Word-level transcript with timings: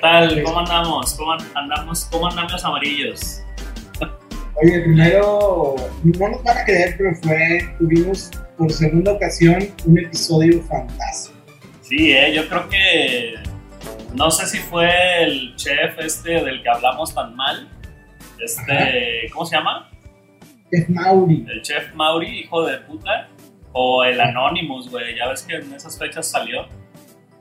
tal? 0.00 0.42
¿Cómo 0.42 0.60
andamos? 0.60 1.14
¿Cómo 1.14 1.32
andamos? 1.54 2.04
¿Cómo 2.06 2.28
andamos 2.28 2.64
amarillos? 2.64 3.42
Oye, 4.60 4.80
primero, 4.80 5.76
no 6.02 6.28
nos 6.28 6.42
van 6.42 6.58
a 6.58 6.64
creer, 6.64 6.96
pero 6.98 7.14
fue, 7.22 7.60
tuvimos 7.78 8.30
por 8.56 8.72
segunda 8.72 9.12
ocasión 9.12 9.68
un 9.86 9.98
episodio 9.98 10.60
fantástico. 10.64 11.38
Sí, 11.82 12.12
eh, 12.12 12.34
yo 12.34 12.48
creo 12.48 12.68
que, 12.68 13.34
no 14.14 14.32
sé 14.32 14.46
si 14.46 14.58
fue 14.58 14.90
el 15.22 15.54
chef 15.54 15.98
este 16.00 16.42
del 16.42 16.60
que 16.60 16.68
hablamos 16.68 17.14
tan 17.14 17.36
mal, 17.36 17.68
este, 18.40 19.30
¿cómo 19.32 19.46
se 19.46 19.56
llama? 19.56 19.90
Chef 20.72 20.88
Mauri. 20.88 21.46
El 21.48 21.62
chef 21.62 21.94
Mauri, 21.94 22.40
hijo 22.40 22.66
de 22.66 22.78
puta, 22.78 23.28
o 23.72 24.02
el 24.02 24.20
Anonymous, 24.20 24.90
güey, 24.90 25.16
ya 25.16 25.28
ves 25.28 25.42
que 25.42 25.54
en 25.54 25.72
esas 25.72 25.96
fechas 25.96 26.28
salió. 26.28 26.66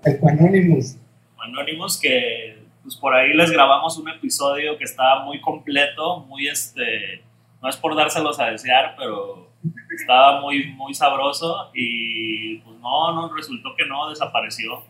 El 0.06 0.20
Anonymous. 0.22 0.98
Anonymous 1.40 2.00
que 2.00 2.57
pues 2.88 2.96
por 2.96 3.14
ahí 3.14 3.34
les 3.34 3.52
grabamos 3.52 3.98
un 3.98 4.08
episodio 4.08 4.78
que 4.78 4.86
estaba 4.86 5.26
muy 5.26 5.42
completo, 5.42 6.22
muy 6.22 6.48
este, 6.48 7.22
no 7.62 7.68
es 7.68 7.76
por 7.76 7.94
dárselos 7.98 8.40
a 8.40 8.46
desear, 8.46 8.96
pero 8.98 9.52
estaba 9.94 10.40
muy, 10.40 10.68
muy 10.72 10.94
sabroso 10.94 11.70
y 11.74 12.60
pues 12.60 12.80
no, 12.80 13.14
no, 13.14 13.36
resultó 13.36 13.76
que 13.78 13.86
no, 13.86 14.10
desapareció. 14.10 14.86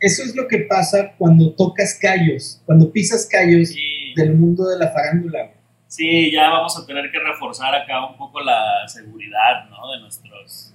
Eso 0.00 0.24
es 0.24 0.34
lo 0.34 0.48
que 0.48 0.66
pasa 0.68 1.14
cuando 1.16 1.54
tocas 1.54 1.96
callos, 2.02 2.60
cuando 2.66 2.90
pisas 2.90 3.28
callos 3.30 3.72
del 4.16 4.34
mundo 4.34 4.66
de 4.66 4.80
la 4.80 4.88
farándula. 4.88 5.52
Sí, 5.86 6.32
ya 6.32 6.50
vamos 6.50 6.76
a 6.76 6.84
tener 6.84 7.12
que 7.12 7.20
reforzar 7.20 7.72
acá 7.76 8.06
un 8.06 8.16
poco 8.16 8.40
la 8.40 8.88
seguridad, 8.88 9.70
¿no? 9.70 9.92
De 9.92 10.00
nuestros 10.00 10.74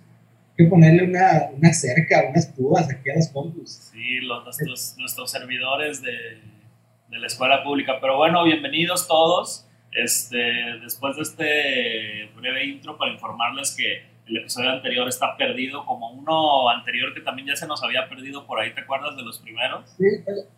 que 0.55 0.65
ponerle 0.65 1.03
una, 1.03 1.49
una 1.53 1.73
cerca, 1.73 2.29
unas 2.29 2.45
púas 2.45 2.89
aquí 2.89 3.09
a 3.09 3.15
las 3.15 3.29
compus. 3.29 3.89
Sí, 3.91 4.21
los, 4.21 4.45
nuestros, 4.45 4.95
nuestros 4.97 5.31
servidores 5.31 6.01
de, 6.01 6.50
de, 7.11 7.19
la 7.19 7.27
escuela 7.27 7.63
pública. 7.63 7.99
Pero 8.01 8.17
bueno, 8.17 8.43
bienvenidos 8.43 9.07
todos. 9.07 9.67
Este, 9.91 10.37
después 10.81 11.17
de 11.17 11.21
este 11.21 12.29
breve 12.35 12.65
intro 12.65 12.97
para 12.97 13.11
informarles 13.11 13.75
que 13.75 14.09
el 14.27 14.37
episodio 14.37 14.69
anterior 14.69 15.07
está 15.09 15.35
perdido, 15.35 15.85
como 15.85 16.11
uno 16.11 16.69
anterior 16.69 17.13
que 17.13 17.19
también 17.19 17.49
ya 17.49 17.55
se 17.55 17.67
nos 17.67 17.83
había 17.83 18.07
perdido 18.07 18.47
por 18.47 18.59
ahí, 18.59 18.73
¿te 18.73 18.81
acuerdas 18.81 19.17
de 19.17 19.23
los 19.23 19.39
primeros? 19.39 19.89
Sí, 19.97 20.05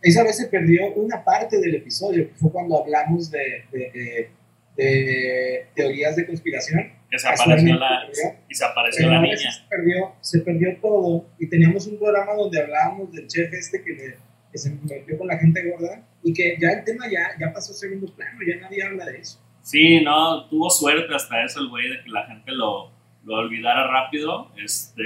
esa 0.04 0.24
vez 0.24 0.38
se 0.38 0.48
perdió 0.48 0.94
una 0.94 1.24
parte 1.24 1.60
del 1.60 1.76
episodio, 1.76 2.28
que 2.28 2.36
fue 2.36 2.52
cuando 2.52 2.84
hablamos 2.84 3.32
de, 3.32 3.66
de, 3.72 4.30
de 4.76 5.68
teorías 5.74 6.16
de 6.16 6.28
conspiración 6.28 6.94
que 7.10 7.20
se 7.20 7.28
apareció 7.28 7.76
la, 7.76 8.08
y 8.50 8.56
se 8.56 8.66
apareció 8.66 9.08
la 9.08 9.22
niña. 9.22 9.38
Se 9.38 9.62
perdió, 9.70 10.16
se 10.20 10.40
perdió 10.40 10.78
todo 10.82 11.28
y 11.40 11.48
teníamos 11.48 11.86
un 11.88 11.98
programa 12.00 12.34
donde 12.34 12.60
hablábamos 12.60 13.12
del 13.12 13.28
chef 13.28 13.54
este 13.54 13.84
que, 13.84 14.16
que 14.54 14.58
se 14.58 14.70
metió 14.70 15.18
con 15.18 15.28
la 15.28 15.38
gente 15.38 15.70
gorda 15.70 16.08
y 16.24 16.34
que 16.34 16.58
ya 16.62 16.70
el 16.70 16.86
tema 16.86 17.06
ya, 17.12 17.32
ya 17.38 17.52
pasó 17.52 17.74
a 17.74 17.76
segundo 17.76 18.08
plano, 18.16 18.40
ya 18.48 18.62
nadie 18.62 18.84
habla 18.84 19.06
de 19.06 19.18
eso. 19.18 19.42
Sí, 19.62 20.02
no, 20.02 20.48
tuvo 20.48 20.70
suerte 20.70 21.14
hasta 21.14 21.44
eso 21.44 21.60
el 21.60 21.70
güey 21.70 21.90
de 21.90 22.04
que 22.04 22.10
la 22.10 22.26
gente 22.28 22.52
lo, 22.52 22.92
lo 23.26 23.36
olvidara 23.36 23.88
rápido, 23.88 24.52
este, 24.64 25.04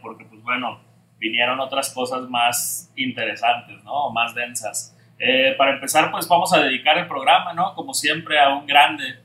porque 0.00 0.24
pues 0.26 0.40
bueno, 0.42 0.80
vinieron 1.18 1.58
otras 1.58 1.92
cosas 1.92 2.28
más 2.28 2.92
interesantes, 2.94 3.82
¿no? 3.82 4.10
Más 4.12 4.34
densas. 4.34 4.96
Eh, 5.18 5.54
para 5.56 5.74
empezar, 5.74 6.10
pues 6.12 6.28
vamos 6.28 6.52
a 6.52 6.62
dedicar 6.62 6.98
el 6.98 7.08
programa, 7.08 7.52
¿no? 7.52 7.74
Como 7.74 7.94
siempre, 7.94 8.38
a 8.38 8.54
un 8.54 8.66
grande, 8.66 9.22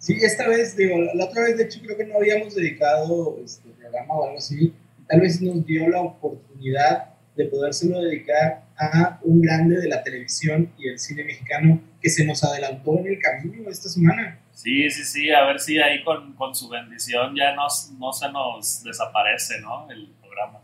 Sí, 0.00 0.16
esta 0.22 0.48
vez, 0.48 0.74
digo, 0.78 0.96
la 1.12 1.26
otra 1.26 1.42
vez 1.42 1.58
de 1.58 1.64
hecho 1.64 1.78
creo 1.82 1.94
que 1.94 2.06
no 2.06 2.16
habíamos 2.16 2.54
dedicado 2.54 3.36
este 3.44 3.68
programa 3.68 4.14
o 4.14 4.24
algo 4.24 4.38
así. 4.38 4.72
Tal 5.06 5.20
vez 5.20 5.42
nos 5.42 5.66
dio 5.66 5.90
la 5.90 6.00
oportunidad 6.00 7.10
de 7.40 7.46
podérselo 7.46 8.00
dedicar 8.02 8.64
a 8.76 9.18
un 9.22 9.40
grande 9.40 9.80
de 9.80 9.88
la 9.88 10.02
televisión 10.02 10.72
y 10.78 10.88
el 10.88 10.98
cine 10.98 11.24
mexicano 11.24 11.80
que 12.00 12.10
se 12.10 12.24
nos 12.24 12.42
adelantó 12.44 12.98
en 12.98 13.06
el 13.06 13.18
camino 13.18 13.68
esta 13.70 13.88
semana. 13.88 14.38
Sí, 14.52 14.90
sí, 14.90 15.04
sí, 15.04 15.30
a 15.30 15.44
ver 15.46 15.58
si 15.58 15.78
ahí 15.78 16.04
con, 16.04 16.34
con 16.34 16.54
su 16.54 16.68
bendición 16.68 17.34
ya 17.34 17.54
nos, 17.54 17.92
no 17.98 18.12
se 18.12 18.30
nos 18.30 18.82
desaparece, 18.84 19.60
¿no? 19.60 19.90
El 19.90 20.08
programa. 20.20 20.60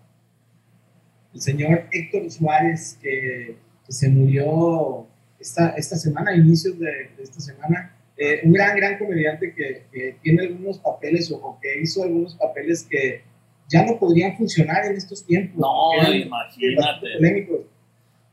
El 1.34 1.40
señor 1.40 1.86
Héctor 1.90 2.30
Suárez, 2.30 2.98
que, 3.00 3.56
que 3.86 3.92
se 3.92 4.08
murió 4.08 5.06
esta, 5.38 5.70
esta 5.70 5.96
semana, 5.96 6.32
a 6.32 6.36
inicios 6.36 6.78
de, 6.78 7.10
de 7.16 7.22
esta 7.22 7.40
semana, 7.40 7.96
eh, 8.18 8.40
un 8.44 8.52
gran, 8.52 8.74
gran 8.76 8.98
comediante 8.98 9.54
que, 9.54 10.16
tiene 10.22 10.42
algunos 10.42 10.78
papeles 10.78 11.30
o, 11.30 11.58
que 11.60 11.80
hizo 11.80 12.02
algunos 12.02 12.34
papeles 12.36 12.86
que 12.88 13.22
ya 13.68 13.84
no 13.84 13.98
podrían 13.98 14.36
funcionar 14.36 14.84
en 14.86 14.96
estos 14.96 15.24
tiempos. 15.24 15.58
No, 15.58 16.12
imagínate. 16.12 17.18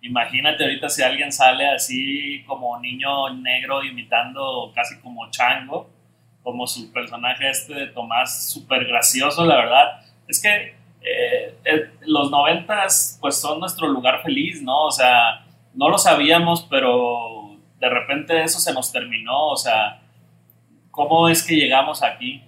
Imagínate 0.01 0.63
ahorita 0.63 0.89
si 0.89 1.01
alguien 1.01 1.31
sale 1.31 1.65
así 1.67 2.43
como 2.45 2.77
niño 2.79 3.33
negro 3.35 3.83
imitando 3.83 4.71
casi 4.75 4.99
como 4.99 5.29
chango, 5.31 5.89
como 6.43 6.67
su 6.67 6.91
personaje 6.91 7.49
este 7.49 7.73
de 7.73 7.87
Tomás, 7.87 8.51
súper 8.51 8.85
gracioso, 8.85 9.45
la 9.45 9.55
verdad. 9.55 10.01
Es 10.27 10.41
que 10.41 10.75
eh, 11.01 11.89
los 12.01 12.29
noventas 12.31 13.17
pues 13.21 13.39
son 13.39 13.59
nuestro 13.59 13.87
lugar 13.87 14.21
feliz, 14.21 14.61
¿no? 14.61 14.85
O 14.85 14.91
sea, 14.91 15.45
no 15.73 15.89
lo 15.89 15.97
sabíamos, 15.97 16.67
pero 16.69 17.57
de 17.79 17.89
repente 17.89 18.43
eso 18.43 18.59
se 18.59 18.73
nos 18.73 18.91
terminó, 18.91 19.47
o 19.47 19.57
sea, 19.57 20.01
¿cómo 20.91 21.27
es 21.27 21.43
que 21.43 21.55
llegamos 21.55 22.03
aquí? 22.03 22.41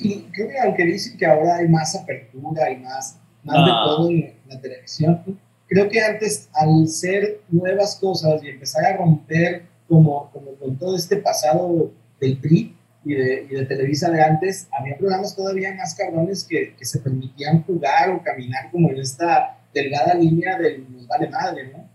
Y 0.00 0.22
creo 0.32 0.48
que 0.48 0.58
aunque 0.58 0.84
dicen 0.84 1.16
que 1.16 1.26
ahora 1.26 1.56
hay 1.56 1.68
más 1.68 1.96
apertura 1.96 2.70
y 2.70 2.76
más, 2.78 3.18
más 3.42 3.66
de 3.66 3.72
todo 3.72 4.10
en 4.10 4.34
la 4.46 4.60
televisión, 4.60 5.38
creo 5.68 5.88
que 5.88 6.00
antes 6.00 6.48
al 6.54 6.88
ser 6.88 7.40
nuevas 7.48 7.96
cosas 7.96 8.42
y 8.42 8.48
empezar 8.48 8.84
a 8.84 8.96
romper 8.96 9.66
como, 9.88 10.30
como 10.30 10.54
con 10.54 10.76
todo 10.78 10.96
este 10.96 11.16
pasado 11.16 11.92
del 12.20 12.38
PRI 12.38 12.76
y 13.04 13.14
de, 13.14 13.46
y 13.50 13.54
de 13.54 13.66
Televisa 13.66 14.10
de 14.10 14.22
antes, 14.22 14.68
había 14.72 14.96
programas 14.96 15.34
todavía 15.34 15.74
más 15.74 15.94
cabrones 15.94 16.46
que, 16.48 16.74
que 16.76 16.84
se 16.84 17.00
permitían 17.00 17.62
jugar 17.64 18.10
o 18.10 18.22
caminar 18.22 18.70
como 18.70 18.90
en 18.90 18.98
esta 18.98 19.58
delgada 19.72 20.14
línea 20.14 20.58
del 20.58 20.84
nos 20.92 21.06
vale 21.06 21.28
madre, 21.28 21.72
¿no? 21.72 21.88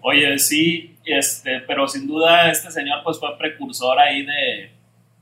Oye, 0.00 0.38
sí, 0.38 0.96
este, 1.04 1.60
pero 1.66 1.88
sin 1.88 2.06
duda 2.06 2.50
este 2.50 2.70
señor 2.70 2.98
pues 3.02 3.18
fue 3.18 3.36
precursor 3.36 3.98
ahí 3.98 4.24
de, 4.24 4.70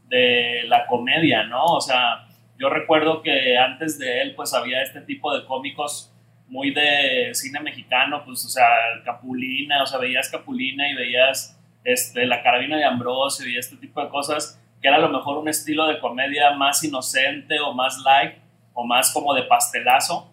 de 0.08 0.62
la 0.66 0.86
comedia, 0.86 1.44
¿no? 1.44 1.64
O 1.64 1.80
sea, 1.80 2.26
yo 2.58 2.68
recuerdo 2.68 3.22
que 3.22 3.58
antes 3.58 3.98
de 3.98 4.22
él 4.22 4.34
pues 4.34 4.54
había 4.54 4.82
este 4.82 5.00
tipo 5.00 5.36
de 5.36 5.44
cómicos 5.44 6.12
muy 6.48 6.72
de 6.72 7.30
cine 7.34 7.60
mexicano, 7.60 8.22
pues, 8.24 8.44
o 8.44 8.48
sea, 8.48 8.68
Capulina, 9.04 9.82
o 9.82 9.86
sea, 9.86 9.98
veías 9.98 10.30
Capulina 10.30 10.88
y 10.88 10.94
veías 10.94 11.58
este, 11.84 12.26
La 12.26 12.42
Carabina 12.42 12.76
de 12.76 12.84
Ambrosio 12.84 13.48
y 13.48 13.56
este 13.56 13.76
tipo 13.76 14.02
de 14.02 14.08
cosas, 14.08 14.62
que 14.80 14.88
era 14.88 14.96
a 14.96 15.00
lo 15.00 15.08
mejor 15.08 15.38
un 15.38 15.48
estilo 15.48 15.86
de 15.86 15.98
comedia 15.98 16.52
más 16.52 16.82
inocente 16.84 17.58
o 17.60 17.72
más 17.72 17.98
light 18.04 18.34
o 18.74 18.84
más 18.84 19.12
como 19.12 19.34
de 19.34 19.42
pastelazo, 19.42 20.32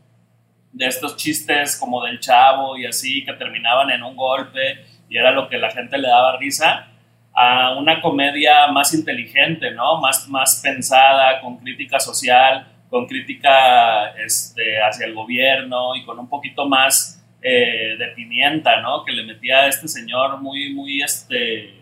de 0.71 0.87
estos 0.87 1.15
chistes 1.15 1.77
como 1.77 2.03
del 2.03 2.19
chavo 2.19 2.77
y 2.77 2.85
así 2.85 3.23
que 3.25 3.33
terminaban 3.33 3.89
en 3.91 4.03
un 4.03 4.15
golpe 4.15 4.83
y 5.09 5.17
era 5.17 5.31
lo 5.31 5.47
que 5.47 5.57
la 5.57 5.71
gente 5.71 5.97
le 5.97 6.07
daba 6.07 6.37
risa, 6.37 6.87
a 7.33 7.77
una 7.77 7.99
comedia 8.01 8.67
más 8.67 8.93
inteligente, 8.93 9.71
¿no? 9.71 9.99
Más, 9.99 10.27
más 10.29 10.61
pensada, 10.63 11.41
con 11.41 11.57
crítica 11.57 11.99
social, 11.99 12.67
con 12.89 13.07
crítica 13.07 14.09
este, 14.23 14.79
hacia 14.81 15.07
el 15.07 15.15
gobierno 15.15 15.95
y 15.95 16.05
con 16.05 16.19
un 16.19 16.29
poquito 16.29 16.67
más 16.67 17.23
eh, 17.41 17.95
de 17.97 18.07
pimienta, 18.15 18.81
¿no? 18.81 19.03
Que 19.03 19.11
le 19.11 19.25
metía 19.25 19.61
a 19.61 19.67
este 19.67 19.87
señor 19.87 20.39
muy, 20.41 20.73
muy, 20.75 21.01
este, 21.01 21.79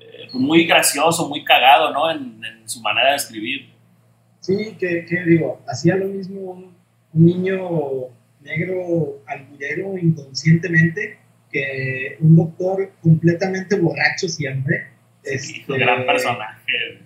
eh, 0.00 0.28
muy 0.32 0.66
gracioso, 0.66 1.28
muy 1.28 1.44
cagado, 1.44 1.92
¿no? 1.92 2.10
En, 2.10 2.42
su 2.64 2.80
manera 2.80 3.10
de 3.10 3.16
escribir. 3.16 3.68
Sí, 4.40 4.76
que, 4.78 5.04
digo, 5.26 5.60
hacía 5.68 5.96
lo 5.96 6.06
mismo 6.06 6.40
un, 6.40 6.76
un 7.12 7.26
niño 7.26 7.58
negro 8.40 9.20
alburero 9.26 9.98
inconscientemente 9.98 11.18
que 11.52 12.16
un 12.20 12.36
doctor 12.36 12.90
completamente 13.02 13.76
borracho 13.76 14.28
siempre. 14.28 14.86
Este, 15.22 15.64
un 15.70 15.78
gran 15.78 16.06
personaje. 16.06 17.02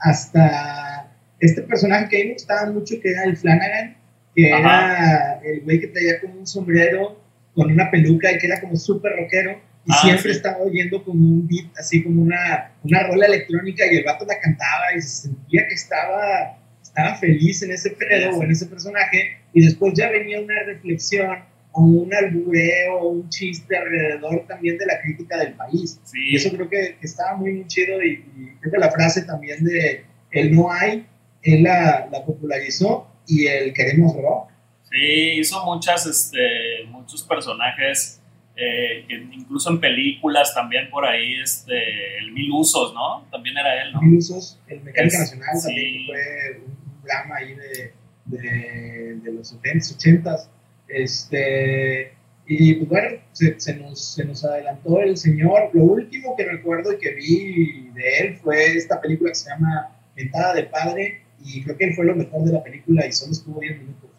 Hasta 0.00 1.12
este 1.40 1.62
personaje 1.62 2.08
que 2.08 2.16
a 2.16 2.20
mí 2.20 2.26
me 2.28 2.32
gustaba 2.34 2.70
mucho, 2.70 3.00
que 3.00 3.10
era 3.10 3.24
el 3.24 3.36
Flanagan, 3.36 3.96
que 4.34 4.48
era 4.48 5.40
el 5.44 5.60
güey 5.60 5.80
que 5.80 5.88
traía 5.88 6.20
como 6.20 6.34
un 6.34 6.46
sombrero 6.46 7.20
con 7.54 7.70
una 7.70 7.90
peluca 7.90 8.32
y 8.32 8.38
que 8.38 8.46
era 8.46 8.60
como 8.60 8.76
súper 8.76 9.12
rockero. 9.16 9.60
Y 9.84 9.92
ah, 9.92 9.98
siempre 10.02 10.32
estaba 10.32 10.58
oyendo 10.58 11.02
como 11.02 11.18
un 11.18 11.48
beat, 11.48 11.70
así 11.78 12.02
como 12.02 12.22
una, 12.22 12.72
una 12.82 13.02
rola 13.04 13.26
electrónica, 13.26 13.84
y 13.90 13.96
el 13.96 14.04
vato 14.04 14.26
la 14.26 14.38
cantaba 14.38 14.92
y 14.96 15.00
se 15.00 15.28
sentía 15.28 15.66
que 15.66 15.74
estaba, 15.74 16.58
estaba 16.82 17.14
feliz 17.16 17.62
en 17.62 17.72
ese 17.72 17.90
pedo 17.90 18.36
o 18.36 18.42
en 18.42 18.50
ese 18.50 18.66
personaje. 18.66 19.38
Y 19.54 19.64
después 19.64 19.94
ya 19.94 20.10
venía 20.10 20.40
una 20.40 20.62
reflexión 20.64 21.38
un 21.74 22.12
albureo, 22.12 23.08
un 23.08 23.28
chiste 23.28 23.76
alrededor 23.76 24.46
también 24.46 24.78
de 24.78 24.86
la 24.86 25.00
crítica 25.00 25.38
del 25.38 25.54
país. 25.54 26.00
Y 26.14 26.36
eso 26.36 26.50
creo 26.50 26.68
que, 26.68 26.96
estaba 27.02 27.36
muy, 27.36 27.52
muy 27.52 27.66
chido 27.66 28.02
y, 28.02 28.24
creo 28.60 28.72
que 28.72 28.78
la 28.78 28.90
frase 28.90 29.22
también 29.22 29.64
de 29.64 30.04
el 30.30 30.54
no 30.54 30.70
hay, 30.70 31.06
él 31.42 31.62
la, 31.62 32.08
popularizó 32.26 33.08
y 33.26 33.46
el 33.46 33.72
queremos 33.72 34.14
rock. 34.16 34.50
Sí, 34.90 35.38
hizo 35.38 35.64
muchas, 35.64 36.06
este, 36.06 36.84
muchos 36.88 37.22
personajes 37.22 38.20
eh, 38.56 39.04
que 39.06 39.14
incluso 39.14 39.70
en 39.70 39.80
películas 39.80 40.52
también 40.52 40.90
por 40.90 41.04
ahí, 41.04 41.34
este, 41.40 42.18
el 42.18 42.32
Mil 42.32 42.50
Usos, 42.50 42.92
¿no? 42.92 43.24
También 43.30 43.56
era 43.56 43.82
él, 43.84 43.92
¿no? 43.92 44.02
Mil 44.02 44.18
Usos, 44.18 44.58
el 44.66 44.80
Mecánica 44.80 45.18
Nacional 45.18 45.56
también 45.62 46.06
fue 46.06 46.60
un 46.66 47.02
drama 47.04 47.36
ahí 47.36 47.54
de, 47.54 47.92
de, 48.24 49.14
de 49.22 49.32
los 49.32 49.54
70s, 49.54 49.96
80s. 49.96 50.48
Este, 50.88 52.12
y 52.46 52.74
pues 52.74 52.88
bueno, 52.88 53.18
se, 53.32 53.60
se, 53.60 53.76
nos, 53.76 54.14
se 54.14 54.24
nos 54.24 54.44
adelantó 54.44 55.00
el 55.00 55.16
señor. 55.16 55.70
Lo 55.72 55.84
último 55.84 56.34
que 56.36 56.44
recuerdo 56.44 56.92
y 56.92 56.98
que 56.98 57.10
vi 57.14 57.90
de 57.94 58.18
él 58.20 58.36
fue 58.38 58.76
esta 58.76 59.00
película 59.00 59.30
que 59.30 59.34
se 59.34 59.50
llama 59.50 59.90
Ventada 60.16 60.54
de 60.54 60.64
Padre, 60.64 61.22
y 61.44 61.62
creo 61.62 61.76
que 61.76 61.92
fue 61.94 62.04
lo 62.04 62.16
mejor 62.16 62.44
de 62.44 62.52
la 62.52 62.62
película 62.62 63.06
y 63.06 63.12
solo 63.12 63.32
estuvo 63.32 63.60
10 63.60 63.78
minutos. 63.78 64.10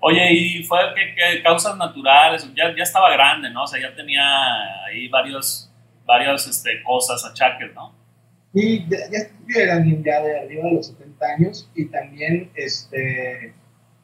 Oye, 0.00 0.32
y 0.32 0.64
fue 0.64 0.78
que, 0.94 1.42
causas 1.42 1.76
naturales, 1.76 2.46
ya, 2.54 2.74
ya, 2.76 2.82
estaba 2.82 3.10
grande, 3.12 3.50
¿no? 3.50 3.64
O 3.64 3.66
sea, 3.66 3.80
ya 3.80 3.94
tenía 3.94 4.22
ahí 4.84 5.08
varios, 5.08 5.70
varios 6.04 6.46
este, 6.46 6.82
cosas, 6.82 7.24
achaques, 7.24 7.74
¿no? 7.74 7.94
Y 8.52 8.88
ya, 8.88 8.98
ya 9.10 9.60
era 9.60 9.84
ya 9.84 10.22
de 10.22 10.40
arriba 10.40 10.64
de 10.64 10.72
los 10.74 10.86
70 10.86 11.26
años 11.26 11.70
y 11.74 11.86
también 11.86 12.50
este, 12.54 13.52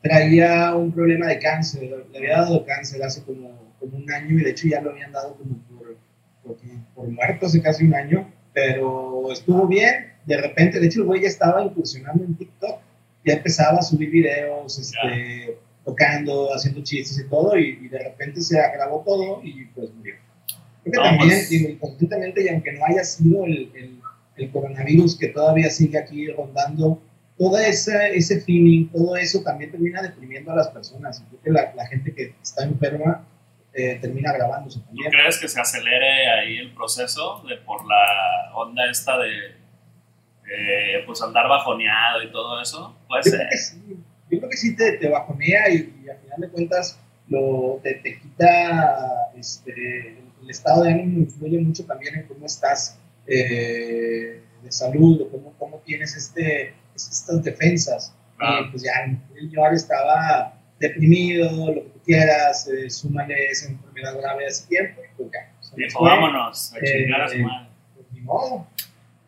traía 0.03 0.75
un 0.75 0.93
problema 0.93 1.27
de 1.29 1.39
cáncer, 1.39 2.07
le 2.11 2.19
había 2.19 2.39
dado 2.39 2.67
cáncer 2.67 3.03
hace 3.03 3.23
como, 3.23 3.73
como 3.79 3.97
un 3.97 4.13
año 4.13 4.39
y 4.39 4.43
de 4.43 4.51
hecho 4.51 4.69
ya 4.69 4.81
lo 4.81 4.91
habían 4.91 5.13
dado 5.13 5.37
como 5.37 5.57
por, 5.69 5.97
por, 6.43 6.57
por 6.95 7.09
muerto 7.09 7.47
hace 7.47 7.63
casi 7.63 7.85
un 7.85 7.95
año, 7.95 8.31
pero 8.53 9.33
estuvo 9.33 9.67
bien, 9.67 10.13
de 10.27 10.41
repente, 10.41 10.81
de 10.81 10.87
hecho 10.87 11.01
el 11.01 11.07
güey 11.07 11.23
ya 11.23 11.29
estaba 11.29 11.65
incursionando 11.65 12.25
en 12.25 12.35
TikTok, 12.35 12.81
ya 13.25 13.35
empezaba 13.35 13.79
a 13.79 13.83
subir 13.83 14.11
videos, 14.11 14.79
este, 14.79 15.57
tocando, 15.85 16.53
haciendo 16.55 16.83
chistes 16.83 17.25
y 17.25 17.29
todo, 17.29 17.57
y, 17.57 17.89
de 17.89 17.99
repente 17.99 18.41
se 18.41 18.59
agravó 18.59 19.03
todo 19.07 19.41
y 19.43 19.67
pues 19.67 19.93
murió. 19.95 20.15
Creo 20.85 21.03
que 21.03 21.09
también, 21.09 21.31
pues 21.31 21.49
digo, 21.49 21.69
y 21.71 22.49
aunque 22.49 22.73
no 22.73 22.85
haya 22.87 23.05
sido 23.05 23.45
el, 23.45 23.71
el, 23.75 24.01
el, 24.37 24.51
coronavirus 24.51 25.17
que 25.17 25.29
todavía 25.29 25.71
sigue 25.71 25.97
aquí 25.97 26.27
rondando, 26.27 27.01
todo 27.43 27.59
ese, 27.59 28.17
ese 28.17 28.41
feeling, 28.43 28.87
todo 28.91 29.17
eso 29.17 29.43
también 29.43 29.73
termina 29.73 30.01
deprimiendo 30.01 30.53
a 30.53 30.55
las 30.55 30.69
personas. 30.69 31.25
Creo 31.29 31.43
que 31.43 31.51
la, 31.51 31.75
la 31.75 31.87
gente 31.89 32.15
que 32.15 32.37
está 32.41 32.63
enferma 32.63 33.27
eh, 33.73 33.99
termina 34.01 34.33
grabándose 34.33 34.79
también. 34.79 35.11
¿Tú 35.11 35.17
crees 35.17 35.41
que 35.41 35.49
se 35.49 35.61
acelere 35.61 36.31
ahí 36.31 36.59
el 36.59 36.73
proceso 36.73 37.43
de, 37.49 37.57
por 37.57 37.85
la 37.85 38.55
onda 38.55 38.89
esta 38.89 39.19
de 39.19 39.57
eh, 40.57 41.03
pues 41.05 41.21
andar 41.21 41.49
bajoneado 41.49 42.23
y 42.23 42.31
todo 42.31 42.63
eso? 42.63 42.97
Puede 43.09 43.23
yo 43.25 43.31
ser. 43.33 43.41
Creo 43.41 43.51
que 43.51 43.59
sí. 43.59 43.97
Yo 44.31 44.39
creo 44.39 44.51
que 44.51 44.57
sí 44.57 44.77
te, 44.77 44.93
te 44.99 45.09
bajonea 45.09 45.69
y, 45.69 46.01
y, 46.05 46.09
al 46.11 46.19
final 46.19 46.41
de 46.43 46.49
cuentas 46.49 47.01
lo, 47.27 47.81
te, 47.83 47.95
te 47.95 48.21
quita 48.21 49.33
este, 49.37 50.17
el 50.43 50.49
estado 50.49 50.85
de 50.85 50.93
ánimo 50.93 51.19
influye 51.19 51.59
mucho 51.59 51.85
también 51.87 52.15
en 52.15 52.29
cómo 52.29 52.47
estás 52.47 53.01
eh, 53.27 54.43
de 54.63 54.71
salud 54.71 55.23
o 55.23 55.29
cómo, 55.29 55.55
cómo 55.59 55.79
tienes 55.85 56.15
este, 56.15 56.75
estas 56.95 57.43
defensas. 57.43 58.15
Y 58.41 58.71
pues 58.71 58.83
ya 58.83 58.93
yo 59.51 59.65
ahora 59.65 59.77
estaba 59.77 60.55
deprimido, 60.79 61.49
lo 61.73 61.85
que 61.85 62.01
quieras, 62.05 62.69
eh, 62.69 62.91
súmale 62.91 63.47
esa 63.47 63.71
enfermedad 63.71 64.19
grave 64.19 64.47
hace 64.47 64.67
tiempo 64.69 65.01
y 65.01 65.17
pues 65.17 65.31
ya. 65.33 65.77
Dijo, 65.77 66.03
vámonos, 66.03 66.75
a 66.75 66.81
chingar 66.81 67.23
a 67.23 67.29
su 67.29 67.37
eh, 67.37 67.43
madre. 67.43 67.69
Pues, 67.95 68.07
ni 68.13 68.21
modo. 68.21 68.67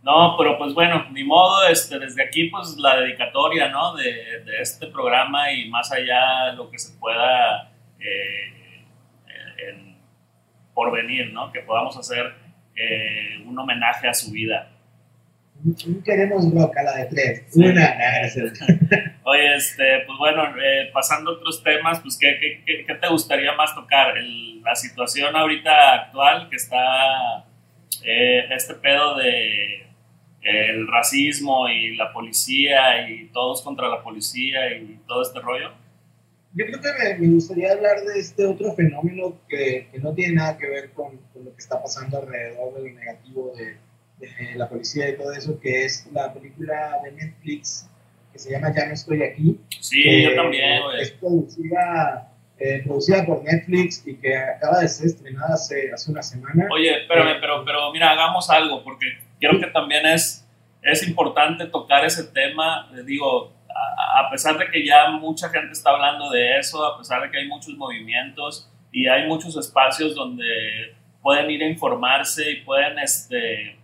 No, 0.02 0.34
pero 0.36 0.58
pues 0.58 0.74
bueno, 0.74 1.06
ni 1.12 1.24
modo, 1.24 1.66
este, 1.68 1.98
desde 1.98 2.22
aquí 2.22 2.50
pues 2.50 2.76
la 2.76 3.00
dedicatoria, 3.00 3.70
¿no? 3.70 3.94
De, 3.94 4.42
de 4.44 4.60
este 4.60 4.88
programa 4.88 5.50
y 5.52 5.70
más 5.70 5.90
allá 5.92 6.52
lo 6.52 6.70
que 6.70 6.78
se 6.78 6.92
pueda 6.98 7.70
eh, 7.98 8.84
en, 9.66 9.96
por 10.74 10.92
venir, 10.92 11.32
¿no? 11.32 11.50
Que 11.50 11.60
podamos 11.60 11.96
hacer 11.96 12.34
eh, 12.76 13.42
un 13.46 13.58
homenaje 13.58 14.08
a 14.08 14.14
su 14.14 14.30
vida. 14.32 14.70
Queremos 16.04 16.52
rock 16.52 16.76
a 16.76 16.82
la 16.82 16.96
de 16.96 17.04
tres. 17.06 17.42
Sí. 17.48 17.64
Una. 17.64 17.96
Oye, 19.24 19.56
este, 19.56 20.00
pues 20.06 20.18
bueno, 20.18 20.44
eh, 20.62 20.90
pasando 20.92 21.30
a 21.30 21.34
otros 21.34 21.62
temas, 21.62 22.00
pues 22.00 22.18
¿qué, 22.18 22.38
qué, 22.38 22.84
qué 22.86 22.94
te 22.94 23.08
gustaría 23.08 23.52
más 23.54 23.74
tocar? 23.74 24.16
El, 24.18 24.60
la 24.62 24.74
situación 24.74 25.34
ahorita 25.34 25.94
actual 25.94 26.48
que 26.50 26.56
está 26.56 27.46
eh, 28.04 28.44
este 28.50 28.74
pedo 28.74 29.16
de 29.16 29.84
el 30.44 30.86
racismo 30.86 31.68
y 31.68 31.96
la 31.96 32.12
policía 32.12 33.08
y 33.08 33.28
todos 33.28 33.62
contra 33.62 33.88
la 33.88 34.02
policía 34.02 34.76
y 34.76 35.00
todo 35.06 35.22
este 35.22 35.40
rollo? 35.40 35.72
Yo 36.52 36.66
creo 36.66 36.80
que 36.80 36.92
me, 37.02 37.18
me 37.18 37.34
gustaría 37.34 37.72
hablar 37.72 38.02
de 38.02 38.20
este 38.20 38.44
otro 38.44 38.74
fenómeno 38.74 39.40
que, 39.48 39.88
que 39.90 39.98
no 39.98 40.14
tiene 40.14 40.34
nada 40.34 40.56
que 40.56 40.68
ver 40.68 40.92
con, 40.92 41.16
con, 41.32 41.46
lo 41.46 41.50
que 41.52 41.58
está 41.58 41.82
pasando 41.82 42.18
alrededor 42.18 42.74
de 42.74 42.90
lo 42.90 42.94
negativo 42.94 43.52
de, 43.56 43.76
de, 44.18 44.54
la 44.56 44.68
policía 44.68 45.10
y 45.10 45.16
todo 45.16 45.32
eso, 45.32 45.58
que 45.60 45.84
es 45.84 46.08
la 46.12 46.32
película 46.32 47.00
de 47.04 47.12
Netflix 47.12 47.88
que 48.32 48.38
se 48.40 48.50
llama 48.50 48.74
Ya 48.74 48.86
no 48.86 48.94
estoy 48.94 49.22
aquí. 49.22 49.60
Sí, 49.80 50.22
yo 50.24 50.34
también. 50.34 50.82
Es 50.98 51.12
producida, 51.12 52.32
eh, 52.58 52.82
producida 52.84 53.24
por 53.24 53.44
Netflix 53.44 54.06
y 54.06 54.16
que 54.16 54.36
acaba 54.36 54.80
de 54.80 54.88
ser 54.88 55.06
estrenada 55.06 55.54
hace, 55.54 55.92
hace 55.92 56.10
una 56.10 56.22
semana. 56.22 56.66
Oye, 56.72 57.02
espérame, 57.02 57.40
pero, 57.40 57.64
pero 57.64 57.92
mira, 57.92 58.10
hagamos 58.10 58.50
algo, 58.50 58.82
porque 58.82 59.06
creo 59.38 59.60
que 59.60 59.68
también 59.68 60.04
es, 60.06 60.44
es 60.82 61.06
importante 61.06 61.66
tocar 61.66 62.04
ese 62.04 62.24
tema, 62.24 62.90
digo, 63.06 63.52
a, 63.68 64.26
a, 64.26 64.30
pesar 64.30 64.58
de 64.58 64.68
que 64.68 64.84
ya 64.84 65.10
mucha 65.10 65.48
gente 65.50 65.72
está 65.72 65.90
hablando 65.90 66.28
de 66.30 66.58
eso, 66.58 66.84
a 66.84 66.98
pesar 66.98 67.22
de 67.22 67.30
que 67.30 67.38
hay 67.38 67.46
muchos 67.46 67.76
movimientos 67.76 68.68
y 68.90 69.06
hay 69.06 69.28
muchos 69.28 69.56
espacios 69.56 70.14
donde 70.14 70.44
pueden 71.22 71.50
ir 71.50 71.62
a 71.62 71.68
informarse 71.68 72.50
y 72.50 72.56
pueden 72.62 72.98
este, 72.98 73.76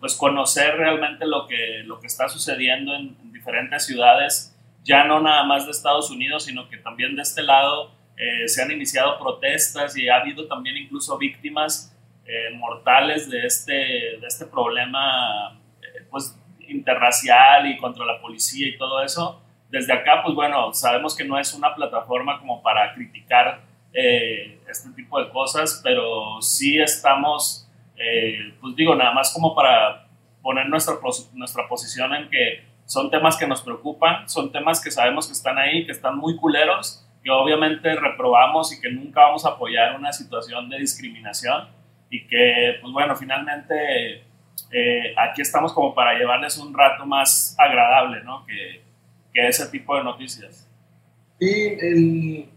pues 0.00 0.14
conocer 0.14 0.76
realmente 0.76 1.26
lo 1.26 1.46
que, 1.46 1.82
lo 1.84 2.00
que 2.00 2.06
está 2.06 2.28
sucediendo 2.28 2.94
en, 2.94 3.16
en 3.20 3.32
diferentes 3.32 3.86
ciudades, 3.86 4.56
ya 4.84 5.04
no 5.04 5.20
nada 5.20 5.44
más 5.44 5.64
de 5.64 5.72
Estados 5.72 6.10
Unidos, 6.10 6.44
sino 6.44 6.68
que 6.68 6.78
también 6.78 7.16
de 7.16 7.22
este 7.22 7.42
lado 7.42 7.92
eh, 8.16 8.48
se 8.48 8.62
han 8.62 8.70
iniciado 8.70 9.18
protestas 9.18 9.96
y 9.96 10.08
ha 10.08 10.16
habido 10.16 10.46
también 10.46 10.76
incluso 10.76 11.18
víctimas 11.18 11.94
eh, 12.26 12.50
mortales 12.56 13.30
de 13.30 13.46
este, 13.46 13.72
de 13.72 14.26
este 14.26 14.44
problema 14.46 15.58
eh, 15.80 16.04
pues, 16.10 16.38
interracial 16.68 17.70
y 17.70 17.78
contra 17.78 18.04
la 18.04 18.20
policía 18.20 18.68
y 18.68 18.76
todo 18.76 19.02
eso. 19.02 19.42
Desde 19.70 19.92
acá, 19.92 20.22
pues 20.22 20.34
bueno, 20.34 20.72
sabemos 20.74 21.16
que 21.16 21.24
no 21.24 21.38
es 21.38 21.54
una 21.54 21.74
plataforma 21.74 22.38
como 22.38 22.62
para 22.62 22.94
criticar 22.94 23.60
eh, 23.92 24.60
este 24.68 24.90
tipo 24.90 25.22
de 25.22 25.30
cosas, 25.30 25.80
pero 25.84 26.40
sí 26.40 26.80
estamos, 26.80 27.67
eh, 27.98 28.54
pues 28.60 28.76
digo, 28.76 28.94
nada 28.94 29.12
más 29.12 29.32
como 29.32 29.54
para 29.54 30.06
poner 30.42 30.68
nuestra, 30.68 30.94
nuestra 31.34 31.68
posición 31.68 32.14
en 32.14 32.30
que 32.30 32.64
son 32.86 33.10
temas 33.10 33.36
que 33.36 33.46
nos 33.46 33.60
preocupan, 33.62 34.28
son 34.28 34.50
temas 34.50 34.82
que 34.82 34.90
sabemos 34.90 35.26
que 35.26 35.32
están 35.32 35.58
ahí, 35.58 35.84
que 35.84 35.92
están 35.92 36.16
muy 36.16 36.36
culeros, 36.36 37.06
que 37.22 37.30
obviamente 37.30 37.94
reprobamos 37.94 38.72
y 38.72 38.80
que 38.80 38.90
nunca 38.90 39.22
vamos 39.22 39.44
a 39.44 39.50
apoyar 39.50 39.94
una 39.96 40.12
situación 40.12 40.68
de 40.70 40.78
discriminación 40.78 41.68
y 42.10 42.26
que, 42.26 42.78
pues 42.80 42.92
bueno, 42.92 43.14
finalmente 43.16 44.22
eh, 44.70 45.14
aquí 45.16 45.42
estamos 45.42 45.72
como 45.72 45.94
para 45.94 46.18
llevarles 46.18 46.56
un 46.58 46.72
rato 46.72 47.04
más 47.04 47.54
agradable, 47.58 48.22
¿no? 48.22 48.46
Que, 48.46 48.82
que 49.32 49.48
ese 49.48 49.68
tipo 49.68 49.96
de 49.96 50.04
noticias. 50.04 50.68
Sí, 51.38 51.76
el, 51.80 52.48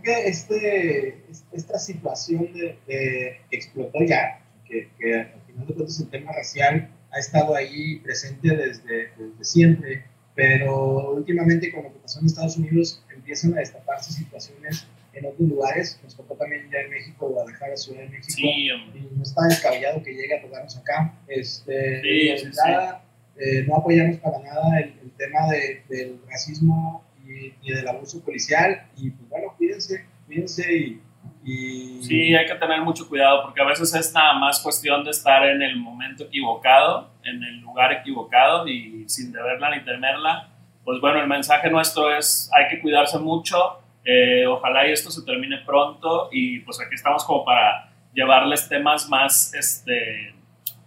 creo 0.00 0.02
que 0.02 0.28
este, 0.28 1.24
esta 1.52 1.78
situación 1.78 2.52
de, 2.52 2.78
de 2.86 3.40
explotó 3.50 4.02
ya, 4.04 4.40
que, 4.66 4.88
que, 4.98 5.14
al 5.14 5.42
final 5.46 5.66
de 5.66 5.74
cuentas 5.74 6.00
el 6.00 6.08
tema 6.08 6.32
racial 6.32 6.90
ha 7.10 7.18
estado 7.18 7.54
ahí 7.54 7.96
presente 7.96 8.56
desde, 8.56 9.10
desde 9.16 9.44
siempre, 9.44 10.04
pero 10.34 11.12
últimamente 11.12 11.70
con 11.70 11.84
lo 11.84 11.92
que 11.92 11.98
pasó 11.98 12.20
en 12.20 12.26
Estados 12.26 12.56
Unidos 12.56 13.02
empiezan 13.14 13.54
a 13.54 13.58
destaparse 13.58 14.12
situaciones 14.12 14.86
en 15.12 15.26
otros 15.26 15.46
lugares, 15.46 16.00
nos 16.02 16.16
tocó 16.16 16.34
también 16.36 16.70
ya 16.72 16.78
en 16.78 16.90
México, 16.90 17.28
Guadalajara, 17.28 17.76
Ciudad 17.76 18.00
de 18.00 18.08
México, 18.08 18.32
sí, 18.34 18.68
y 18.94 19.14
no 19.14 19.22
está 19.22 19.42
descabellado 19.46 20.02
que 20.02 20.14
llegue 20.14 20.38
a 20.38 20.40
tocarnos 20.40 20.74
acá. 20.78 21.14
Este, 21.28 22.00
sí, 22.00 22.38
sí, 22.38 22.50
nada, 22.66 23.04
eh, 23.36 23.62
no 23.68 23.76
apoyamos 23.76 24.16
para 24.20 24.38
nada 24.38 24.80
el, 24.80 24.94
el 25.02 25.10
tema 25.18 25.48
de, 25.50 25.82
del 25.90 26.18
racismo 26.26 27.04
y, 27.32 27.54
y, 27.62 27.74
del 27.74 27.88
abuso 27.88 28.22
policial, 28.24 28.86
y 28.96 29.10
pues 29.10 29.28
bueno, 29.28 29.54
cuídense, 29.56 30.06
cuídense 30.26 30.72
y, 30.72 31.00
y... 31.44 32.02
Sí, 32.02 32.34
hay 32.34 32.46
que 32.46 32.54
tener 32.54 32.80
mucho 32.82 33.08
cuidado 33.08 33.42
porque 33.42 33.62
a 33.62 33.66
veces 33.66 33.94
es 33.94 34.12
nada 34.12 34.34
más 34.34 34.60
cuestión 34.60 35.04
de 35.04 35.10
estar 35.10 35.46
en 35.48 35.62
el 35.62 35.76
momento 35.76 36.24
equivocado, 36.24 37.10
en 37.24 37.42
el 37.42 37.60
lugar 37.60 37.92
equivocado 37.92 38.66
y 38.66 39.08
sin 39.08 39.32
deberla 39.32 39.70
ni 39.70 39.84
temerla. 39.84 40.48
Pues 40.84 41.00
bueno, 41.00 41.20
el 41.20 41.28
mensaje 41.28 41.70
nuestro 41.70 42.14
es 42.16 42.50
hay 42.52 42.68
que 42.68 42.80
cuidarse 42.80 43.18
mucho, 43.18 43.80
eh, 44.04 44.46
ojalá 44.46 44.88
y 44.88 44.92
esto 44.92 45.10
se 45.10 45.24
termine 45.24 45.58
pronto 45.58 46.28
y 46.32 46.58
pues 46.60 46.80
aquí 46.80 46.94
estamos 46.94 47.24
como 47.24 47.44
para 47.44 47.92
llevarles 48.12 48.68
temas 48.68 49.08
más, 49.08 49.54
este, 49.54 50.34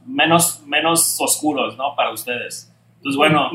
menos, 0.05 0.63
menos 0.65 1.17
oscuros, 1.19 1.77
¿no? 1.77 1.95
Para 1.95 2.11
ustedes. 2.11 2.71
Entonces, 2.97 3.17
bueno. 3.17 3.49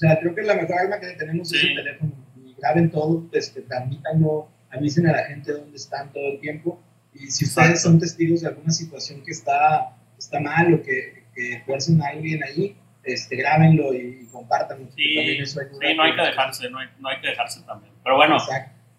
Sea, 0.00 0.18
creo 0.18 0.34
que 0.34 0.42
la 0.42 0.54
mejor 0.54 0.78
arma 0.78 0.98
que 0.98 1.08
tenemos 1.12 1.48
sí. 1.48 1.56
es 1.56 1.64
el 1.64 1.76
teléfono. 1.76 2.12
Y 2.36 2.54
graben 2.58 2.90
todo, 2.90 3.28
este, 3.32 3.62
transmítanlo, 3.62 4.48
avisen 4.70 5.06
a 5.06 5.12
la 5.12 5.24
gente 5.24 5.52
dónde 5.52 5.76
están 5.76 6.12
todo 6.12 6.32
el 6.32 6.40
tiempo. 6.40 6.80
Y 7.12 7.30
si 7.30 7.44
ustedes 7.44 7.82
son 7.82 7.98
testigos 7.98 8.40
de 8.40 8.48
alguna 8.48 8.70
situación 8.70 9.22
que 9.22 9.32
está, 9.32 9.96
está 10.18 10.40
mal 10.40 10.72
o 10.74 10.82
que, 10.82 11.24
que 11.34 11.62
a 11.66 12.08
alguien 12.08 12.42
ahí, 12.44 12.76
este, 13.04 13.36
grábenlo 13.36 13.94
y, 13.94 14.26
compartan 14.30 14.88
Sí, 14.94 15.44
sí, 15.44 15.58
no 15.96 16.02
hay 16.02 16.14
que 16.14 16.22
dejarse, 16.22 16.70
no 16.70 16.78
hay, 16.78 16.88
no 16.98 17.08
hay, 17.08 17.20
que 17.20 17.28
dejarse 17.28 17.62
también. 17.62 17.92
Pero 18.02 18.16
bueno, 18.16 18.38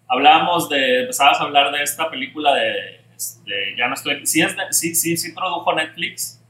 hablábamos 0.08 0.68
de, 0.68 1.00
empezabas 1.00 1.40
a 1.40 1.44
hablar 1.44 1.72
de 1.72 1.82
esta 1.82 2.10
película 2.10 2.54
de, 2.54 3.00
este, 3.16 3.76
ya 3.78 3.88
no 3.88 3.94
estoy, 3.94 4.26
¿sí, 4.26 4.42
es 4.42 4.54
sí, 4.70 4.94
sí, 4.94 5.16
sí 5.16 5.32
produjo 5.32 5.74
Netflix? 5.74 6.42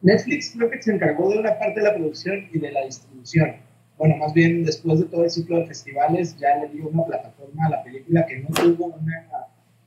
Netflix 0.00 0.52
creo 0.56 0.70
que 0.70 0.82
se 0.82 0.92
encargó 0.92 1.30
de 1.30 1.38
una 1.38 1.58
parte 1.58 1.80
de 1.80 1.86
la 1.86 1.94
producción 1.94 2.48
y 2.52 2.58
de 2.58 2.72
la 2.72 2.84
distribución. 2.84 3.56
Bueno, 3.98 4.16
más 4.16 4.32
bien 4.34 4.64
después 4.64 5.00
de 5.00 5.06
todo 5.06 5.24
el 5.24 5.30
ciclo 5.30 5.58
de 5.58 5.66
festivales 5.66 6.36
ya 6.38 6.56
le 6.56 6.68
dio 6.68 6.88
una 6.88 7.04
plataforma 7.04 7.66
a 7.66 7.70
la 7.70 7.82
película 7.84 8.26
que 8.26 8.40
no 8.40 8.48
tuvo 8.48 8.86
una, 8.86 9.26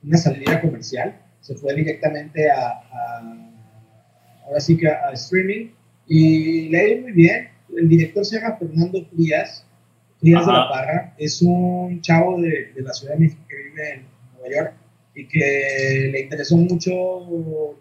una 0.02 0.18
salida 0.18 0.60
comercial, 0.60 1.20
se 1.40 1.54
fue 1.54 1.74
directamente 1.74 2.50
a, 2.50 2.68
a 2.68 3.48
ahora 4.46 4.60
sí 4.60 4.76
que 4.76 4.88
a 4.88 5.12
streaming 5.12 5.70
y 6.06 6.68
le 6.70 6.86
dio 6.86 7.02
muy 7.02 7.12
bien. 7.12 7.48
El 7.76 7.88
director 7.88 8.24
se 8.24 8.40
llama 8.40 8.56
Fernando 8.56 9.04
Frías, 9.06 9.66
Frías 10.20 10.46
de 10.46 10.52
la 10.52 10.68
Parra. 10.68 11.14
Es 11.18 11.42
un 11.42 12.00
chavo 12.00 12.40
de, 12.40 12.72
de, 12.74 12.82
la 12.82 12.92
Ciudad 12.92 13.14
de 13.14 13.20
México 13.20 13.42
que 13.48 13.56
vive 13.56 13.94
en 13.94 14.06
Nueva 14.34 14.56
York 14.56 14.74
y 15.14 15.26
que 15.26 16.08
le 16.12 16.20
interesó 16.20 16.56
mucho 16.56 16.90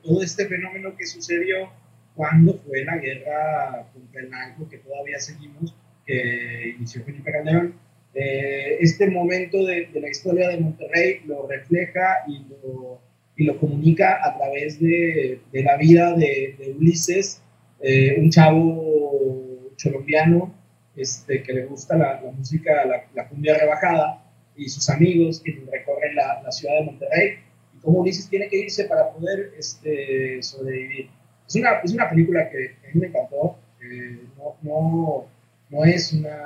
todo 0.04 0.22
este 0.22 0.46
fenómeno 0.48 0.96
que 0.98 1.06
sucedió 1.06 1.70
cuando 2.16 2.60
fue 2.66 2.84
la 2.84 2.98
guerra 2.98 3.88
contra 3.94 4.22
el 4.22 4.30
narco 4.30 4.68
que 4.68 4.80
todavía 4.80 5.20
seguimos, 5.20 5.76
que 6.08 6.76
inició 6.78 7.04
Felipe 7.04 7.32
Calderón. 7.32 7.76
Eh, 8.14 8.78
este 8.80 9.08
momento 9.10 9.64
de, 9.64 9.88
de, 9.94 10.02
la 10.02 10.10
historia 10.10 10.50
de 10.50 10.58
Monterrey 10.58 11.22
lo 11.28 11.46
refleja 11.48 12.24
y 12.28 12.40
lo, 12.50 13.00
y 13.36 13.44
lo 13.44 13.60
comunica 13.60 14.20
a 14.24 14.36
través 14.38 14.80
de, 14.80 15.42
de 15.52 15.64
la 15.64 15.78
vida 15.78 16.16
de, 16.16 16.56
de 16.58 16.76
Ulises 16.80 17.44
eh, 17.80 18.16
un 18.20 18.32
chavo 18.32 19.72
colombiano 19.82 20.54
este, 20.96 21.44
que 21.44 21.54
le 21.54 21.66
gusta 21.66 21.96
la, 21.96 22.20
música, 22.36 22.72
la, 23.14 23.28
cumbia 23.28 23.56
rebajada, 23.56 24.24
y 24.56 24.68
sus 24.68 24.90
amigos 24.90 25.40
que 25.42 25.64
recorren 25.72 26.16
la, 26.16 26.52
ciudad 26.52 26.80
de 26.80 26.86
Monterrey, 26.86 27.34
y 27.76 27.80
cómo 27.80 28.00
Ulises 28.00 28.28
tiene 28.30 28.50
que 28.50 28.58
irse 28.58 28.86
para 28.86 29.12
poder 29.12 29.54
este, 29.58 30.42
sobrevivir. 30.42 31.12
Es 31.48 31.56
una, 31.56 31.80
es 31.84 31.94
una 31.94 32.10
película 32.10 32.50
que 32.50 32.76
a 32.84 32.94
mí 32.94 33.02
me 33.02 33.08
encantó, 33.08 33.60
eh, 33.80 34.24
no, 34.38 34.58
no, 34.64 35.28
no, 35.70 35.84
es 35.84 36.14
una 36.14 36.38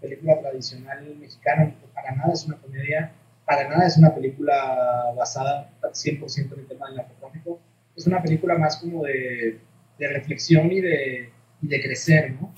película 0.00 0.40
tradicional 0.40 1.16
mexicana, 1.20 1.74
para 1.94 2.12
nada 2.12 2.32
es 2.32 2.44
una 2.44 2.56
comedia, 2.56 3.12
para 3.44 3.68
nada 3.68 3.86
es 3.86 3.96
una 3.96 4.14
película 4.14 5.12
basada 5.16 5.70
100% 5.82 6.52
en 6.54 6.60
el 6.60 6.66
tema 6.66 6.86
del 6.86 6.96
narcotráfico, 6.96 7.60
es 7.96 8.06
una 8.06 8.22
película 8.22 8.56
más 8.56 8.76
como 8.76 9.04
de 9.04 9.60
de 10.02 10.08
reflexión 10.08 10.70
y 10.70 10.80
de, 10.80 11.30
de 11.60 11.82
crecer, 11.82 12.32
¿no? 12.32 12.52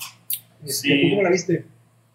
Este, 0.63 0.89
sí. 0.89 1.09
¿Cómo 1.11 1.21
la 1.21 1.29
viste? 1.29 1.65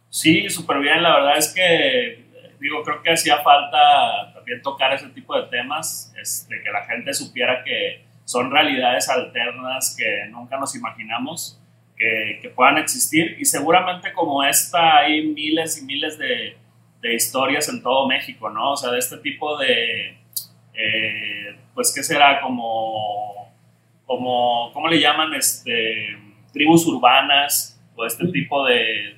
Sí, 0.08 0.48
súper 0.48 0.80
bien. 0.80 1.02
La 1.02 1.14
verdad 1.16 1.38
es 1.38 1.52
que, 1.54 2.24
digo, 2.60 2.82
creo 2.82 3.02
que 3.02 3.12
hacía 3.12 3.38
falta 3.42 4.32
también 4.34 4.60
tocar 4.60 4.92
ese 4.92 5.08
tipo 5.10 5.40
de 5.40 5.46
temas, 5.48 6.12
este, 6.20 6.60
que 6.62 6.70
la 6.70 6.84
gente 6.84 7.14
supiera 7.14 7.62
que 7.64 8.04
son 8.24 8.50
realidades 8.50 9.08
alternas 9.08 9.94
que 9.96 10.28
nunca 10.30 10.58
nos 10.58 10.74
imaginamos 10.74 11.59
que, 12.00 12.38
que 12.40 12.48
puedan 12.48 12.78
existir. 12.78 13.36
Y 13.38 13.44
seguramente 13.44 14.12
como 14.12 14.42
esta 14.42 14.96
hay 14.96 15.26
miles 15.26 15.80
y 15.80 15.84
miles 15.84 16.18
de, 16.18 16.56
de 17.02 17.14
historias 17.14 17.68
en 17.68 17.82
todo 17.82 18.08
México, 18.08 18.48
¿no? 18.48 18.72
O 18.72 18.76
sea, 18.76 18.90
de 18.90 18.98
este 18.98 19.18
tipo 19.18 19.58
de, 19.58 20.18
eh, 20.74 21.56
pues, 21.74 21.92
¿qué 21.94 22.02
será? 22.02 22.40
Como 22.40 23.40
como, 24.10 24.72
¿cómo 24.72 24.88
le 24.88 24.98
llaman? 24.98 25.32
Este, 25.34 26.18
tribus 26.52 26.84
urbanas 26.84 27.80
o 27.94 28.04
este 28.04 28.26
tipo 28.26 28.66
de, 28.66 29.14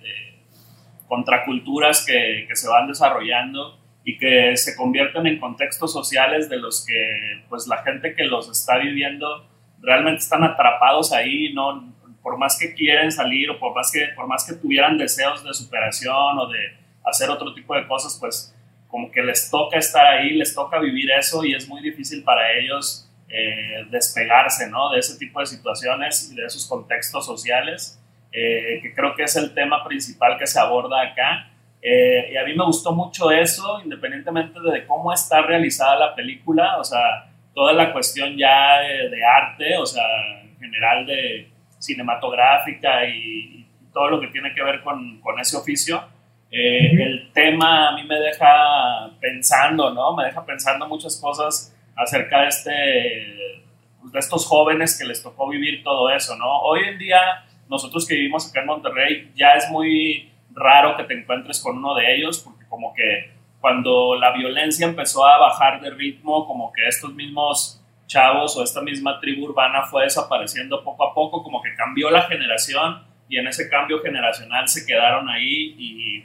contraculturas 1.09 2.05
que, 2.05 2.45
que, 2.47 2.55
se 2.55 2.69
van 2.69 2.89
desarrollando 2.89 3.79
y 4.05 4.19
que 4.19 4.55
se 4.59 4.77
convierten 4.77 5.27
en 5.27 5.41
contextos 5.41 5.95
sociales 5.95 6.51
de 6.51 6.59
los 6.59 6.85
que 6.87 7.43
pues 7.49 7.67
la 7.69 7.79
gente 7.83 8.15
que 8.15 8.25
los 8.25 8.51
está 8.51 8.77
viviendo 8.77 9.47
realmente 9.81 10.21
están 10.21 10.45
atrapados 10.45 11.13
ahí, 11.13 11.55
no 11.55 11.91
por 12.23 12.39
más 12.39 12.59
que 12.59 12.75
quieren 12.75 13.11
salir 13.11 13.51
o 13.51 13.59
por 13.59 13.75
más 13.75 13.91
que 13.93 14.09
por 14.15 14.27
más 14.27 14.47
que 14.47 14.55
tuvieran 14.55 14.97
deseos 14.97 15.43
de 15.45 15.53
superación 15.53 16.39
o 16.39 16.47
de 16.47 16.77
hacer 17.05 17.29
otro 17.31 17.53
tipo 17.53 17.75
de 17.75 17.87
cosas, 17.87 18.17
pues 18.21 18.55
como 18.89 19.11
que 19.11 19.23
les 19.23 19.51
toca 19.51 19.79
estar 19.79 20.07
ahí, 20.07 20.35
les 20.35 20.55
toca 20.55 20.79
vivir 20.79 21.11
eso 21.11 21.45
y 21.45 21.55
es 21.55 21.67
muy 21.67 21.83
difícil 21.83 22.23
para 22.23 22.53
ellos 22.53 23.09
eh, 23.29 23.87
despegarse 23.91 24.69
¿no? 24.69 24.91
de 24.91 24.99
ese 24.99 25.19
tipo 25.19 25.41
de 25.41 25.47
situaciones 25.47 26.31
y 26.31 26.37
de 26.37 26.45
esos 26.45 26.67
contextos 26.67 27.25
sociales, 27.25 27.99
eh, 28.31 28.81
que 28.83 28.95
creo 28.95 29.15
que 29.17 29.23
es 29.23 29.35
el 29.37 29.55
tema 29.55 29.83
principal 29.83 30.37
que 30.39 30.47
se 30.47 30.61
aborda 30.61 31.01
acá. 31.01 31.49
Eh, 31.81 32.33
y 32.35 32.37
a 32.37 32.45
mí 32.45 32.55
me 32.55 32.67
gustó 32.67 32.93
mucho 32.93 33.31
eso, 33.31 33.81
independientemente 33.83 34.61
de 34.61 34.87
cómo 34.87 35.11
está 35.13 35.41
realizada 35.41 35.97
la 35.97 36.15
película, 36.15 36.77
o 36.79 36.85
sea, 36.85 37.31
toda 37.55 37.73
la 37.73 37.93
cuestión 37.93 38.37
ya 38.37 38.81
de, 38.81 39.25
arte, 39.25 39.79
o 39.79 39.87
sea, 39.87 40.05
en 40.43 40.59
general 40.59 41.07
de 41.07 41.49
cinematográfica 41.83 43.07
y, 43.07 43.59
todo 43.93 44.09
lo 44.09 44.21
que 44.23 44.29
tiene 44.29 44.55
que 44.55 44.63
ver 44.63 44.81
con, 44.81 45.21
con 45.21 45.39
ese 45.39 45.55
oficio. 45.55 46.03
el 46.51 47.31
tema 47.35 47.91
a 47.91 47.93
mí 47.95 48.05
me 48.05 48.19
deja 48.19 49.11
pensando, 49.21 49.93
¿no? 49.93 50.17
Me 50.17 50.25
deja 50.25 50.43
pensando 50.47 50.89
muchas 50.89 51.21
cosas 51.21 51.77
acerca 51.95 52.41
de, 52.41 52.49
este, 52.49 52.71
de 52.71 54.19
estos 54.19 54.47
jóvenes 54.47 54.99
que 54.99 55.07
les 55.07 55.23
tocó 55.23 55.49
vivir 55.49 55.83
todo 55.83 56.09
eso, 56.09 56.37
¿no? 56.37 56.61
Hoy 56.61 56.85
en 56.89 56.99
día, 56.99 57.45
nosotros 57.69 58.07
que 58.07 58.15
vivimos 58.15 58.49
acá 58.49 58.61
en 58.61 58.67
Monterrey, 58.67 59.31
ya 59.35 59.53
es 59.57 59.69
muy 59.71 60.33
raro 60.55 60.97
que 60.97 61.05
te 61.05 61.15
encuentres 61.15 61.61
con 61.61 61.77
uno 61.77 61.95
de 61.95 62.15
ellos, 62.15 62.39
porque 62.39 62.65
como 62.69 62.95
que 62.95 63.31
cuando 63.61 64.17
la 64.17 64.33
violencia 64.33 64.87
empezó 64.87 65.27
a 65.27 65.39
bajar 65.39 65.81
de 65.81 65.91
ritmo, 65.91 66.47
como 66.47 66.73
que 66.73 66.87
estos 66.89 67.15
mismos 67.15 67.82
chavos 68.07 68.57
o 68.57 68.63
esta 68.63 68.81
misma 68.81 69.19
tribu 69.21 69.47
urbana 69.47 69.85
fue 69.85 70.05
desapareciendo 70.05 70.83
poco 70.85 71.09
a 71.09 71.15
poco, 71.15 71.43
como 71.43 71.63
que 71.63 71.75
cambió 71.75 72.11
la 72.11 72.23
generación 72.23 73.05
y 73.29 73.39
en 73.39 73.47
ese 73.47 73.71
cambio 73.71 74.01
generacional 74.03 74.69
se 74.69 74.85
quedaron 74.85 75.29
ahí 75.29 75.75
y, 75.79 76.25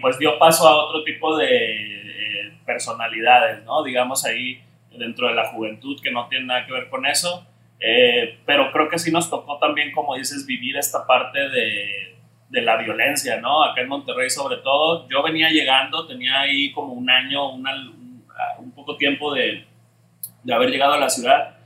pues 0.00 0.16
dio 0.18 0.38
paso 0.38 0.66
a 0.66 0.84
otro 0.84 1.02
tipo 1.02 1.36
de 1.36 2.52
personalidades, 2.64 3.64
¿no? 3.64 3.82
Digamos 3.82 4.24
ahí 4.24 4.62
dentro 4.96 5.28
de 5.28 5.34
la 5.34 5.48
juventud 5.48 6.00
que 6.02 6.10
no 6.10 6.28
tiene 6.28 6.46
nada 6.46 6.66
que 6.66 6.72
ver 6.72 6.88
con 6.88 7.06
eso. 7.06 7.46
Eh, 7.80 8.38
pero 8.46 8.70
creo 8.70 8.88
que 8.88 8.98
sí 8.98 9.10
nos 9.10 9.28
tocó 9.28 9.58
también, 9.58 9.90
como 9.92 10.16
dices, 10.16 10.46
vivir 10.46 10.76
esta 10.76 11.06
parte 11.06 11.48
de, 11.48 12.16
de, 12.48 12.62
la 12.62 12.76
violencia, 12.76 13.40
¿no? 13.40 13.64
Acá 13.64 13.80
en 13.80 13.88
Monterrey 13.88 14.30
sobre 14.30 14.58
todo. 14.58 15.08
Yo 15.08 15.22
venía 15.22 15.50
llegando, 15.50 16.06
tenía 16.06 16.40
ahí 16.40 16.70
como 16.72 16.92
un 16.92 17.10
año, 17.10 17.50
una, 17.50 17.72
un, 18.58 18.72
poco 18.72 18.96
tiempo 18.96 19.34
de, 19.34 19.66
de, 20.42 20.54
haber 20.54 20.70
llegado 20.70 20.94
a 20.94 20.98
la 20.98 21.08
ciudad. 21.08 21.56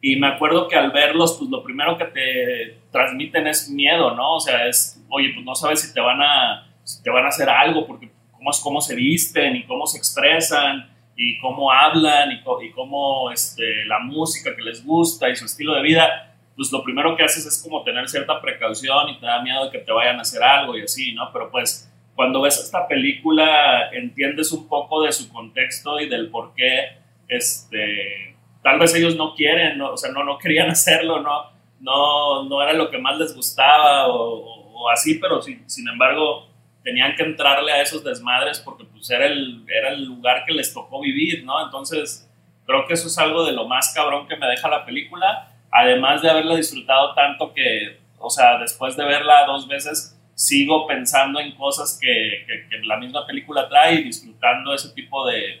Y 0.00 0.16
me 0.16 0.28
acuerdo 0.28 0.66
que 0.68 0.76
al 0.76 0.92
verlos, 0.92 1.36
pues 1.38 1.50
lo 1.50 1.62
primero 1.62 1.98
que 1.98 2.06
te 2.06 2.78
transmiten 2.90 3.46
es 3.46 3.68
miedo, 3.68 4.14
¿no? 4.14 4.36
O 4.36 4.40
sea, 4.40 4.66
es, 4.66 5.02
oye, 5.10 5.30
pues 5.34 5.44
no 5.44 5.54
sabes 5.54 5.82
si 5.82 5.92
te 5.92 6.00
van 6.00 6.20
a, 6.22 6.66
si 6.84 7.02
te 7.02 7.10
van 7.10 7.24
a 7.24 7.28
hacer 7.28 7.48
algo, 7.48 7.86
porque 7.86 8.10
cómo, 8.32 8.50
es, 8.50 8.60
cómo 8.60 8.80
se 8.80 8.94
visten 8.94 9.56
y 9.56 9.64
cómo 9.64 9.86
se 9.86 9.98
expresan 9.98 10.88
y 11.16 11.38
cómo 11.38 11.70
hablan 11.70 12.32
y, 12.32 12.40
cómo 12.72 13.30
este, 13.30 13.84
la 13.84 13.98
música 13.98 14.56
que 14.56 14.62
les 14.62 14.84
gusta 14.84 15.28
y 15.28 15.36
su 15.36 15.44
estilo 15.44 15.74
de 15.74 15.82
vida, 15.82 16.34
pues 16.56 16.72
lo 16.72 16.82
primero 16.82 17.14
que 17.14 17.22
haces 17.22 17.44
es 17.44 17.62
como 17.62 17.84
tener 17.84 18.08
cierta 18.08 18.40
precaución 18.40 19.10
y 19.10 19.18
te 19.18 19.26
da 19.26 19.42
miedo 19.42 19.66
de 19.66 19.70
que 19.70 19.78
te 19.84 19.92
vayan 19.92 20.18
a 20.18 20.22
hacer 20.22 20.42
algo 20.42 20.78
y 20.78 20.82
así, 20.82 21.12
¿no? 21.12 21.30
Pero 21.30 21.50
pues 21.50 21.90
cuando 22.14 22.42
ves 22.42 22.58
esta 22.58 22.86
película 22.88 23.90
entiendes 23.92 24.52
un 24.52 24.68
poco 24.68 25.02
de 25.02 25.12
su 25.12 25.30
contexto 25.32 26.00
y 26.00 26.08
del 26.08 26.30
por 26.30 26.54
qué, 26.54 26.99
este, 27.30 28.36
tal 28.62 28.78
vez 28.78 28.94
ellos 28.94 29.16
no 29.16 29.34
quieren, 29.34 29.80
o 29.80 29.96
sea, 29.96 30.10
no, 30.12 30.24
no 30.24 30.36
querían 30.36 30.68
hacerlo, 30.70 31.20
no, 31.20 31.50
no, 31.80 32.44
no 32.44 32.62
era 32.62 32.72
lo 32.74 32.90
que 32.90 32.98
más 32.98 33.18
les 33.18 33.34
gustaba 33.34 34.08
o, 34.08 34.88
así, 34.90 35.18
pero 35.18 35.40
sin, 35.42 35.68
sin 35.68 35.86
embargo 35.88 36.48
tenían 36.82 37.14
que 37.14 37.22
entrarle 37.22 37.70
a 37.70 37.82
esos 37.82 38.02
desmadres 38.02 38.60
porque 38.60 38.84
pues 38.84 39.08
era 39.10 39.26
el, 39.26 39.64
era 39.68 39.90
el 39.90 40.06
lugar 40.06 40.44
que 40.46 40.54
les 40.54 40.72
tocó 40.72 41.00
vivir, 41.00 41.44
¿no? 41.44 41.62
Entonces, 41.62 42.26
creo 42.64 42.86
que 42.86 42.94
eso 42.94 43.08
es 43.08 43.18
algo 43.18 43.44
de 43.44 43.52
lo 43.52 43.68
más 43.68 43.92
cabrón 43.94 44.26
que 44.26 44.36
me 44.36 44.46
deja 44.46 44.68
la 44.68 44.86
película, 44.86 45.52
además 45.70 46.22
de 46.22 46.30
haberla 46.30 46.56
disfrutado 46.56 47.14
tanto 47.14 47.52
que, 47.52 48.00
o 48.18 48.30
sea, 48.30 48.58
después 48.58 48.96
de 48.96 49.04
verla 49.04 49.44
dos 49.46 49.68
veces, 49.68 50.18
sigo 50.34 50.86
pensando 50.86 51.38
en 51.38 51.54
cosas 51.56 51.98
que, 52.00 52.46
que, 52.46 52.78
la 52.86 52.96
misma 52.96 53.26
película 53.26 53.68
trae 53.68 53.96
y 53.96 54.04
disfrutando 54.04 54.72
ese 54.72 54.94
tipo 54.94 55.26
de, 55.26 55.60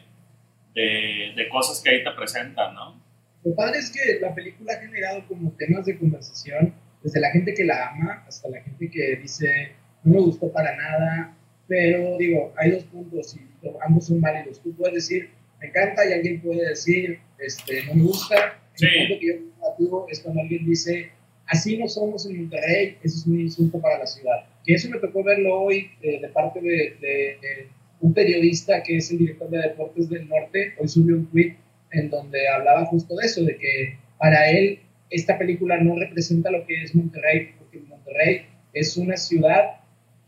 de, 0.74 1.32
de, 1.36 1.48
cosas 1.48 1.80
que 1.82 1.90
ahí 1.90 2.04
te 2.04 2.10
presentan, 2.12 2.74
¿no? 2.74 3.00
Lo 3.44 3.54
padre 3.54 3.78
es 3.78 3.90
que 3.90 4.20
la 4.20 4.34
película 4.34 4.74
ha 4.74 4.80
generado 4.80 5.26
como 5.26 5.52
temas 5.52 5.86
de 5.86 5.98
conversación 5.98 6.74
desde 7.02 7.20
la 7.20 7.30
gente 7.30 7.54
que 7.54 7.64
la 7.64 7.88
ama 7.88 8.24
hasta 8.26 8.48
la 8.48 8.60
gente 8.60 8.90
que 8.90 9.16
dice 9.16 9.72
no 10.04 10.14
me 10.14 10.20
gustó 10.20 10.50
para 10.52 10.74
nada, 10.76 11.36
pero 11.66 12.16
digo, 12.18 12.52
hay 12.56 12.72
dos 12.72 12.84
puntos 12.84 13.36
y 13.36 13.68
ambos 13.86 14.06
son 14.06 14.20
válidos. 14.20 14.60
Tú 14.60 14.74
puedes 14.74 14.94
decir, 14.94 15.30
me 15.60 15.68
encanta 15.68 16.08
y 16.08 16.12
alguien 16.12 16.40
puede 16.40 16.68
decir, 16.68 17.20
este, 17.38 17.84
no 17.86 17.94
me 17.94 18.02
gusta. 18.04 18.60
Sí. 18.74 18.86
El 18.86 19.08
punto 19.08 19.20
que 19.20 19.84
yo 19.84 20.06
es 20.08 20.20
cuando 20.20 20.40
alguien 20.40 20.66
dice, 20.66 21.10
así 21.46 21.76
no 21.76 21.88
somos 21.88 22.26
en 22.26 22.38
Monterrey, 22.38 22.98
eso 23.02 23.18
es 23.18 23.26
un 23.26 23.40
insulto 23.40 23.80
para 23.80 23.98
la 23.98 24.06
ciudad. 24.06 24.46
Que 24.64 24.74
eso 24.74 24.88
me 24.88 24.98
tocó 24.98 25.22
verlo 25.22 25.60
hoy 25.62 25.90
eh, 26.02 26.20
de 26.20 26.28
parte 26.28 26.60
de, 26.60 26.96
de, 27.00 27.68
un 28.00 28.14
periodista 28.14 28.82
que 28.82 28.96
es 28.96 29.10
el 29.10 29.18
director 29.18 29.50
de 29.50 29.58
Deportes 29.58 30.08
del 30.08 30.28
Norte, 30.28 30.74
hoy 30.78 30.88
subió 30.88 31.16
un 31.16 31.26
tweet 31.26 31.56
en 31.92 32.10
donde 32.10 32.48
hablaba 32.48 32.86
justo 32.86 33.14
de 33.16 33.26
eso, 33.26 33.44
de 33.44 33.56
que 33.56 33.98
para 34.18 34.50
él 34.50 34.80
esta 35.10 35.38
película 35.38 35.78
no 35.78 35.96
representa 35.96 36.50
lo 36.50 36.64
que 36.66 36.82
es 36.82 36.94
Monterrey, 36.94 37.54
porque 37.58 37.80
Monterrey 37.80 38.46
es 38.72 38.96
una 38.96 39.16
ciudad 39.16 39.80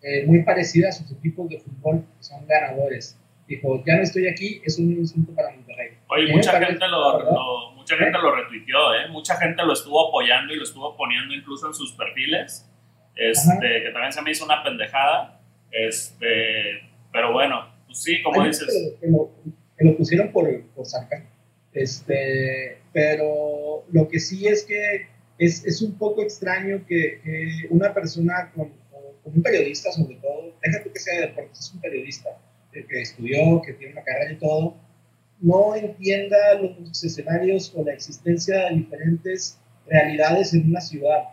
eh, 0.02 0.26
muy 0.26 0.42
parecida 0.42 0.88
a 0.88 0.92
sus 0.92 1.10
equipos 1.12 1.48
de 1.48 1.58
fútbol, 1.60 2.04
que 2.18 2.24
son 2.24 2.46
ganadores. 2.46 3.18
Dijo, 3.46 3.82
ya 3.86 3.96
no 3.96 4.02
estoy 4.02 4.26
aquí, 4.26 4.60
es 4.64 4.78
un 4.78 4.90
insulto 4.92 5.32
para 5.34 5.50
Monterrey. 5.50 5.90
Oye, 6.08 6.32
mucha 6.32 6.58
gente 6.58 6.88
lo, 6.88 7.72
mucha 7.76 7.96
gente 7.96 8.18
lo 8.18 8.34
retuiteó, 8.34 8.94
¿eh? 8.94 9.08
mucha 9.10 9.36
gente 9.36 9.62
lo 9.64 9.72
estuvo 9.72 10.08
apoyando 10.08 10.52
y 10.52 10.56
lo 10.56 10.64
estuvo 10.64 10.96
poniendo 10.96 11.34
incluso 11.34 11.68
en 11.68 11.74
sus 11.74 11.92
perfiles, 11.92 12.68
este, 13.14 13.82
que 13.82 13.90
también 13.92 14.12
se 14.12 14.22
me 14.22 14.30
hizo 14.30 14.44
una 14.44 14.62
pendejada, 14.62 15.40
este, 15.70 16.91
pero 17.12 17.32
bueno, 17.32 17.72
pues 17.86 18.02
sí, 18.02 18.22
como 18.22 18.44
dices. 18.44 18.96
Que 19.00 19.06
lo, 19.08 19.30
que 19.76 19.84
lo, 19.84 19.96
pusieron 19.96 20.32
por, 20.32 20.48
por 20.74 20.86
este, 21.72 22.78
pero 22.92 23.84
lo 23.90 24.08
que 24.08 24.20
sí 24.20 24.46
es 24.46 24.64
que 24.64 25.06
es, 25.38 25.64
es 25.64 25.82
un 25.82 25.96
poco 25.96 26.22
extraño 26.22 26.84
que, 26.86 27.20
una 27.70 27.92
persona 27.94 28.52
con, 28.54 28.70
un 29.24 29.42
periodista 29.42 29.92
sobre 29.92 30.16
todo, 30.16 30.52
déjate 30.62 30.90
que 30.90 30.98
sea 30.98 31.20
de 31.20 31.26
deportes, 31.28 31.60
es 31.60 31.72
un 31.72 31.80
periodista 31.80 32.30
que 32.72 33.00
estudió, 33.00 33.62
que 33.62 33.74
tiene 33.74 33.92
una 33.92 34.02
carrera 34.02 34.32
y 34.32 34.36
todo, 34.36 34.76
no 35.40 35.74
entienda 35.74 36.36
los 36.60 37.04
escenarios 37.04 37.72
o 37.76 37.84
la 37.84 37.92
existencia 37.92 38.68
de 38.68 38.76
diferentes 38.76 39.58
realidades 39.86 40.54
en 40.54 40.70
una 40.70 40.80
ciudad. 40.80 41.24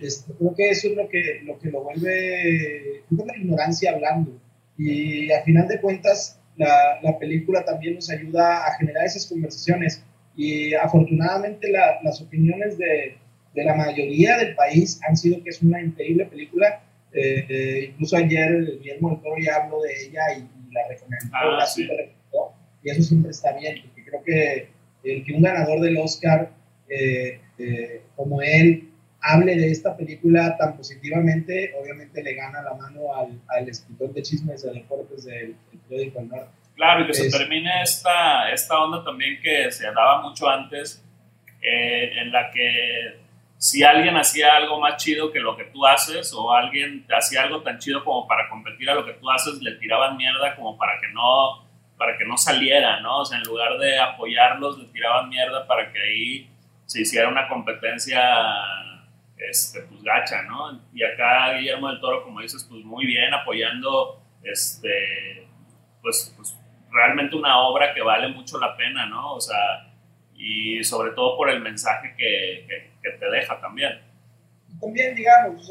Este, 0.00 0.32
creo 0.32 0.54
que 0.54 0.70
eso 0.70 0.88
es 0.88 0.96
lo 0.96 1.08
que 1.08 1.42
lo, 1.44 1.58
que 1.58 1.70
lo 1.70 1.82
vuelve, 1.82 3.02
la 3.10 3.36
ignorancia 3.36 3.92
hablando. 3.92 4.40
Y 4.78 5.30
a 5.32 5.42
final 5.42 5.68
de 5.68 5.80
cuentas, 5.80 6.40
la, 6.56 7.00
la, 7.02 7.18
película 7.18 7.64
también 7.64 7.96
nos 7.96 8.08
ayuda 8.10 8.66
a 8.66 8.74
generar 8.78 9.04
esas 9.04 9.26
conversaciones. 9.26 10.04
Y 10.36 10.72
afortunadamente 10.74 11.68
las 11.70 12.22
opiniones 12.22 12.78
de, 12.78 13.18
de, 13.54 13.64
la 13.64 13.74
mayoría 13.74 14.38
del 14.38 14.54
país 14.54 15.00
han 15.08 15.16
sido 15.16 15.42
que 15.42 15.50
es 15.50 15.60
una 15.62 15.82
increíble 15.82 16.26
película. 16.26 16.82
Eh, 17.12 17.44
eh, 17.48 17.88
incluso 17.90 18.16
ayer 18.16 18.78
Guillermo 18.80 19.10
del 19.10 19.20
Toro 19.20 19.36
ya 19.40 19.56
habló 19.56 19.82
de 19.82 19.92
ella 20.06 20.22
y, 20.36 20.48
la 20.72 20.86
recomendó. 20.88 21.28
Ah, 21.32 21.66
y 22.84 22.90
eso 22.90 23.02
siempre 23.02 23.30
está 23.30 23.52
bien, 23.56 23.76
porque 23.82 24.04
creo 24.04 24.22
que 24.22 24.68
el 25.02 25.24
que 25.24 25.32
un 25.32 25.42
ganador 25.42 25.80
del 25.80 25.96
Oscar 25.98 26.52
eh, 26.88 27.40
eh, 27.58 28.02
como 28.16 28.40
él 28.40 28.88
hable 29.20 29.56
de 29.56 29.70
esta 29.70 29.96
película 29.96 30.56
tan 30.56 30.76
positivamente, 30.76 31.74
obviamente 31.80 32.22
le 32.22 32.34
gana 32.34 32.62
la 32.62 32.74
mano 32.74 33.14
al, 33.14 33.40
al 33.48 33.68
escritor 33.68 34.12
de 34.12 34.22
chismes 34.22 34.62
de 34.62 34.72
deportes 34.72 35.24
del, 35.24 35.56
periódico 35.88 36.20
El 36.20 36.28
Norte. 36.28 36.50
Claro, 36.74 37.02
y 37.02 37.06
que 37.08 37.14
se 37.14 37.30
termine 37.30 37.82
esta, 37.82 38.52
esta 38.52 38.78
onda 38.78 39.02
también 39.02 39.40
que 39.42 39.70
se 39.72 39.84
daba 39.86 40.22
mucho 40.22 40.48
antes, 40.48 41.04
eh, 41.60 42.12
en 42.20 42.30
la 42.30 42.50
que 42.52 43.18
si 43.56 43.82
alguien 43.82 44.16
hacía 44.16 44.54
algo 44.54 44.78
más 44.78 45.02
chido 45.02 45.32
que 45.32 45.40
lo 45.40 45.56
que 45.56 45.64
tú 45.64 45.84
haces 45.84 46.32
o 46.32 46.52
alguien 46.52 47.04
hacía 47.10 47.42
algo 47.42 47.62
tan 47.62 47.78
chido 47.78 48.04
como 48.04 48.28
para 48.28 48.48
competir 48.48 48.88
a 48.88 48.94
lo 48.94 49.04
que 49.04 49.14
tú 49.14 49.28
haces, 49.28 49.60
le 49.60 49.72
tiraban 49.72 50.16
mierda 50.16 50.54
como 50.54 50.78
para 50.78 51.00
que 51.00 51.08
no 51.08 51.66
para 51.98 52.16
que 52.16 52.24
no 52.24 52.38
saliera, 52.38 53.00
¿no? 53.00 53.18
O 53.18 53.24
sea, 53.24 53.38
en 53.38 53.44
lugar 53.44 53.76
de 53.76 53.98
apoyarlos, 53.98 54.78
le 54.78 54.84
tiraban 54.84 55.28
mierda 55.28 55.66
para 55.66 55.92
que 55.92 55.98
ahí 55.98 56.48
se 56.86 57.00
hiciera 57.02 57.28
una 57.28 57.48
competencia, 57.48 58.22
este, 59.38 59.82
pues 59.82 60.02
gacha, 60.02 60.42
¿no? 60.42 60.80
Y 60.92 61.02
acá 61.02 61.54
Guillermo 61.58 61.88
del 61.88 62.00
Toro, 62.00 62.24
como 62.24 62.40
dices, 62.40 62.66
pues 62.68 62.84
muy 62.84 63.06
bien, 63.06 63.32
apoyando, 63.32 64.22
este, 64.42 65.46
pues, 66.02 66.32
pues 66.36 66.56
realmente 66.90 67.36
una 67.36 67.58
obra 67.60 67.94
que 67.94 68.02
vale 68.02 68.28
mucho 68.28 68.58
la 68.58 68.76
pena, 68.76 69.06
¿no? 69.06 69.34
O 69.34 69.40
sea, 69.40 69.92
y 70.34 70.82
sobre 70.84 71.12
todo 71.12 71.36
por 71.36 71.50
el 71.50 71.60
mensaje 71.60 72.14
que, 72.16 72.66
que, 73.02 73.10
te 73.10 73.30
deja 73.30 73.58
también. 73.60 74.00
También, 74.80 75.14
digamos, 75.14 75.68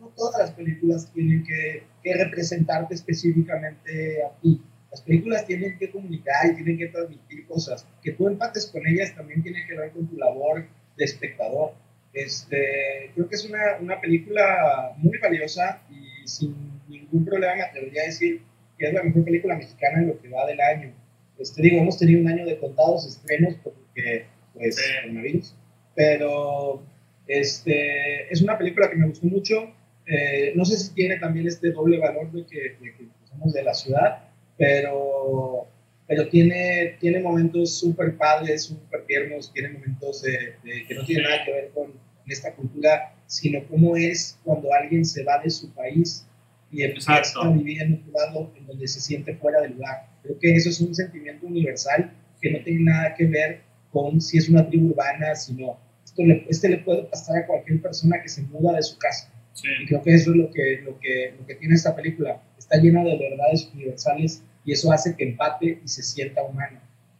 no, 0.00 0.08
todas 0.16 0.38
las 0.38 0.50
películas 0.52 1.12
tienen 1.12 1.44
que, 1.44 1.86
que 2.02 2.14
representarte 2.14 2.94
específicamente 2.94 4.24
a 4.24 4.40
ti 4.40 4.62
las 4.96 5.02
películas 5.02 5.46
tienen 5.46 5.76
que 5.78 5.90
comunicar 5.90 6.46
y 6.50 6.54
tienen 6.54 6.78
que 6.78 6.86
transmitir 6.86 7.46
cosas. 7.46 7.86
Que 8.02 8.12
tú 8.12 8.28
empates 8.28 8.66
con 8.66 8.86
ellas 8.86 9.14
también 9.14 9.42
tiene 9.42 9.66
que 9.66 9.76
ver 9.76 9.92
con 9.92 10.06
tu 10.06 10.16
labor 10.16 10.66
de 10.96 11.04
espectador. 11.04 11.74
Este, 12.16 13.10
creo 13.14 13.28
que 13.28 13.34
es 13.34 13.44
una, 13.44 13.76
una 13.78 14.00
película 14.00 14.94
muy 14.96 15.18
valiosa 15.18 15.82
y 15.90 16.26
sin 16.26 16.80
ningún 16.88 17.26
problema 17.26 17.56
me 17.56 17.62
atrevería 17.62 18.04
a 18.04 18.06
decir 18.06 18.40
que 18.78 18.86
es 18.86 18.94
la 18.94 19.02
mejor 19.02 19.22
película 19.22 19.54
mexicana 19.54 19.98
en 19.98 20.08
lo 20.08 20.18
que 20.18 20.30
va 20.30 20.46
del 20.46 20.58
año. 20.62 20.94
Este, 21.38 21.60
digo, 21.60 21.82
hemos 21.82 21.98
tenido 21.98 22.22
un 22.22 22.28
año 22.28 22.46
de 22.46 22.58
contados 22.58 23.06
estrenos 23.06 23.56
porque, 23.62 24.24
pues, 24.54 24.78
coronavirus, 25.02 25.54
pero 25.94 26.82
este, 27.26 28.32
es 28.32 28.40
una 28.40 28.56
película 28.56 28.88
que 28.88 28.96
me 28.96 29.08
gustó 29.08 29.26
mucho. 29.26 29.74
Eh, 30.06 30.52
no 30.54 30.64
sé 30.64 30.78
si 30.78 30.94
tiene 30.94 31.18
también 31.18 31.46
este 31.46 31.70
doble 31.70 31.98
valor 31.98 32.32
de 32.32 32.46
que, 32.46 32.60
de 32.80 32.94
que 32.94 33.08
somos 33.28 33.52
de 33.52 33.62
la 33.62 33.74
ciudad, 33.74 34.24
pero, 34.56 35.66
pero 36.06 36.28
tiene, 36.28 36.96
tiene 36.98 37.20
momentos 37.20 37.78
súper 37.78 38.16
padres, 38.16 38.64
súper 38.64 39.04
tiernos, 39.04 39.52
tiene 39.52 39.68
momentos 39.68 40.22
de, 40.22 40.56
que 40.88 40.94
no 40.94 41.04
tienen 41.04 41.24
nada 41.24 41.44
que 41.44 41.52
ver 41.52 41.70
con, 41.74 42.05
esta 42.32 42.52
cultura, 42.54 43.14
sino 43.26 43.66
cómo 43.68 43.96
es 43.96 44.38
cuando 44.44 44.72
alguien 44.72 45.04
se 45.04 45.24
va 45.24 45.38
de 45.42 45.50
su 45.50 45.72
país 45.72 46.26
y 46.70 46.82
empieza 46.82 47.22
a 47.42 47.50
vivir 47.50 47.82
en 47.82 47.92
un 47.92 48.12
lado 48.12 48.52
en 48.56 48.66
donde 48.66 48.88
se 48.88 49.00
siente 49.00 49.34
fuera 49.36 49.60
del 49.60 49.72
lugar. 49.72 50.08
Creo 50.22 50.38
que 50.38 50.54
eso 50.56 50.68
es 50.70 50.80
un 50.80 50.94
sentimiento 50.94 51.46
universal 51.46 52.12
que 52.40 52.50
no 52.50 52.62
tiene 52.64 52.84
nada 52.84 53.14
que 53.14 53.26
ver 53.26 53.60
con 53.92 54.20
si 54.20 54.38
es 54.38 54.48
una 54.48 54.66
tribu 54.66 54.88
urbana, 54.88 55.34
sino 55.34 55.78
esto 56.04 56.22
le, 56.24 56.44
este 56.48 56.68
le 56.68 56.78
puede 56.78 57.04
pasar 57.04 57.38
a 57.38 57.46
cualquier 57.46 57.80
persona 57.80 58.20
que 58.22 58.28
se 58.28 58.42
muda 58.42 58.74
de 58.74 58.82
su 58.82 58.98
casa. 58.98 59.32
Y 59.80 59.86
creo 59.86 60.02
que 60.02 60.14
eso 60.14 60.32
es 60.32 60.36
lo 60.36 60.50
que, 60.50 60.82
lo, 60.84 60.98
que, 60.98 61.34
lo 61.38 61.46
que 61.46 61.54
tiene 61.54 61.74
esta 61.74 61.96
película 61.96 62.42
está 62.58 62.76
llena 62.76 63.02
de 63.04 63.16
verdades 63.16 63.70
universales 63.72 64.42
y 64.64 64.72
eso 64.72 64.92
hace 64.92 65.14
que 65.16 65.24
empate 65.24 65.80
y 65.82 65.88
se 65.88 66.02
sienta 66.02 66.42
humano. 66.42 66.78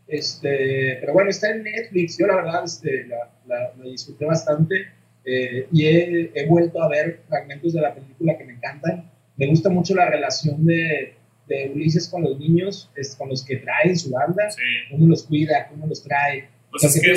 Este, 0.08 0.98
pero 1.00 1.12
bueno, 1.12 1.30
está 1.30 1.50
en 1.50 1.64
Netflix, 1.64 2.16
yo 2.18 2.26
la 2.26 2.36
verdad 2.36 2.64
este, 2.64 3.06
la, 3.06 3.30
la, 3.46 3.90
disfruté 3.90 4.24
bastante 4.24 4.86
eh, 5.24 5.66
y 5.72 5.84
he, 5.84 6.30
he, 6.32 6.46
vuelto 6.46 6.80
a 6.80 6.88
ver 6.88 7.22
fragmentos 7.28 7.72
de 7.72 7.80
la 7.80 7.92
película 7.92 8.38
que 8.38 8.44
me 8.44 8.52
encantan. 8.52 9.10
Me 9.36 9.48
gusta 9.48 9.68
mucho 9.68 9.94
la 9.94 10.08
relación 10.08 10.64
de, 10.64 11.14
de 11.48 11.70
Ulises 11.74 12.08
con 12.08 12.22
los 12.22 12.38
niños, 12.38 12.90
es, 12.94 13.16
con 13.16 13.28
los 13.28 13.44
que 13.44 13.56
trae 13.56 13.88
en 13.88 13.98
su 13.98 14.10
banda, 14.10 14.48
cómo 14.90 15.06
los 15.06 15.24
cuida, 15.24 15.66
cómo 15.68 15.86
los 15.86 16.02
trae. 16.02 16.48
Pues 16.70 16.84
es 16.84 17.00
que, 17.00 17.12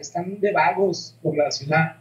están 0.00 0.40
de 0.40 0.52
vagos 0.52 1.16
por 1.22 1.36
la 1.36 1.50
ciudad 1.50 1.96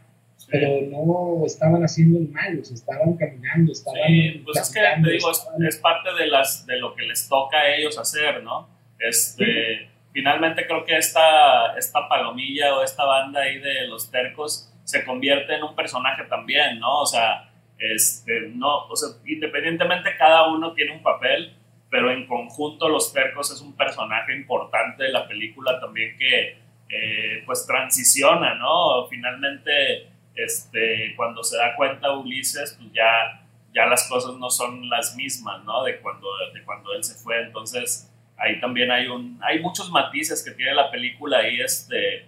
pero 0.51 0.81
no 0.89 1.45
estaban 1.45 1.83
haciendo 1.83 2.19
mal, 2.31 2.59
estaban 2.59 3.13
caminando, 3.17 3.71
estaban... 3.71 4.01
Sí, 4.07 4.41
pues 4.43 4.57
es 4.57 4.73
que 4.73 4.79
te 4.79 5.11
digo, 5.11 5.31
es, 5.31 5.77
parte 5.77 6.09
de, 6.17 6.27
las, 6.27 6.65
de 6.65 6.77
lo 6.77 6.95
que 6.95 7.03
les 7.03 7.27
toca 7.27 7.57
a 7.57 7.75
ellos 7.75 7.97
hacer, 7.97 8.43
¿no? 8.43 8.67
Este, 8.99 9.89
Finalmente 10.12 10.65
creo 10.65 10.83
que 10.85 10.97
esta, 10.97 11.77
esta 11.77 12.09
palomilla 12.09 12.75
o 12.75 12.83
esta 12.83 13.05
banda 13.05 13.41
ahí 13.41 13.59
de 13.59 13.88
los 13.88 14.09
tercos 14.09 14.73
se 14.83 15.05
convierte 15.05 15.55
en 15.55 15.63
un 15.63 15.75
personaje 15.75 16.23
también, 16.23 16.79
¿no? 16.79 17.01
O 17.01 17.05
sea, 17.05 17.51
este, 17.77 18.49
no, 18.55 18.88
o 18.88 18.95
sea, 18.95 19.09
independientemente 19.25 20.17
cada 20.17 20.47
uno 20.47 20.73
tiene 20.73 20.93
un 20.93 21.03
papel, 21.03 21.55
pero 21.91 22.12
en 22.12 22.25
conjunto 22.25 22.89
los 22.89 23.13
tercos 23.13 23.51
es 23.51 23.62
un 23.62 23.77
personaje 23.77 24.35
importante 24.35 25.03
de 25.03 25.12
la 25.12 25.27
película 25.27 25.79
también 25.79 26.17
que 26.17 26.57
eh, 26.89 27.43
pues 27.45 27.67
transiciona, 27.67 28.55
¿no? 28.55 29.07
Finalmente 29.09 30.07
este, 30.33 31.13
cuando 31.15 31.43
se 31.43 31.57
da 31.57 31.75
cuenta 31.75 32.12
Ulises, 32.12 32.75
pues 32.79 32.91
ya, 32.93 33.45
ya 33.75 33.85
las 33.85 34.09
cosas 34.09 34.35
no 34.39 34.49
son 34.49 34.89
las 34.89 35.15
mismas, 35.15 35.63
¿no? 35.65 35.83
De 35.83 35.99
cuando, 35.99 36.27
de 36.51 36.63
cuando 36.63 36.93
él 36.93 37.03
se 37.03 37.13
fue. 37.23 37.43
Entonces, 37.43 38.08
ahí 38.39 38.60
también 38.60 38.91
hay, 38.91 39.08
un, 39.08 39.39
hay 39.43 39.60
muchos 39.60 39.89
matices 39.91 40.43
que 40.43 40.52
tiene 40.52 40.73
la 40.73 40.89
película 40.89 41.47
y 41.47 41.60
este, 41.60 42.28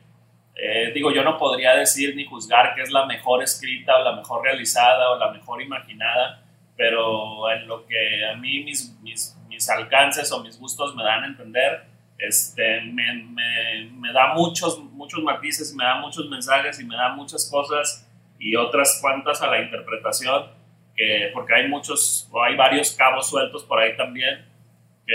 eh, 0.55 0.91
digo, 0.93 1.11
yo 1.11 1.23
no 1.23 1.37
podría 1.37 1.75
decir 1.75 2.15
ni 2.15 2.25
juzgar 2.25 2.75
que 2.75 2.81
es 2.81 2.91
la 2.91 3.05
mejor 3.05 3.41
escrita 3.41 3.97
o 3.97 4.03
la 4.03 4.15
mejor 4.15 4.43
realizada 4.43 5.09
o 5.11 5.17
la 5.17 5.31
mejor 5.31 5.61
imaginada, 5.61 6.43
pero 6.75 7.49
en 7.51 7.67
lo 7.67 7.85
que 7.85 8.25
a 8.25 8.35
mí 8.35 8.63
mis, 8.63 8.97
mis, 9.01 9.37
mis 9.47 9.69
alcances 9.69 10.31
o 10.31 10.43
mis 10.43 10.59
gustos 10.59 10.95
me 10.95 11.03
dan 11.03 11.23
a 11.23 11.27
entender, 11.27 11.83
este, 12.17 12.81
me, 12.81 13.13
me, 13.13 13.89
me, 13.93 14.13
da 14.13 14.33
muchos, 14.33 14.79
muchos 14.91 15.23
matices, 15.23 15.73
me 15.73 15.83
da 15.83 15.95
muchos 15.95 16.29
mensajes 16.29 16.79
y 16.79 16.85
me 16.85 16.95
da 16.95 17.09
muchas 17.09 17.49
cosas 17.49 18.07
y 18.37 18.55
otras 18.55 18.99
cuantas 19.01 19.41
a 19.41 19.47
la 19.47 19.61
interpretación, 19.61 20.45
que, 20.95 21.31
porque 21.33 21.55
hay 21.55 21.67
muchos, 21.67 22.29
o 22.31 22.43
hay 22.43 22.55
varios 22.55 22.91
cabos 22.91 23.29
sueltos 23.29 23.63
por 23.63 23.79
ahí 23.79 23.95
también, 23.95 24.45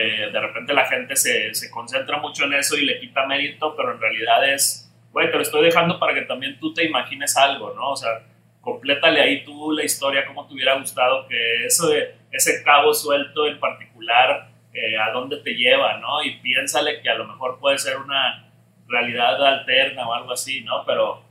de 0.00 0.40
repente 0.40 0.74
la 0.74 0.86
gente 0.86 1.16
se, 1.16 1.54
se 1.54 1.70
concentra 1.70 2.18
mucho 2.18 2.44
en 2.44 2.54
eso 2.54 2.76
y 2.76 2.84
le 2.84 3.00
quita 3.00 3.26
mérito, 3.26 3.74
pero 3.76 3.92
en 3.92 4.00
realidad 4.00 4.48
es, 4.48 4.92
güey, 5.12 5.30
te 5.30 5.36
lo 5.36 5.42
estoy 5.42 5.64
dejando 5.64 5.98
para 5.98 6.14
que 6.14 6.22
también 6.22 6.58
tú 6.58 6.74
te 6.74 6.84
imagines 6.84 7.36
algo, 7.36 7.72
¿no? 7.74 7.90
O 7.90 7.96
sea, 7.96 8.22
complétale 8.60 9.20
ahí 9.20 9.44
tú 9.44 9.72
la 9.72 9.84
historia, 9.84 10.26
como 10.26 10.46
te 10.46 10.54
hubiera 10.54 10.78
gustado, 10.78 11.26
que 11.28 11.66
eso 11.66 11.88
de 11.88 12.14
ese 12.32 12.62
cabo 12.64 12.92
suelto 12.92 13.46
en 13.46 13.60
particular, 13.60 14.48
eh, 14.72 14.98
a 14.98 15.10
dónde 15.12 15.38
te 15.38 15.54
lleva, 15.54 15.98
¿no? 15.98 16.22
Y 16.22 16.38
piénsale 16.40 17.00
que 17.00 17.08
a 17.08 17.14
lo 17.14 17.26
mejor 17.26 17.58
puede 17.58 17.78
ser 17.78 17.96
una 17.96 18.50
realidad 18.88 19.44
alterna 19.44 20.08
o 20.08 20.12
algo 20.12 20.32
así, 20.32 20.62
¿no? 20.62 20.84
Pero, 20.84 21.22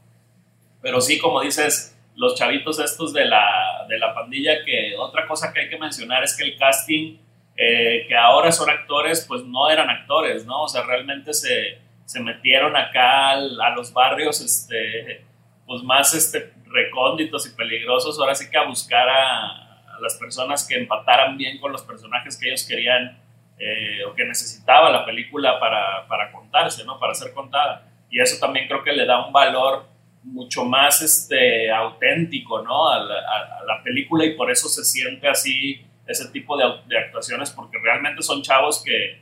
pero 0.82 1.02
sí, 1.02 1.20
como 1.20 1.42
dices, 1.42 1.96
los 2.16 2.36
chavitos 2.36 2.80
estos 2.80 3.14
de 3.14 3.26
la, 3.26 3.86
de 3.88 4.00
la 4.00 4.14
pandilla, 4.14 4.64
que 4.64 4.96
otra 4.98 5.28
cosa 5.28 5.54
que 5.54 5.62
hay 5.62 5.70
que 5.70 5.78
mencionar 5.78 6.24
es 6.24 6.36
que 6.36 6.44
el 6.44 6.58
casting, 6.58 7.18
eh, 7.58 8.06
que 8.08 8.16
ahora 8.16 8.52
son 8.52 8.70
actores, 8.70 9.26
pues 9.28 9.44
no 9.44 9.70
eran 9.70 9.90
actores, 9.90 10.46
¿no? 10.46 10.64
O 10.64 10.68
sea, 10.68 10.84
realmente 10.84 11.34
se, 11.34 11.80
se 12.06 12.20
metieron 12.20 12.76
acá 12.76 13.32
a 13.32 13.76
los 13.76 13.94
barrios, 13.94 14.42
este, 14.42 15.26
pues 15.66 15.84
más 15.84 16.14
este, 16.14 16.54
recónditos 16.66 17.48
y 17.48 17.56
peligrosos, 17.56 18.20
ahora 18.20 18.36
sí 18.36 18.50
que 18.50 18.58
a 18.58 18.66
buscar 18.66 19.08
a, 19.10 19.62
las 20.02 20.16
personas 20.16 20.68
que 20.68 20.76
empataran 20.76 21.38
bien 21.38 21.58
con 21.60 21.72
los 21.72 21.82
personajes 21.84 22.38
que 22.38 22.50
ellos 22.50 22.68
querían 22.68 23.18
eh, 23.58 24.04
o 24.04 24.14
que 24.14 24.26
necesitaba 24.26 24.90
la 24.90 25.06
película 25.06 25.58
para, 25.58 26.06
para 26.08 26.34
contarse, 26.34 26.84
¿no? 26.84 27.00
Para 27.00 27.14
ser 27.14 27.34
contada. 27.34 27.88
Y 28.10 28.20
eso 28.20 28.38
también 28.38 28.68
creo 28.68 28.84
que 28.84 28.92
le 28.92 29.06
da 29.06 29.26
un 29.26 29.32
valor 29.32 29.86
mucho 30.26 30.66
más 30.66 31.02
este, 31.02 31.72
auténtico 31.72 32.62
¿no? 32.62 32.90
a, 32.90 33.00
la, 33.00 33.84
película 33.84 34.26
y 34.26 34.36
por 34.36 34.50
eso 34.52 34.68
se 34.68 34.84
siente 34.84 35.28
así 35.28 35.86
ese 36.08 36.30
tipo 36.30 36.58
de, 36.58 36.64
de, 36.88 36.98
actuaciones 36.98 37.50
porque 37.52 37.78
realmente 37.84 38.22
son 38.22 38.42
chavos 38.42 38.84
que, 38.84 39.22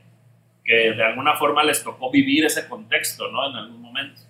que, 0.64 0.94
de 0.96 1.04
alguna 1.04 1.36
forma 1.36 1.64
les 1.64 1.84
tocó 1.84 2.12
vivir 2.12 2.46
ese 2.46 2.68
contexto 2.68 3.32
¿no? 3.32 3.50
en 3.50 3.56
algún 3.56 3.82
momento. 3.82 4.22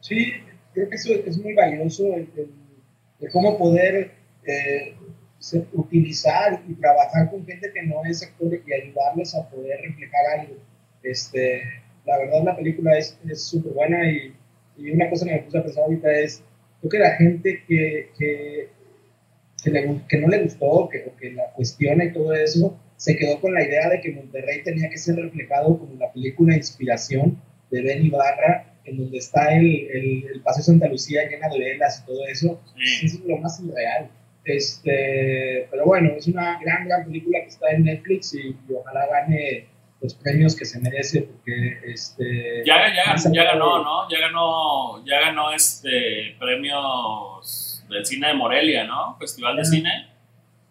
Sí, 0.00 0.32
creo 0.72 0.88
que 0.88 0.96
eso 0.96 1.12
es 1.12 1.38
muy 1.38 1.54
valioso, 1.54 2.04
de 2.04 3.30
cómo 3.32 3.58
poder 3.58 4.14
eh, 4.44 4.96
utilizar 5.72 6.62
y 6.66 6.74
trabajar 6.74 7.30
con 7.30 7.46
gente 7.46 7.70
que 7.72 7.82
no 7.82 8.04
es 8.04 8.22
actor 8.22 8.48
y 8.54 8.72
ayudarles 8.72 9.34
a 9.34 9.48
poder 9.48 9.80
reflejar 9.82 10.40
algo. 10.40 10.54
Este, 11.02 11.62
la 12.04 12.18
verdad 12.18 12.44
la 12.44 12.56
película 12.56 12.96
es 12.98 13.18
súper 13.34 13.72
buena 13.72 14.10
y 14.10 14.34
y 14.80 14.90
una 14.90 15.10
cosa 15.10 15.26
que 15.26 15.32
me 15.32 15.42
puse 15.42 15.58
a 15.58 15.62
pensar 15.62 15.84
ahorita 15.84 16.12
es, 16.12 16.42
creo 16.80 16.90
que 16.90 16.98
la 16.98 17.16
gente 17.16 17.62
que, 17.66 18.10
que, 18.18 18.68
que, 19.62 20.18
no 20.18 20.28
le 20.28 20.42
gustó, 20.42 20.88
que, 20.90 21.12
que 21.20 21.32
la 21.32 21.50
cuestiona 21.52 22.04
y 22.04 22.12
todo 22.12 22.32
eso, 22.34 22.78
se 22.96 23.16
quedó 23.16 23.40
con 23.40 23.54
la 23.54 23.64
idea 23.64 23.88
de 23.88 24.00
que 24.00 24.12
Monterrey 24.12 24.62
tenía 24.62 24.90
que 24.90 24.98
ser 24.98 25.16
reflejado 25.16 25.78
como 25.78 25.94
la 25.98 26.12
película 26.12 26.56
inspiración 26.56 27.40
de 27.70 27.82
Ben 27.82 28.04
Ibarra, 28.04 28.66
en 28.84 28.98
donde 28.98 29.18
está 29.18 29.54
el, 29.54 29.66
el, 29.66 30.26
el 30.34 30.40
Paseo 30.42 30.64
Santa 30.64 30.88
Lucía 30.88 31.28
llena 31.28 31.48
de 31.48 31.58
velas 31.58 32.02
y 32.02 32.06
todo 32.06 32.26
eso. 32.26 32.60
Eso 33.02 33.16
es 33.18 33.24
lo 33.24 33.36
más 33.38 33.60
irreal. 33.60 34.10
Este, 34.44 35.68
pero 35.70 35.84
bueno, 35.84 36.10
es 36.16 36.26
una 36.26 36.58
gran, 36.60 36.86
gran 36.88 37.04
película 37.04 37.40
que 37.40 37.48
está 37.48 37.70
en 37.70 37.84
Netflix 37.84 38.34
y 38.34 38.56
ojalá 38.74 39.06
gane 39.06 39.66
los 40.00 40.14
premios 40.14 40.56
que 40.56 40.64
se 40.64 40.80
merece 40.80 41.22
porque 41.22 41.78
este 41.84 42.62
ya, 42.64 42.88
ya, 42.94 43.16
ya 43.30 43.44
ganó 43.44 43.84
no 43.84 44.08
ya 44.08 44.18
ganó 44.18 45.04
ya 45.04 45.20
ganó 45.20 45.52
este 45.52 46.36
premios 46.38 47.69
del 47.90 48.06
cine 48.06 48.28
de 48.28 48.34
Morelia 48.34 48.84
no 48.84 49.16
festival 49.18 49.56
de 49.56 49.64
cine. 49.64 49.90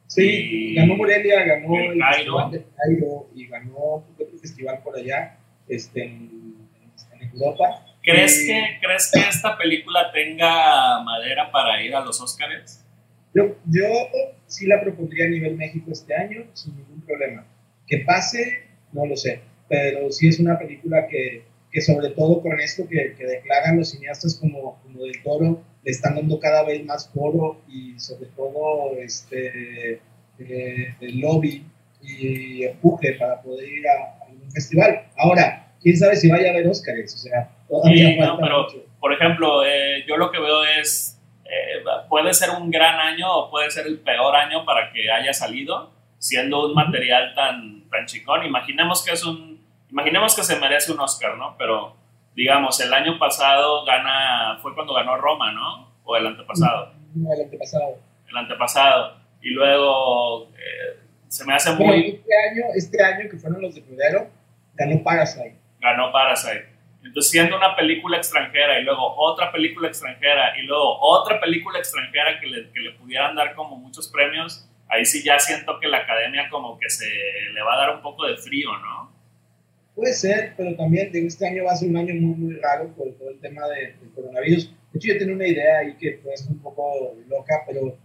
Sí 0.08 0.74
ganó 0.76 0.96
Morelia 0.96 1.44
ganó 1.44 1.76
el, 1.78 2.02
festival 2.02 2.52
de 2.52 2.66
Cairo 2.76 3.30
y 3.36 3.48
ganó 3.48 3.78
otro 3.78 4.26
festival 4.42 4.82
por 4.84 4.98
allá 4.98 5.38
este 5.68 6.04
en, 6.04 6.40
Europa. 7.34 7.86
¿Crees, 8.02 8.46
que, 8.48 8.80
¿Crees 8.82 9.12
que 9.14 9.20
esta 9.20 9.58
película 9.58 10.12
tenga 10.12 11.04
madera 11.04 11.52
para 11.52 11.84
ir 11.84 11.94
a 11.94 12.04
los 12.04 12.20
Oscars? 12.20 12.84
Yo, 13.36 13.56
yo 13.66 13.86
sí 14.48 14.66
la 14.66 14.82
propondría 14.82 15.26
a 15.26 15.30
nivel 15.30 15.56
México 15.56 15.92
este 15.92 16.16
año, 16.16 16.46
sin 16.54 16.76
ningún 16.76 17.02
problema. 17.02 17.46
Que 17.86 18.00
pase 18.00 18.70
no 18.92 19.06
lo 19.06 19.16
sé, 19.16 19.42
pero 19.68 20.12
sí 20.12 20.28
es 20.28 20.40
una 20.40 20.58
película 20.58 21.08
que, 21.08 21.44
que 21.72 21.82
sobre 21.82 22.10
todo 22.10 22.42
con 22.42 22.60
esto 22.60 22.88
que, 22.88 23.16
que, 23.16 23.26
declaran 23.26 23.78
los 23.78 23.90
cineastas 23.90 24.40
como, 24.40 24.80
como 24.82 25.04
del 25.04 25.22
toro, 25.24 25.62
le 25.84 25.92
están 25.92 26.16
dando 26.16 26.40
cada 26.40 26.64
vez 26.64 26.84
más 26.86 27.10
foro 27.10 27.62
y 27.68 28.00
sobre 28.00 28.28
todo 28.36 28.98
este, 28.98 30.02
eh, 30.40 30.96
el 31.00 31.20
lobby 31.20 31.66
y 32.02 32.64
empuje 32.64 33.14
para 33.14 33.42
poder 33.42 33.68
ir 33.68 33.88
a, 33.88 34.26
algún 34.26 34.52
festival. 34.52 35.04
Ahora, 35.18 35.74
quién 35.82 35.98
sabe 35.98 36.16
si 36.16 36.30
vaya 36.30 36.50
a 36.50 36.54
haber 36.54 36.68
Óscares, 36.68 37.14
o 37.14 37.18
sea, 37.18 37.50
todavía 37.68 38.18
falta 38.18 38.42
pero, 38.42 38.68
Por 39.00 39.14
ejemplo, 39.14 39.66
eh, 39.66 40.06
yo 40.08 40.18
lo 40.18 40.32
que 40.32 40.40
veo 40.40 40.64
es, 40.80 41.20
eh, 41.46 41.84
puede 42.08 42.34
ser 42.34 42.50
un 42.52 42.72
gran 42.72 43.00
año 43.00 43.32
o 43.32 43.52
puede 43.52 43.70
ser 43.70 43.88
el 43.88 44.00
peor 44.00 44.36
año 44.36 44.66
para 44.66 44.92
que 44.92 45.12
haya 45.12 45.34
salido, 45.34 45.92
siendo 46.18 46.68
un 46.68 46.74
material 46.74 47.34
tan, 47.36 47.88
tan 47.90 48.06
chicón. 48.06 48.46
Imaginemos 48.46 49.04
que 49.04 49.14
es 49.14 49.26
un, 49.26 49.59
imaginemos 49.92 50.36
que 50.36 50.44
se 50.44 50.60
merece 50.60 50.92
un 50.92 51.00
Oscar, 51.00 51.38
¿no? 51.38 51.56
Pero, 51.58 51.96
digamos, 52.36 52.80
el 52.80 52.94
año 52.94 53.18
pasado 53.18 53.86
gana, 53.86 54.60
fue 54.62 54.74
cuando 54.76 54.94
ganó 54.94 55.18
Roma, 55.18 55.52
¿no? 55.52 55.92
O 56.04 56.16
el 56.16 56.28
antepasado. 56.28 56.94
No, 57.16 57.34
el 57.34 57.42
antepasado. 57.42 57.98
El 58.28 58.38
antepasado. 58.38 59.18
Y 59.42 59.50
luego 59.52 60.50
eh, 60.56 61.00
se 61.28 61.46
me 61.46 61.54
hace 61.54 61.72
muy... 61.74 62.10
este 62.10 62.32
año, 62.50 62.66
este 62.76 63.04
año 63.04 63.30
que 63.30 63.38
fueron 63.38 63.62
los 63.62 63.76
de 63.76 63.82
primero, 63.82 64.28
ganó 64.74 65.04
Parasite. 65.04 65.56
Ganó 65.80 66.12
Parasite. 66.12 66.70
Entonces, 67.04 67.32
siendo 67.32 67.56
una 67.56 67.76
película 67.76 68.18
extranjera 68.18 68.80
y 68.80 68.84
luego 68.84 69.16
otra 69.18 69.52
película 69.52 69.88
extranjera 69.88 70.58
y 70.60 70.64
luego 70.64 71.00
otra 71.00 71.40
película 71.40 71.80
extranjera 71.80 72.40
que 72.40 72.48
le, 72.48 72.72
que 72.72 72.80
le 72.82 72.92
pudieran 72.92 73.36
dar 73.36 73.56
como 73.56 73.78
muchos 73.78 74.10
premios, 74.10 74.68
ahí 74.90 75.06
sí 75.06 75.24
ya 75.24 75.40
siento 75.40 75.80
que 75.80 75.88
la 75.88 76.00
academia 76.00 76.50
como 76.50 76.78
que 76.78 76.90
se 76.90 77.08
le 77.54 77.62
va 77.62 77.76
a 77.76 77.78
dar 77.78 77.96
un 77.96 78.02
poco 78.02 78.26
de 78.26 78.36
frío, 78.36 78.76
¿no? 78.78 79.09
Puede 80.00 80.14
ser, 80.14 80.54
pero 80.56 80.76
también 80.78 81.10
este 81.14 81.46
año 81.46 81.66
va 81.66 81.74
a 81.74 81.76
ser 81.76 81.90
un 81.90 81.98
año 81.98 82.16
muy, 82.16 82.36
muy 82.36 82.54
raro 82.56 82.88
por 82.96 83.12
todo 83.16 83.32
el 83.32 83.40
tema 83.40 83.68
de, 83.68 83.94
del 84.00 84.12
coronavirus. 84.16 84.74
De 84.94 84.98
hecho, 84.98 85.08
yo 85.10 85.20
tengo 85.20 85.34
una 85.34 85.46
idea 85.46 85.80
ahí 85.80 85.94
que 85.98 86.20
puede 86.24 86.38
ser 86.38 86.52
un 86.52 86.60
poco 86.60 87.18
loca, 87.28 87.64
pero 87.68 87.98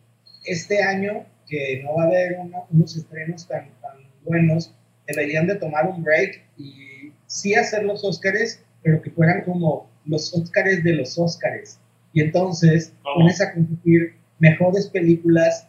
este 0.44 0.82
año 0.82 1.24
que 1.46 1.82
no 1.84 1.94
va 1.94 2.02
a 2.02 2.06
haber 2.06 2.36
unos 2.70 2.96
estrenos 2.96 3.46
tan, 3.46 3.70
tan 3.80 3.98
buenos, 4.24 4.74
deberían 5.06 5.46
de 5.46 5.54
tomar 5.54 5.86
un 5.86 6.02
break 6.02 6.42
y 6.58 7.12
sí 7.26 7.54
hacer 7.54 7.84
los 7.84 8.02
Óscares, 8.02 8.64
pero 8.82 9.00
que 9.00 9.10
fueran 9.10 9.42
como 9.44 9.88
los 10.04 10.34
Óscares 10.34 10.82
de 10.82 10.94
los 10.94 11.16
Óscares. 11.16 11.78
Y 12.12 12.22
entonces 12.22 12.92
pones 13.02 13.40
a 13.40 13.54
competir 13.54 14.16
mejores 14.40 14.88
películas 14.88 15.68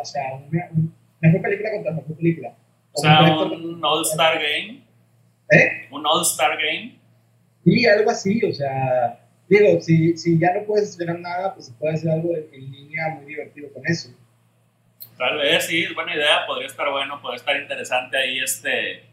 o 0.00 0.04
sea, 0.04 0.22
una, 0.34 0.70
mejor 1.20 1.42
película 1.42 1.70
contra 1.72 1.92
mejor 1.92 2.16
película. 2.16 2.54
O, 2.92 3.00
sea, 3.00 3.22
un 3.44 3.84
All-Star 3.84 4.38
Game. 4.38 4.84
¿Eh? 5.54 5.88
Un 5.90 6.06
All-Star 6.06 6.56
Game. 6.56 6.98
Sí, 7.64 7.86
algo 7.86 8.10
así, 8.10 8.44
o 8.44 8.52
sea, 8.52 9.18
digo, 9.48 9.80
si, 9.80 10.16
si 10.18 10.38
ya 10.38 10.52
no 10.54 10.66
puedes 10.66 10.90
esperar 10.90 11.18
nada, 11.18 11.54
pues 11.54 11.66
se 11.66 11.72
puede 11.72 11.94
hacer 11.94 12.10
algo 12.10 12.34
en 12.36 12.70
línea 12.70 13.08
muy 13.16 13.26
divertido 13.26 13.72
con 13.72 13.86
eso. 13.86 14.10
Tal 15.16 15.38
vez, 15.38 15.66
sí, 15.66 15.84
es 15.84 15.94
buena 15.94 16.14
idea, 16.14 16.46
podría 16.46 16.66
estar 16.66 16.90
bueno, 16.90 17.22
podría 17.22 17.36
estar 17.36 17.56
interesante 17.56 18.18
ahí, 18.18 18.38
este, 18.40 19.04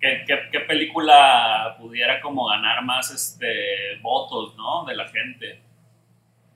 ¿qué, 0.00 0.24
qué, 0.26 0.38
qué 0.50 0.60
película 0.60 1.76
pudiera 1.78 2.20
como 2.20 2.46
ganar 2.46 2.82
más, 2.84 3.12
este, 3.12 3.46
votos, 4.02 4.56
¿no? 4.56 4.84
De 4.86 4.96
la 4.96 5.06
gente. 5.08 5.60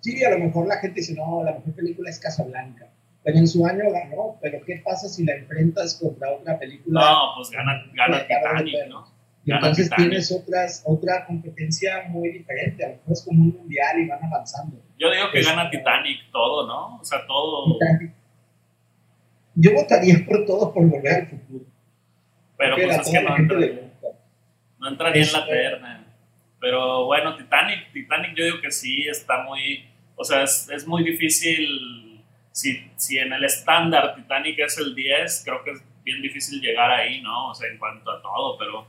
Sí, 0.00 0.24
a 0.24 0.30
lo 0.30 0.38
mejor 0.38 0.66
la 0.66 0.78
gente 0.78 1.00
dice, 1.00 1.14
no, 1.14 1.44
la 1.44 1.52
mejor 1.52 1.74
película 1.74 2.10
es 2.10 2.18
Casablanca 2.18 2.88
pero 3.24 3.38
en 3.38 3.48
su 3.48 3.66
año 3.66 3.90
ganó. 3.90 4.36
Pero 4.40 4.64
¿qué 4.64 4.82
pasa 4.84 5.08
si 5.08 5.24
la 5.24 5.34
enfrentas 5.34 5.98
contra 6.00 6.30
otra 6.30 6.58
película? 6.58 7.00
No, 7.00 7.18
pues 7.36 7.50
gana, 7.50 7.82
gana 7.94 8.20
Titanic, 8.22 8.88
¿no? 8.88 9.08
Entonces 9.46 9.90
tienes 9.90 10.32
otras, 10.32 10.82
otra 10.86 11.26
competencia 11.26 12.04
muy 12.08 12.30
diferente. 12.30 12.84
A 12.84 12.88
lo 12.88 12.94
mejor 12.96 13.12
es 13.12 13.22
como 13.22 13.42
un 13.42 13.56
mundial 13.58 14.00
y 14.00 14.08
van 14.08 14.24
avanzando. 14.24 14.80
Yo 14.98 15.10
digo 15.10 15.26
que 15.32 15.42
gana 15.42 15.70
Titanic 15.70 16.30
todo, 16.32 16.66
¿no? 16.66 17.00
O 17.00 17.04
sea, 17.04 17.26
todo. 17.26 17.78
Yo 19.54 19.72
votaría 19.74 20.24
por 20.26 20.46
todo 20.46 20.72
por 20.72 20.86
volver 20.86 21.14
al 21.14 21.26
futuro. 21.26 21.64
Pero 22.56 22.76
pues 22.76 22.98
es 22.98 23.10
que 23.10 23.20
no, 23.20 23.36
entraría, 23.36 23.92
no 24.78 24.88
entraría 24.88 25.22
en 25.22 25.32
la 25.32 25.46
terna. 25.46 26.06
Pero 26.60 27.04
bueno, 27.04 27.36
Titanic, 27.36 27.92
Titanic 27.92 28.34
yo 28.34 28.44
digo 28.44 28.60
que 28.62 28.70
sí 28.70 29.06
está 29.08 29.42
muy. 29.42 29.84
O 30.16 30.24
sea, 30.24 30.44
es, 30.44 30.70
es 30.70 30.86
muy 30.86 31.04
difícil 31.04 32.22
si, 32.52 32.88
si 32.96 33.18
en 33.18 33.32
el 33.32 33.44
estándar 33.44 34.14
Titanic 34.14 34.58
es 34.60 34.78
el 34.78 34.94
10, 34.94 35.42
creo 35.44 35.64
que 35.64 35.72
es 35.72 35.84
bien 36.04 36.22
difícil 36.22 36.60
llegar 36.60 36.90
ahí, 36.90 37.20
¿no? 37.20 37.50
O 37.50 37.54
sea, 37.54 37.68
en 37.68 37.78
cuanto 37.78 38.10
a 38.10 38.22
todo, 38.22 38.56
pero 38.56 38.86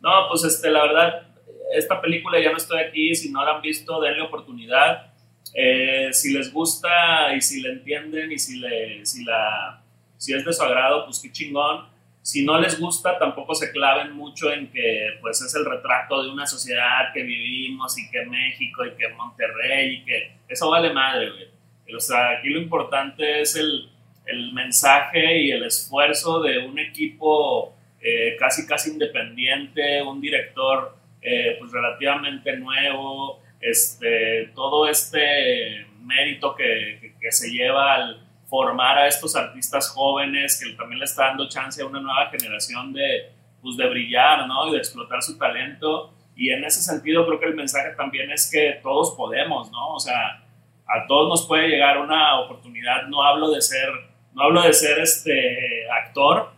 no, 0.00 0.28
pues 0.28 0.44
este, 0.44 0.70
la 0.70 0.82
verdad, 0.82 1.28
esta 1.72 2.00
película 2.00 2.40
ya 2.40 2.50
no 2.50 2.56
estoy 2.56 2.80
aquí, 2.80 3.14
si 3.14 3.30
no 3.30 3.44
la 3.44 3.56
han 3.56 3.62
visto, 3.62 4.00
denle 4.00 4.22
oportunidad. 4.22 5.12
Eh, 5.54 6.10
si 6.12 6.32
les 6.32 6.52
gusta 6.52 7.34
y 7.34 7.40
si 7.40 7.60
la 7.62 7.70
entienden 7.70 8.30
y 8.32 8.38
si, 8.38 8.58
le, 8.58 9.04
si, 9.04 9.24
la, 9.24 9.82
si 10.16 10.34
es 10.34 10.44
de 10.44 10.52
su 10.52 10.62
agrado, 10.62 11.04
pues 11.04 11.20
qué 11.20 11.32
chingón. 11.32 11.86
si 12.22 12.44
no 12.44 12.60
les 12.60 12.78
gusta, 12.78 13.18
tampoco 13.18 13.54
se 13.54 13.72
claven 13.72 14.12
mucho 14.12 14.52
en 14.52 14.70
que 14.70 15.18
pues 15.20 15.40
es 15.40 15.54
el 15.54 15.64
retrato 15.64 16.22
de 16.22 16.30
una 16.30 16.46
sociedad 16.46 17.12
que 17.14 17.22
vivimos 17.22 17.98
y 17.98 18.10
que 18.10 18.26
México 18.26 18.84
y 18.84 18.92
que 18.92 19.08
Monterrey 19.08 19.96
y 19.96 20.04
que 20.04 20.32
eso 20.48 20.70
vale 20.70 20.92
madre, 20.92 21.30
güey. 21.30 21.96
O 21.96 22.00
sea, 22.00 22.38
aquí 22.38 22.50
lo 22.50 22.60
importante 22.60 23.40
es 23.40 23.56
el, 23.56 23.88
el 24.26 24.52
mensaje 24.52 25.40
y 25.40 25.50
el 25.50 25.64
esfuerzo 25.64 26.42
de 26.42 26.58
un 26.58 26.78
equipo 26.78 27.77
eh, 28.00 28.36
casi 28.38 28.66
casi 28.66 28.90
independiente, 28.90 30.02
un 30.02 30.20
director 30.20 30.96
eh, 31.20 31.56
pues 31.58 31.72
relativamente 31.72 32.56
nuevo, 32.56 33.42
este, 33.60 34.52
todo 34.54 34.88
este 34.88 35.86
mérito 36.02 36.54
que, 36.54 37.14
que 37.20 37.32
se 37.32 37.50
lleva 37.50 37.94
al 37.94 38.28
formar 38.48 38.98
a 38.98 39.06
estos 39.06 39.36
artistas 39.36 39.90
jóvenes 39.90 40.62
que 40.62 40.72
también 40.72 41.00
le 41.00 41.04
está 41.04 41.26
dando 41.26 41.48
chance 41.48 41.82
a 41.82 41.86
una 41.86 42.00
nueva 42.00 42.30
generación 42.30 42.92
de, 42.92 43.30
pues, 43.60 43.76
de 43.76 43.88
brillar, 43.88 44.46
¿no? 44.46 44.68
Y 44.68 44.72
de 44.72 44.78
explotar 44.78 45.22
su 45.22 45.36
talento. 45.36 46.14
Y 46.34 46.50
en 46.50 46.64
ese 46.64 46.80
sentido 46.80 47.26
creo 47.26 47.40
que 47.40 47.46
el 47.46 47.54
mensaje 47.54 47.90
también 47.96 48.30
es 48.30 48.50
que 48.50 48.80
todos 48.82 49.14
podemos, 49.16 49.70
¿no? 49.70 49.94
O 49.94 50.00
sea, 50.00 50.44
a 50.86 51.06
todos 51.06 51.28
nos 51.28 51.46
puede 51.46 51.68
llegar 51.68 51.98
una 51.98 52.40
oportunidad. 52.40 53.06
No 53.08 53.22
hablo 53.22 53.50
de 53.50 53.60
ser, 53.60 53.90
no 54.32 54.44
hablo 54.44 54.62
de 54.62 54.72
ser 54.72 54.98
este 55.00 55.90
actor 55.90 56.52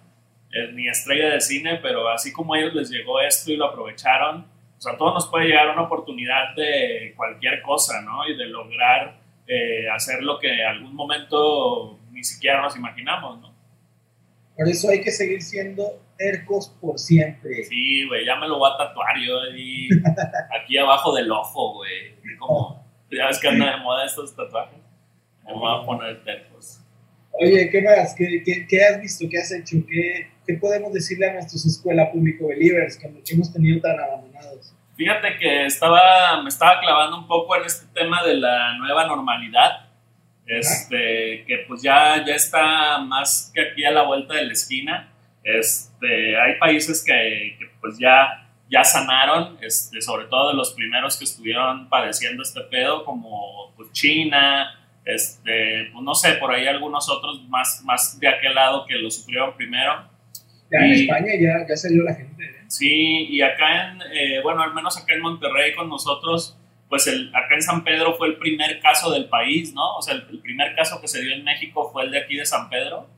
eh, 0.52 0.72
ni 0.72 0.88
estrella 0.88 1.34
de 1.34 1.40
cine, 1.40 1.78
pero 1.82 2.08
así 2.08 2.32
como 2.32 2.54
a 2.54 2.58
ellos 2.58 2.74
les 2.74 2.90
llegó 2.90 3.20
esto 3.20 3.52
y 3.52 3.56
lo 3.56 3.66
aprovecharon, 3.66 4.46
o 4.80 4.80
sea, 4.80 4.94
a 4.94 4.96
todos 4.96 5.14
nos 5.14 5.28
puede 5.28 5.46
llegar 5.46 5.68
una 5.68 5.82
oportunidad 5.82 6.54
de 6.56 7.12
cualquier 7.14 7.60
cosa, 7.60 8.00
¿no? 8.00 8.26
Y 8.26 8.34
de 8.34 8.46
lograr 8.46 9.20
eh, 9.46 9.88
hacer 9.90 10.22
lo 10.22 10.38
que 10.38 10.52
en 10.52 10.66
algún 10.66 10.94
momento 10.94 11.98
ni 12.12 12.24
siquiera 12.24 12.62
nos 12.62 12.76
imaginamos, 12.76 13.40
¿no? 13.40 13.54
Por 14.56 14.68
eso 14.68 14.88
hay 14.88 15.02
que 15.02 15.10
seguir 15.10 15.42
siendo 15.42 15.84
tercos 16.16 16.68
por 16.80 16.98
siempre. 16.98 17.64
Sí, 17.64 18.06
güey, 18.08 18.24
ya 18.24 18.36
me 18.36 18.48
lo 18.48 18.58
voy 18.58 18.70
a 18.72 18.76
tatuar 18.76 19.16
yo 19.18 19.40
ahí, 19.40 19.88
aquí 20.62 20.78
abajo 20.78 21.14
del 21.14 21.30
ojo, 21.30 21.74
güey. 21.74 22.14
Como, 22.38 22.84
ya 23.10 23.26
ves 23.26 23.38
que 23.38 23.48
anda 23.48 23.76
de 23.76 23.82
moda 23.82 24.06
estos 24.06 24.34
tatuajes. 24.34 24.78
Me 25.44 25.52
voy 25.52 25.82
a 25.82 25.84
poner 25.84 26.24
tercos. 26.24 26.80
Oye, 27.33 27.71
¿qué 27.71 27.83
más? 27.83 28.14
¿Qué, 28.14 28.43
qué, 28.69 28.85
has 28.85 29.01
visto? 29.01 29.27
¿Qué 29.31 29.38
has 29.38 29.53
hecho? 29.53 29.77
¿Qué, 29.88 30.31
¿Qué, 30.47 30.55
podemos 30.55 30.93
decirle 30.93 31.31
a 31.31 31.35
nuestros 31.35 31.64
escuela 31.64 32.11
público 32.11 32.49
believers 32.49 32.97
que 32.97 33.07
hemos 33.33 33.53
tenido 33.53 33.81
tan 33.81 33.99
abandonados? 33.99 34.75
Fíjate 34.97 35.38
que 35.38 35.64
estaba, 35.64 36.43
me 36.43 36.51
estaba 36.51 36.79
clavando 36.81 37.21
un 37.21 37.27
poco 37.27 37.57
en 37.57 37.64
este 37.64 37.87
tema 37.95 38.23
de 38.23 38.35
la 38.35 38.77
nueva 38.77 39.07
normalidad, 39.07 39.88
este, 40.45 41.45
que 41.47 41.64
pues 41.66 41.81
ya, 41.81 42.23
ya 42.27 42.35
está 42.35 42.99
más 42.99 43.51
que 43.55 43.62
aquí 43.62 43.85
a 43.85 43.93
la 43.93 44.03
vuelta 44.03 44.35
de 44.35 44.45
la 44.45 44.53
esquina. 44.53 45.11
Este, 45.43 46.38
hay 46.38 46.59
países 46.59 47.03
que, 47.03 47.57
pues 47.81 47.97
ya, 47.99 48.47
ya 48.69 48.85
sanaron, 48.85 49.57
este, 49.62 50.03
sobre 50.03 50.27
todo 50.27 50.51
de 50.51 50.57
los 50.57 50.75
primeros 50.75 51.16
que 51.16 51.25
estuvieron 51.25 51.88
padeciendo 51.88 52.43
este 52.43 52.61
pedo, 52.62 53.05
como 53.05 53.73
pues, 53.77 53.90
China, 53.93 54.80
este, 55.04 55.88
pues 55.92 56.04
no 56.04 56.14
sé, 56.14 56.34
por 56.34 56.52
ahí 56.52 56.66
algunos 56.66 57.08
otros 57.08 57.42
más, 57.48 57.82
más 57.84 58.18
de 58.18 58.28
aquel 58.28 58.54
lado 58.54 58.84
que 58.86 58.94
lo 58.96 59.10
sufrieron 59.10 59.56
primero. 59.56 60.08
Ya 60.70 60.78
en 60.78 60.92
España 60.92 61.32
ya, 61.40 61.66
ya 61.68 61.76
salió 61.76 62.02
la 62.04 62.14
gente. 62.14 62.44
¿eh? 62.44 62.64
Sí, 62.68 63.26
y 63.28 63.42
acá 63.42 63.90
en, 63.90 64.02
eh, 64.02 64.40
bueno, 64.42 64.62
al 64.62 64.74
menos 64.74 64.96
acá 64.96 65.14
en 65.14 65.20
Monterrey 65.20 65.74
con 65.74 65.88
nosotros, 65.88 66.56
pues 66.88 67.06
el, 67.06 67.28
acá 67.30 67.54
en 67.54 67.62
San 67.62 67.82
Pedro 67.82 68.16
fue 68.16 68.28
el 68.28 68.36
primer 68.36 68.78
caso 68.80 69.10
del 69.10 69.28
país, 69.28 69.74
¿no? 69.74 69.96
O 69.96 70.02
sea, 70.02 70.14
el, 70.14 70.40
primer 70.40 70.74
caso 70.76 71.00
que 71.00 71.08
se 71.08 71.20
dio 71.22 71.34
en 71.34 71.44
México 71.44 71.90
fue 71.92 72.04
el 72.04 72.10
de 72.10 72.18
aquí 72.18 72.36
de 72.36 72.46
San 72.46 72.68
Pedro, 72.68 73.08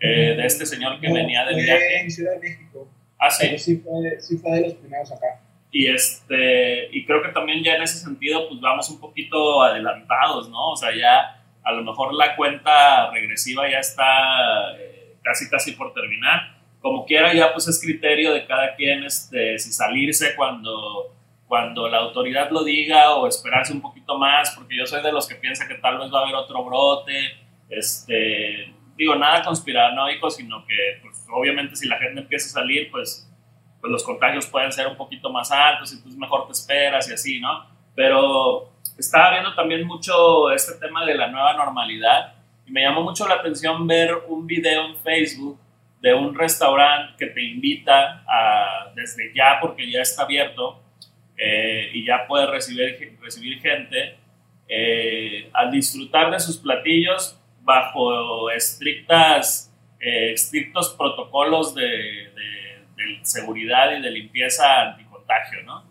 eh, 0.00 0.34
de 0.36 0.46
este 0.46 0.66
señor 0.66 1.00
que 1.00 1.12
venía 1.12 1.44
de 1.44 1.54
viaje. 1.54 2.00
en 2.00 2.10
Ciudad 2.10 2.32
de 2.32 2.40
México. 2.40 2.88
Ah, 3.18 3.30
sí. 3.30 3.58
sí 3.58 3.76
fue, 3.76 4.20
sí 4.20 4.38
fue 4.38 4.52
de 4.52 4.62
los 4.62 4.74
primeros 4.74 5.12
acá. 5.12 5.40
Y, 5.72 5.86
este, 5.86 6.88
y 6.90 7.04
creo 7.04 7.22
que 7.22 7.28
también 7.28 7.62
ya 7.62 7.76
en 7.76 7.82
ese 7.82 7.98
sentido, 7.98 8.48
pues 8.48 8.60
vamos 8.60 8.90
un 8.90 9.00
poquito 9.00 9.62
adelantados, 9.62 10.48
¿no? 10.48 10.70
O 10.70 10.76
sea, 10.76 10.94
ya 10.94 11.42
a 11.62 11.72
lo 11.72 11.84
mejor 11.84 12.12
la 12.14 12.34
cuenta 12.36 13.10
regresiva 13.10 13.70
ya 13.70 13.78
está 13.78 14.76
eh, 14.78 15.16
casi, 15.22 15.48
casi 15.48 15.72
por 15.72 15.92
terminar 15.94 16.60
como 16.80 17.04
quiera 17.04 17.32
ya 17.34 17.52
pues 17.52 17.68
es 17.68 17.80
criterio 17.80 18.32
de 18.32 18.46
cada 18.46 18.74
quien 18.74 19.04
este, 19.04 19.58
si 19.58 19.72
salirse 19.72 20.34
cuando, 20.34 21.14
cuando 21.46 21.88
la 21.88 21.98
autoridad 21.98 22.50
lo 22.50 22.64
diga 22.64 23.14
o 23.14 23.26
esperarse 23.26 23.72
un 23.72 23.82
poquito 23.82 24.18
más, 24.18 24.54
porque 24.56 24.76
yo 24.76 24.86
soy 24.86 25.02
de 25.02 25.12
los 25.12 25.28
que 25.28 25.34
piensa 25.34 25.68
que 25.68 25.74
tal 25.74 25.98
vez 25.98 26.12
va 26.12 26.20
a 26.20 26.22
haber 26.22 26.34
otro 26.34 26.64
brote, 26.64 27.12
este, 27.68 28.72
digo, 28.96 29.14
nada 29.14 29.42
conspiranoico, 29.42 30.30
sino 30.30 30.64
que 30.66 31.00
pues, 31.02 31.26
obviamente 31.30 31.76
si 31.76 31.86
la 31.86 31.98
gente 31.98 32.22
empieza 32.22 32.46
a 32.46 32.62
salir, 32.62 32.90
pues, 32.90 33.29
pues 33.80 33.90
los 33.90 34.04
contagios 34.04 34.46
pueden 34.46 34.72
ser 34.72 34.86
un 34.86 34.96
poquito 34.96 35.30
más 35.30 35.50
altos 35.50 35.98
pues 36.02 36.16
mejor 36.16 36.46
te 36.46 36.52
esperas 36.52 37.08
y 37.08 37.14
así, 37.14 37.40
¿no? 37.40 37.66
Pero 37.94 38.70
estaba 38.98 39.32
viendo 39.32 39.54
también 39.54 39.86
mucho 39.86 40.50
este 40.50 40.74
tema 40.74 41.04
de 41.04 41.14
la 41.14 41.28
nueva 41.28 41.54
normalidad 41.54 42.34
y 42.66 42.70
me 42.70 42.82
llamó 42.82 43.02
mucho 43.02 43.26
la 43.26 43.36
atención 43.36 43.86
ver 43.86 44.14
un 44.28 44.46
video 44.46 44.86
en 44.86 44.96
Facebook 44.96 45.58
de 46.00 46.14
un 46.14 46.34
restaurante 46.34 47.14
que 47.18 47.26
te 47.26 47.42
invita 47.42 48.24
a, 48.26 48.92
desde 48.94 49.32
ya, 49.34 49.58
porque 49.60 49.90
ya 49.90 50.00
está 50.00 50.22
abierto 50.22 50.80
eh, 51.36 51.90
y 51.92 52.04
ya 52.04 52.26
puedes 52.26 52.48
recibir, 52.48 53.18
recibir 53.20 53.60
gente, 53.60 54.16
eh, 54.68 55.50
a 55.52 55.70
disfrutar 55.70 56.30
de 56.30 56.38
sus 56.38 56.58
platillos 56.58 57.38
bajo 57.62 58.50
estrictas, 58.50 59.74
eh, 59.98 60.32
estrictos 60.32 60.94
protocolos 60.96 61.74
de, 61.74 61.82
de, 61.82 62.59
seguridad 63.22 63.92
y 63.96 64.00
de 64.00 64.10
limpieza 64.10 64.82
anticontagio, 64.82 65.62
¿no? 65.64 65.84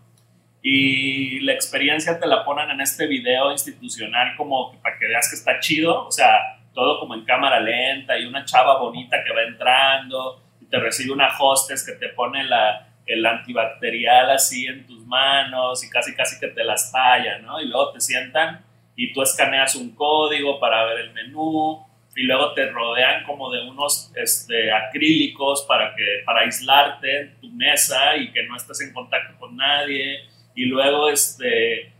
Y 0.61 1.39
la 1.41 1.53
experiencia 1.53 2.19
te 2.19 2.27
la 2.27 2.43
ponen 2.43 2.69
en 2.71 2.81
este 2.81 3.07
video 3.07 3.51
institucional 3.51 4.35
como 4.35 4.73
para 4.81 4.97
que 4.97 5.07
veas 5.07 5.29
que 5.29 5.35
está 5.35 5.59
chido, 5.59 6.05
o 6.07 6.11
sea, 6.11 6.59
todo 6.73 6.99
como 6.99 7.15
en 7.15 7.23
cámara 7.23 7.59
lenta 7.59 8.17
y 8.17 8.25
una 8.25 8.45
chava 8.45 8.77
bonita 8.77 9.23
que 9.23 9.33
va 9.33 9.43
entrando 9.43 10.43
y 10.61 10.65
te 10.65 10.79
recibe 10.79 11.13
una 11.13 11.29
hostess 11.39 11.85
que 11.85 11.93
te 11.93 12.09
pone 12.09 12.43
la, 12.43 12.87
el 13.05 13.25
antibacterial 13.25 14.29
así 14.29 14.67
en 14.67 14.85
tus 14.85 15.05
manos 15.05 15.83
y 15.83 15.89
casi 15.89 16.15
casi 16.15 16.39
que 16.39 16.47
te 16.47 16.63
las 16.63 16.91
talla, 16.91 17.39
¿no? 17.39 17.61
Y 17.61 17.67
luego 17.67 17.91
te 17.91 18.01
sientan 18.01 18.63
y 18.95 19.13
tú 19.13 19.21
escaneas 19.21 19.75
un 19.75 19.95
código 19.95 20.59
para 20.59 20.83
ver 20.85 20.99
el 20.99 21.13
menú 21.13 21.85
y 22.19 22.23
luego 22.23 22.51
te 22.53 22.69
rodean 22.69 23.23
como 23.23 23.49
de 23.49 23.61
unos 23.61 24.11
este, 24.13 24.73
acrílicos 24.73 25.63
para, 25.65 25.95
que, 25.95 26.21
para 26.25 26.41
aislarte 26.41 27.21
en 27.21 27.39
tu 27.39 27.47
mesa 27.47 28.17
y 28.17 28.29
que 28.33 28.43
no 28.43 28.57
estés 28.57 28.81
en 28.81 28.91
contacto 28.91 29.39
con 29.39 29.55
nadie. 29.55 30.25
Y 30.53 30.65
luego 30.65 31.09
este 31.09 31.93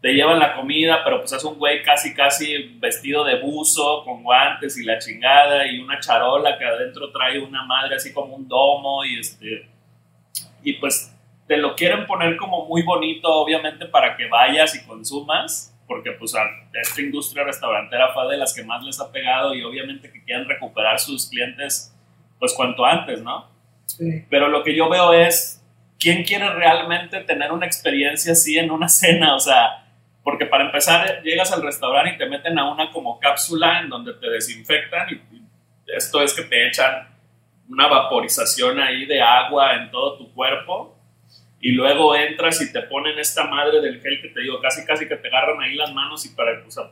te 0.00 0.12
llevan 0.12 0.38
la 0.38 0.54
comida, 0.54 1.02
pero 1.02 1.18
pues 1.18 1.32
es 1.32 1.42
un 1.42 1.58
güey 1.58 1.82
casi, 1.82 2.14
casi 2.14 2.76
vestido 2.78 3.24
de 3.24 3.40
buzo, 3.40 4.04
con 4.04 4.22
guantes 4.22 4.78
y 4.78 4.84
la 4.84 5.00
chingada, 5.00 5.66
y 5.66 5.80
una 5.80 5.98
charola 5.98 6.56
que 6.56 6.64
adentro 6.64 7.10
trae 7.10 7.40
una 7.40 7.64
madre 7.64 7.96
así 7.96 8.12
como 8.12 8.36
un 8.36 8.46
domo, 8.46 9.04
y 9.04 9.18
este, 9.18 9.68
y 10.62 10.74
pues 10.74 11.16
te 11.48 11.56
lo 11.56 11.74
quieren 11.74 12.06
poner 12.06 12.36
como 12.36 12.66
muy 12.66 12.82
bonito, 12.82 13.28
obviamente, 13.28 13.86
para 13.86 14.16
que 14.16 14.26
vayas 14.26 14.74
y 14.76 14.84
consumas, 14.84 15.71
porque 15.92 16.12
pues 16.12 16.32
esta 16.72 17.00
industria 17.02 17.44
restaurantera 17.44 18.14
fue 18.14 18.26
de 18.30 18.38
las 18.38 18.54
que 18.54 18.64
más 18.64 18.82
les 18.82 18.98
ha 18.98 19.12
pegado, 19.12 19.54
y 19.54 19.62
obviamente 19.62 20.10
que 20.10 20.24
quieren 20.24 20.48
recuperar 20.48 20.98
sus 20.98 21.28
clientes, 21.28 21.94
pues 22.38 22.54
cuanto 22.54 22.86
antes, 22.86 23.20
¿no? 23.20 23.46
Sí. 23.84 24.24
Pero 24.30 24.48
lo 24.48 24.64
que 24.64 24.74
yo 24.74 24.88
veo 24.88 25.12
es, 25.12 25.62
¿quién 26.00 26.24
quiere 26.24 26.48
realmente 26.48 27.20
tener 27.20 27.52
una 27.52 27.66
experiencia 27.66 28.32
así 28.32 28.58
en 28.58 28.70
una 28.70 28.88
cena? 29.00 29.34
O 29.34 29.38
sea, 29.38 29.84
porque 30.24 30.46
para 30.46 30.64
empezar, 30.64 31.20
llegas 31.22 31.52
al 31.52 31.62
restaurante 31.62 32.14
y 32.14 32.16
te 32.16 32.26
meten 32.26 32.58
a 32.58 32.72
una 32.72 32.90
como 32.90 33.20
cápsula 33.20 33.80
en 33.80 33.90
donde 33.90 34.14
te 34.14 34.30
desinfectan 34.30 35.08
y, 35.10 35.42
esto 35.94 36.22
es 36.22 36.32
que 36.32 36.44
te 36.44 36.68
echan 36.68 37.06
una 37.68 37.86
vaporización 37.86 38.80
ahí 38.80 39.04
de 39.04 39.20
agua 39.20 39.74
en 39.74 39.90
todo 39.90 40.16
tu 40.16 40.32
cuerpo 40.32 40.91
y 41.64 41.70
luego 41.70 42.16
entras 42.16 42.60
y 42.60 42.72
te 42.72 42.82
ponen 42.82 43.16
esta 43.20 43.46
madre 43.46 43.80
del 43.80 44.00
gel 44.00 44.20
que 44.20 44.28
te 44.30 44.40
digo, 44.40 44.60
casi 44.60 44.84
casi 44.84 45.06
que 45.06 45.14
te 45.14 45.28
agarran 45.28 45.60
ahí 45.62 45.76
las 45.76 45.94
manos 45.94 46.26
y 46.26 46.34
para, 46.34 46.60
o 46.66 46.70
sea, 46.70 46.90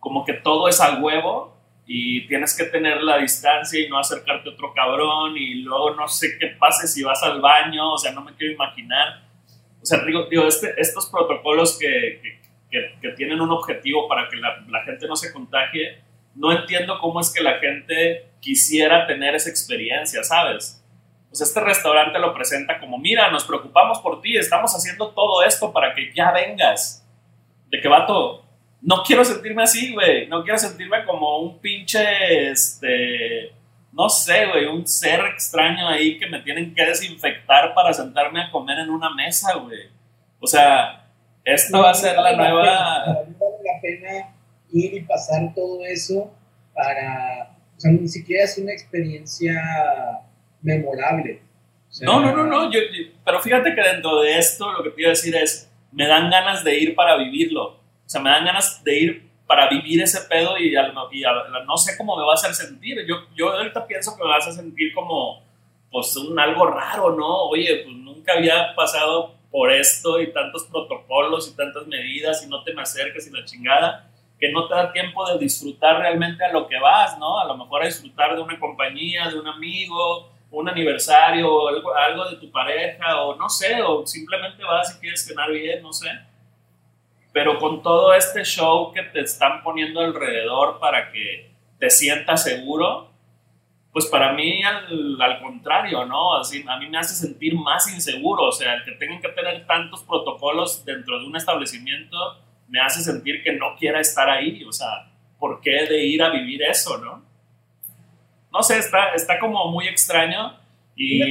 como 0.00 0.24
que 0.24 0.32
todo 0.32 0.66
es 0.66 0.80
al 0.80 1.02
huevo 1.02 1.54
y 1.86 2.26
tienes 2.26 2.56
que 2.56 2.64
tener 2.64 3.02
la 3.02 3.18
distancia 3.18 3.78
y 3.78 3.86
no 3.86 3.98
acercarte 3.98 4.48
a 4.48 4.52
otro 4.52 4.72
cabrón 4.72 5.36
y 5.36 5.56
luego 5.56 5.94
no 5.94 6.08
sé 6.08 6.38
qué 6.40 6.48
pase 6.58 6.88
si 6.88 7.02
vas 7.02 7.22
al 7.22 7.42
baño, 7.42 7.92
o 7.92 7.98
sea, 7.98 8.12
no 8.12 8.22
me 8.22 8.34
quiero 8.34 8.54
imaginar. 8.54 9.24
O 9.82 9.84
sea, 9.84 10.02
digo, 10.02 10.24
digo 10.30 10.44
este, 10.44 10.72
estos 10.78 11.10
protocolos 11.10 11.78
que, 11.78 12.40
que, 12.70 13.08
tienen 13.10 13.42
un 13.42 13.50
objetivo 13.50 14.08
para 14.08 14.26
que 14.30 14.36
la, 14.36 14.64
la, 14.68 14.84
gente 14.84 15.06
no 15.06 15.16
se 15.16 15.32
contagie, 15.34 15.98
no 16.34 16.50
entiendo 16.52 16.98
cómo 16.98 17.20
es 17.20 17.30
que 17.32 17.42
la 17.42 17.58
gente 17.58 18.24
quisiera 18.40 19.06
tener 19.06 19.34
esa 19.34 19.50
experiencia, 19.50 20.22
¿sabes? 20.24 20.77
Pues 21.38 21.50
este 21.50 21.60
restaurante 21.60 22.18
lo 22.18 22.34
presenta 22.34 22.80
como, 22.80 22.98
mira, 22.98 23.30
nos 23.30 23.44
preocupamos 23.44 24.00
por 24.00 24.20
ti, 24.20 24.36
estamos 24.36 24.74
haciendo 24.74 25.10
todo 25.10 25.44
esto 25.44 25.72
para 25.72 25.94
que 25.94 26.12
ya 26.12 26.32
vengas. 26.32 27.06
De 27.70 27.80
que 27.80 27.86
vato, 27.86 28.44
no 28.82 29.04
quiero 29.04 29.24
sentirme 29.24 29.62
así, 29.62 29.94
güey, 29.94 30.26
no 30.26 30.42
quiero 30.42 30.58
sentirme 30.58 31.04
como 31.04 31.38
un 31.38 31.60
pinche, 31.60 32.50
este, 32.50 33.52
no 33.92 34.08
sé, 34.08 34.46
güey, 34.46 34.66
un 34.66 34.84
ser 34.84 35.20
extraño 35.26 35.86
ahí 35.86 36.18
que 36.18 36.26
me 36.26 36.40
tienen 36.40 36.74
que 36.74 36.84
desinfectar 36.84 37.72
para 37.72 37.92
sentarme 37.92 38.42
a 38.42 38.50
comer 38.50 38.80
en 38.80 38.90
una 38.90 39.14
mesa, 39.14 39.54
güey. 39.58 39.90
O 40.40 40.46
sea, 40.48 41.08
esta 41.44 41.78
va 41.78 41.90
a 41.90 41.94
ser 41.94 42.16
la 42.16 42.32
nueva... 42.32 43.04
vale 43.06 43.36
la 43.38 43.80
pena 43.80 44.34
ir 44.72 44.92
y 44.92 45.02
pasar 45.02 45.54
todo 45.54 45.84
eso 45.84 46.34
para... 46.74 47.54
O 47.76 47.80
sea, 47.80 47.92
ni 47.92 48.08
siquiera 48.08 48.42
es 48.42 48.58
una 48.58 48.72
experiencia 48.72 49.62
memorable. 50.62 51.42
no, 52.02 52.20
no, 52.20 52.32
no, 52.34 52.44
no, 52.44 52.70
pero 53.24 53.40
fíjate 53.40 53.74
que 53.74 53.82
dentro 53.82 54.20
de 54.20 54.38
esto 54.38 54.72
lo 54.72 54.94
que 54.94 55.06
a 55.06 55.10
decir 55.10 55.34
es, 55.36 55.70
me 55.92 56.06
dan 56.06 56.30
ganas 56.30 56.64
de 56.64 56.78
ir 56.78 56.94
para 56.94 57.16
vivirlo. 57.16 57.64
O 57.64 58.10
sea, 58.10 58.20
me 58.20 58.30
dan 58.30 58.44
ganas 58.44 58.82
de 58.84 58.98
ir 58.98 59.28
para 59.46 59.68
vivir 59.68 60.02
ese 60.02 60.20
pedo 60.28 60.58
y, 60.58 60.72
no 61.66 61.76
sé 61.76 61.96
cómo 61.96 62.16
me 62.16 62.24
va 62.24 62.34
a 62.34 62.36
sentir. 62.36 63.04
Yo, 63.06 63.16
yo 63.34 63.52
ahorita 63.52 63.86
pienso 63.86 64.14
que 64.16 64.22
me 64.22 64.28
vas 64.28 64.46
a 64.46 64.52
sentir 64.52 64.92
como, 64.94 65.42
pues, 65.90 66.14
un 66.16 66.38
algo 66.38 66.66
raro, 66.66 67.16
¿no? 67.16 67.44
Oye, 67.48 67.82
pues 67.84 67.96
nunca 67.96 68.34
había 68.34 68.74
pasado 68.74 69.34
por 69.50 69.72
esto 69.72 70.20
y 70.20 70.32
tantos 70.32 70.64
protocolos 70.64 71.48
y 71.48 71.56
tantas 71.56 71.86
medidas 71.86 72.44
y 72.44 72.48
no 72.48 72.62
te 72.62 72.74
me 72.74 72.82
acerques 72.82 73.26
y 73.26 73.30
la 73.30 73.44
chingada, 73.44 74.10
que 74.38 74.52
no 74.52 74.68
te 74.68 74.74
da 74.74 74.92
tiempo 74.92 75.26
de 75.32 75.38
disfrutar 75.38 75.98
realmente 75.98 76.44
a 76.44 76.52
lo 76.52 76.68
que 76.68 76.78
vas, 76.78 77.18
¿no? 77.18 77.40
A 77.40 77.46
lo 77.46 77.56
mejor 77.56 77.82
a 77.82 77.86
disfrutar 77.86 78.36
de 78.36 78.42
una 78.42 78.58
compañía, 78.60 79.28
de 79.28 79.40
un 79.40 79.48
amigo, 79.48 80.30
un 80.50 80.68
aniversario, 80.68 81.68
algo, 81.68 81.94
algo 81.94 82.30
de 82.30 82.36
tu 82.36 82.50
pareja, 82.50 83.22
o 83.22 83.36
no 83.36 83.48
sé, 83.48 83.82
o 83.82 84.06
simplemente 84.06 84.64
vas 84.64 84.96
y 84.96 85.00
quieres 85.00 85.26
cenar 85.26 85.50
bien, 85.50 85.82
no 85.82 85.92
sé. 85.92 86.08
Pero 87.32 87.58
con 87.58 87.82
todo 87.82 88.14
este 88.14 88.44
show 88.44 88.92
que 88.92 89.02
te 89.02 89.20
están 89.20 89.62
poniendo 89.62 90.00
alrededor 90.00 90.78
para 90.78 91.12
que 91.12 91.52
te 91.78 91.90
sientas 91.90 92.44
seguro, 92.44 93.10
pues 93.92 94.06
para 94.06 94.32
mí 94.32 94.62
al, 94.62 95.20
al, 95.20 95.40
contrario, 95.40 96.04
¿no? 96.06 96.36
Así, 96.36 96.64
a 96.66 96.78
mí 96.78 96.88
me 96.88 96.98
hace 96.98 97.14
sentir 97.14 97.54
más 97.54 97.92
inseguro, 97.92 98.44
o 98.44 98.52
sea, 98.52 98.74
el 98.74 98.84
que 98.84 98.92
tengan 98.92 99.20
que 99.20 99.28
tener 99.28 99.66
tantos 99.66 100.02
protocolos 100.02 100.84
dentro 100.84 101.18
de 101.18 101.26
un 101.26 101.36
establecimiento 101.36 102.16
me 102.68 102.80
hace 102.80 103.00
sentir 103.00 103.42
que 103.42 103.52
no 103.52 103.74
quiera 103.78 104.00
estar 104.00 104.28
ahí, 104.28 104.62
o 104.64 104.72
sea, 104.72 105.10
¿por 105.38 105.60
qué 105.60 105.86
de 105.86 106.04
ir 106.04 106.22
a 106.22 106.30
vivir 106.30 106.62
eso, 106.62 106.98
no? 106.98 107.27
No 108.58 108.64
sé, 108.64 108.76
está, 108.80 109.12
está 109.14 109.38
como 109.38 109.70
muy 109.70 109.86
extraño 109.86 110.52
y, 110.96 111.22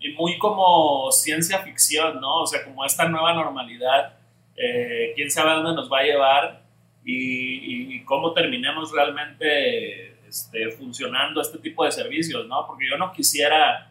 y 0.00 0.12
muy 0.18 0.36
como 0.36 1.10
ciencia 1.10 1.60
ficción, 1.60 2.20
¿no? 2.20 2.42
O 2.42 2.46
sea, 2.46 2.62
como 2.62 2.84
esta 2.84 3.08
nueva 3.08 3.32
normalidad, 3.32 4.18
eh, 4.54 5.12
quién 5.16 5.30
sabe 5.30 5.52
a 5.52 5.54
dónde 5.54 5.72
nos 5.72 5.90
va 5.90 6.00
a 6.00 6.02
llevar 6.02 6.62
y, 7.06 7.96
y 7.96 8.04
cómo 8.04 8.34
terminemos 8.34 8.92
realmente 8.92 10.26
este, 10.28 10.68
funcionando 10.72 11.40
este 11.40 11.56
tipo 11.56 11.86
de 11.86 11.90
servicios, 11.90 12.46
¿no? 12.46 12.66
Porque 12.66 12.84
yo 12.86 12.98
no 12.98 13.14
quisiera 13.14 13.90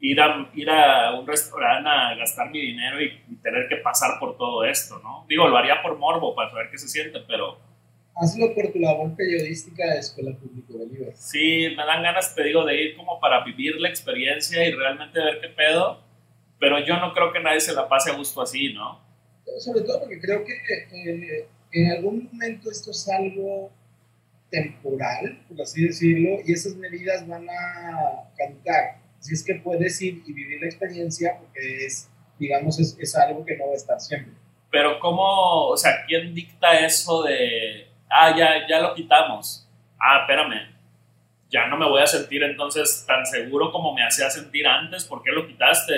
ir 0.00 0.18
a, 0.22 0.48
ir 0.54 0.70
a 0.70 1.12
un 1.20 1.26
restaurante 1.26 1.86
a 1.86 2.14
gastar 2.14 2.50
mi 2.50 2.62
dinero 2.62 2.98
y, 3.02 3.10
tener 3.42 3.68
que 3.68 3.76
pasar 3.76 4.18
por 4.18 4.38
todo 4.38 4.64
esto, 4.64 5.00
¿no? 5.02 5.26
Digo, 5.28 5.46
lo 5.46 5.58
haría 5.58 5.82
por 5.82 5.98
morbo 5.98 6.34
para 6.34 6.48
saber 6.48 6.70
qué 6.70 6.78
se 6.78 6.88
siente, 6.88 7.20
pero... 7.28 7.67
Hazlo 8.20 8.52
por 8.52 8.72
tu 8.72 8.80
labor 8.80 9.14
periodística 9.14 9.94
de 9.94 10.00
Escuela 10.00 10.36
Pública 10.36 10.72
de 10.72 10.86
Libre. 10.86 11.12
Sí, 11.14 11.68
me 11.76 11.86
dan 11.86 12.02
ganas, 12.02 12.34
te 12.34 12.42
digo, 12.42 12.64
de 12.64 12.82
ir 12.82 12.96
como 12.96 13.20
para 13.20 13.44
vivir 13.44 13.76
la 13.76 13.88
experiencia 13.88 14.66
y 14.66 14.72
realmente 14.72 15.20
ver 15.20 15.40
qué 15.40 15.48
pedo, 15.48 16.02
pero 16.58 16.84
yo 16.84 16.98
no 16.98 17.12
creo 17.12 17.32
que 17.32 17.38
nadie 17.38 17.60
se 17.60 17.72
la 17.72 17.88
pase 17.88 18.10
a 18.10 18.16
gusto 18.16 18.42
así, 18.42 18.72
¿no? 18.72 19.00
Sobre 19.60 19.82
todo 19.82 20.00
porque 20.00 20.20
creo 20.20 20.44
que 20.44 20.52
eh, 20.52 21.46
en 21.70 21.92
algún 21.92 22.28
momento 22.32 22.72
esto 22.72 22.90
es 22.90 23.08
algo 23.08 23.70
temporal, 24.50 25.44
por 25.48 25.62
así 25.62 25.86
decirlo, 25.86 26.38
y 26.44 26.52
esas 26.52 26.74
medidas 26.74 27.26
van 27.26 27.48
a 27.48 28.30
caducar. 28.36 28.98
Así 29.20 29.34
es 29.34 29.44
que 29.44 29.54
puedes 29.56 30.00
ir 30.02 30.22
y 30.26 30.32
vivir 30.32 30.60
la 30.60 30.66
experiencia 30.66 31.36
porque 31.38 31.86
es, 31.86 32.08
digamos, 32.38 32.80
es, 32.80 32.96
es 32.98 33.14
algo 33.14 33.44
que 33.44 33.56
no 33.56 33.66
va 33.66 33.72
a 33.72 33.76
estar 33.76 34.00
siempre. 34.00 34.34
Pero 34.70 34.98
¿cómo, 34.98 35.68
o 35.68 35.76
sea, 35.76 36.04
quién 36.06 36.34
dicta 36.34 36.84
eso 36.84 37.22
de, 37.22 37.87
ah, 38.10 38.34
ya, 38.36 38.66
ya 38.68 38.80
lo 38.80 38.94
quitamos? 38.94 39.68
Ah, 39.98 40.20
espérame, 40.20 40.74
ya 41.50 41.66
no 41.66 41.76
me 41.76 41.88
voy 41.88 42.02
a 42.02 42.06
sentir 42.06 42.42
entonces 42.42 43.04
tan 43.06 43.24
seguro 43.26 43.72
como 43.72 43.94
me 43.94 44.04
hacía 44.04 44.30
sentir 44.30 44.66
antes, 44.66 45.04
¿por 45.04 45.22
qué 45.22 45.32
lo 45.32 45.46
quitaste? 45.46 45.92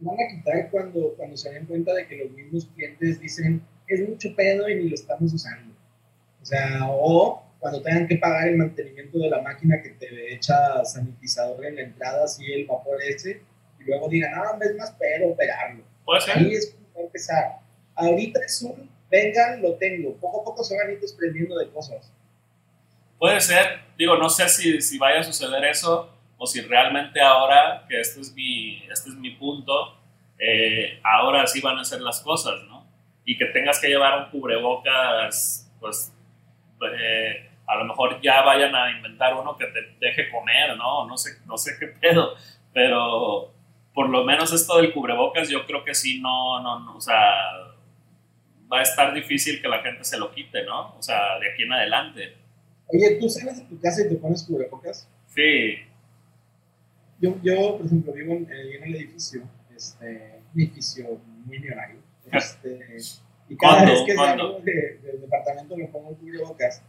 Van 0.00 0.16
a 0.16 0.36
quitar 0.36 0.70
cuando, 0.70 1.14
cuando 1.16 1.36
se 1.36 1.52
den 1.52 1.66
cuenta 1.66 1.94
de 1.94 2.06
que 2.06 2.16
los 2.16 2.30
mismos 2.30 2.66
clientes 2.74 3.20
dicen, 3.20 3.62
es 3.86 4.08
mucho 4.08 4.34
pedo 4.34 4.68
y 4.68 4.76
ni 4.76 4.88
lo 4.88 4.94
estamos 4.94 5.32
usando. 5.32 5.74
O 6.40 6.44
sea, 6.44 6.86
o 6.88 7.42
cuando 7.58 7.82
tengan 7.82 8.08
que 8.08 8.16
pagar 8.16 8.48
el 8.48 8.56
mantenimiento 8.56 9.18
de 9.18 9.28
la 9.28 9.42
máquina 9.42 9.80
que 9.82 9.90
te 9.90 10.34
echa 10.34 10.84
sanitizador 10.84 11.64
en 11.66 11.76
la 11.76 11.82
entrada, 11.82 12.24
así 12.24 12.50
el 12.50 12.66
vapor 12.66 12.98
ese, 13.02 13.42
y 13.78 13.84
luego 13.84 14.08
digan, 14.08 14.32
ah, 14.34 14.58
es 14.60 14.76
más 14.76 14.90
pedo 14.92 15.28
operarlo. 15.28 15.84
Ahí 16.34 16.54
es 16.54 16.74
como 16.94 17.06
empezar. 17.06 17.60
Ahorita 17.94 18.40
es 18.44 18.62
un, 18.62 18.89
vengan, 19.10 19.60
lo 19.60 19.74
tengo. 19.74 20.14
Poco 20.16 20.42
a 20.42 20.44
poco 20.44 20.64
se 20.64 20.76
van 20.76 20.88
a 20.88 20.92
ir 20.92 21.00
desprendiendo 21.00 21.58
de 21.58 21.68
cosas. 21.70 22.12
Puede 23.18 23.40
ser, 23.40 23.80
digo, 23.98 24.16
no 24.16 24.30
sé 24.30 24.48
si, 24.48 24.80
si 24.80 24.96
vaya 24.96 25.20
a 25.20 25.22
suceder 25.22 25.64
eso 25.64 26.10
o 26.38 26.46
si 26.46 26.62
realmente 26.62 27.20
ahora, 27.20 27.84
que 27.86 28.00
este 28.00 28.20
es 28.20 28.32
mi, 28.32 28.82
este 28.90 29.10
es 29.10 29.16
mi 29.16 29.30
punto, 29.32 29.98
eh, 30.38 30.98
ahora 31.04 31.46
sí 31.46 31.60
van 31.60 31.78
a 31.78 31.84
ser 31.84 32.00
las 32.00 32.20
cosas, 32.22 32.62
¿no? 32.66 32.86
Y 33.26 33.36
que 33.36 33.44
tengas 33.46 33.78
que 33.78 33.88
llevar 33.88 34.18
un 34.18 34.30
cubrebocas, 34.30 35.70
pues, 35.78 36.14
eh, 36.98 37.50
a 37.66 37.76
lo 37.76 37.84
mejor 37.84 38.20
ya 38.22 38.40
vayan 38.40 38.74
a 38.74 38.90
inventar 38.90 39.34
uno 39.34 39.54
que 39.56 39.66
te 39.66 39.96
deje 40.00 40.30
comer, 40.30 40.76
¿no? 40.78 41.06
No 41.06 41.18
sé, 41.18 41.40
no 41.44 41.58
sé 41.58 41.76
qué 41.78 41.86
pedo, 42.00 42.34
pero 42.72 43.52
por 43.92 44.08
lo 44.08 44.24
menos 44.24 44.52
esto 44.52 44.78
del 44.78 44.94
cubrebocas 44.94 45.50
yo 45.50 45.66
creo 45.66 45.84
que 45.84 45.94
sí, 45.94 46.20
no, 46.20 46.62
no, 46.62 46.80
no, 46.80 46.96
o 46.96 47.00
sea, 47.00 47.30
va 48.72 48.80
a 48.80 48.82
estar 48.82 49.12
difícil 49.14 49.60
que 49.60 49.68
la 49.68 49.82
gente 49.82 50.04
se 50.04 50.18
lo 50.18 50.32
quite, 50.32 50.64
¿no? 50.64 50.96
O 50.96 51.02
sea, 51.02 51.38
de 51.38 51.50
aquí 51.50 51.62
en 51.62 51.72
adelante. 51.72 52.34
Oye, 52.86 53.16
¿tú 53.20 53.28
sales 53.28 53.58
de 53.58 53.64
tu 53.64 53.80
casa 53.80 54.02
y 54.02 54.08
te 54.08 54.16
pones 54.16 54.42
cubrebocas? 54.42 55.08
Sí. 55.28 55.76
Yo, 57.20 57.36
yo 57.42 57.76
por 57.76 57.86
ejemplo, 57.86 58.12
vivo 58.12 58.32
en, 58.34 58.50
en 58.50 58.84
el 58.84 58.94
edificio, 58.96 59.42
este, 59.76 60.40
un 60.54 60.60
edificio 60.60 61.20
muy 61.46 61.58
millonario, 61.58 61.98
este, 62.32 62.96
y 63.48 63.56
cada 63.56 63.84
vez 63.84 64.02
que 64.06 64.14
salgo 64.14 64.60
del 64.60 65.20
departamento 65.20 65.76
me 65.76 65.86
pongo 65.86 66.16
cubrebocas 66.16 66.82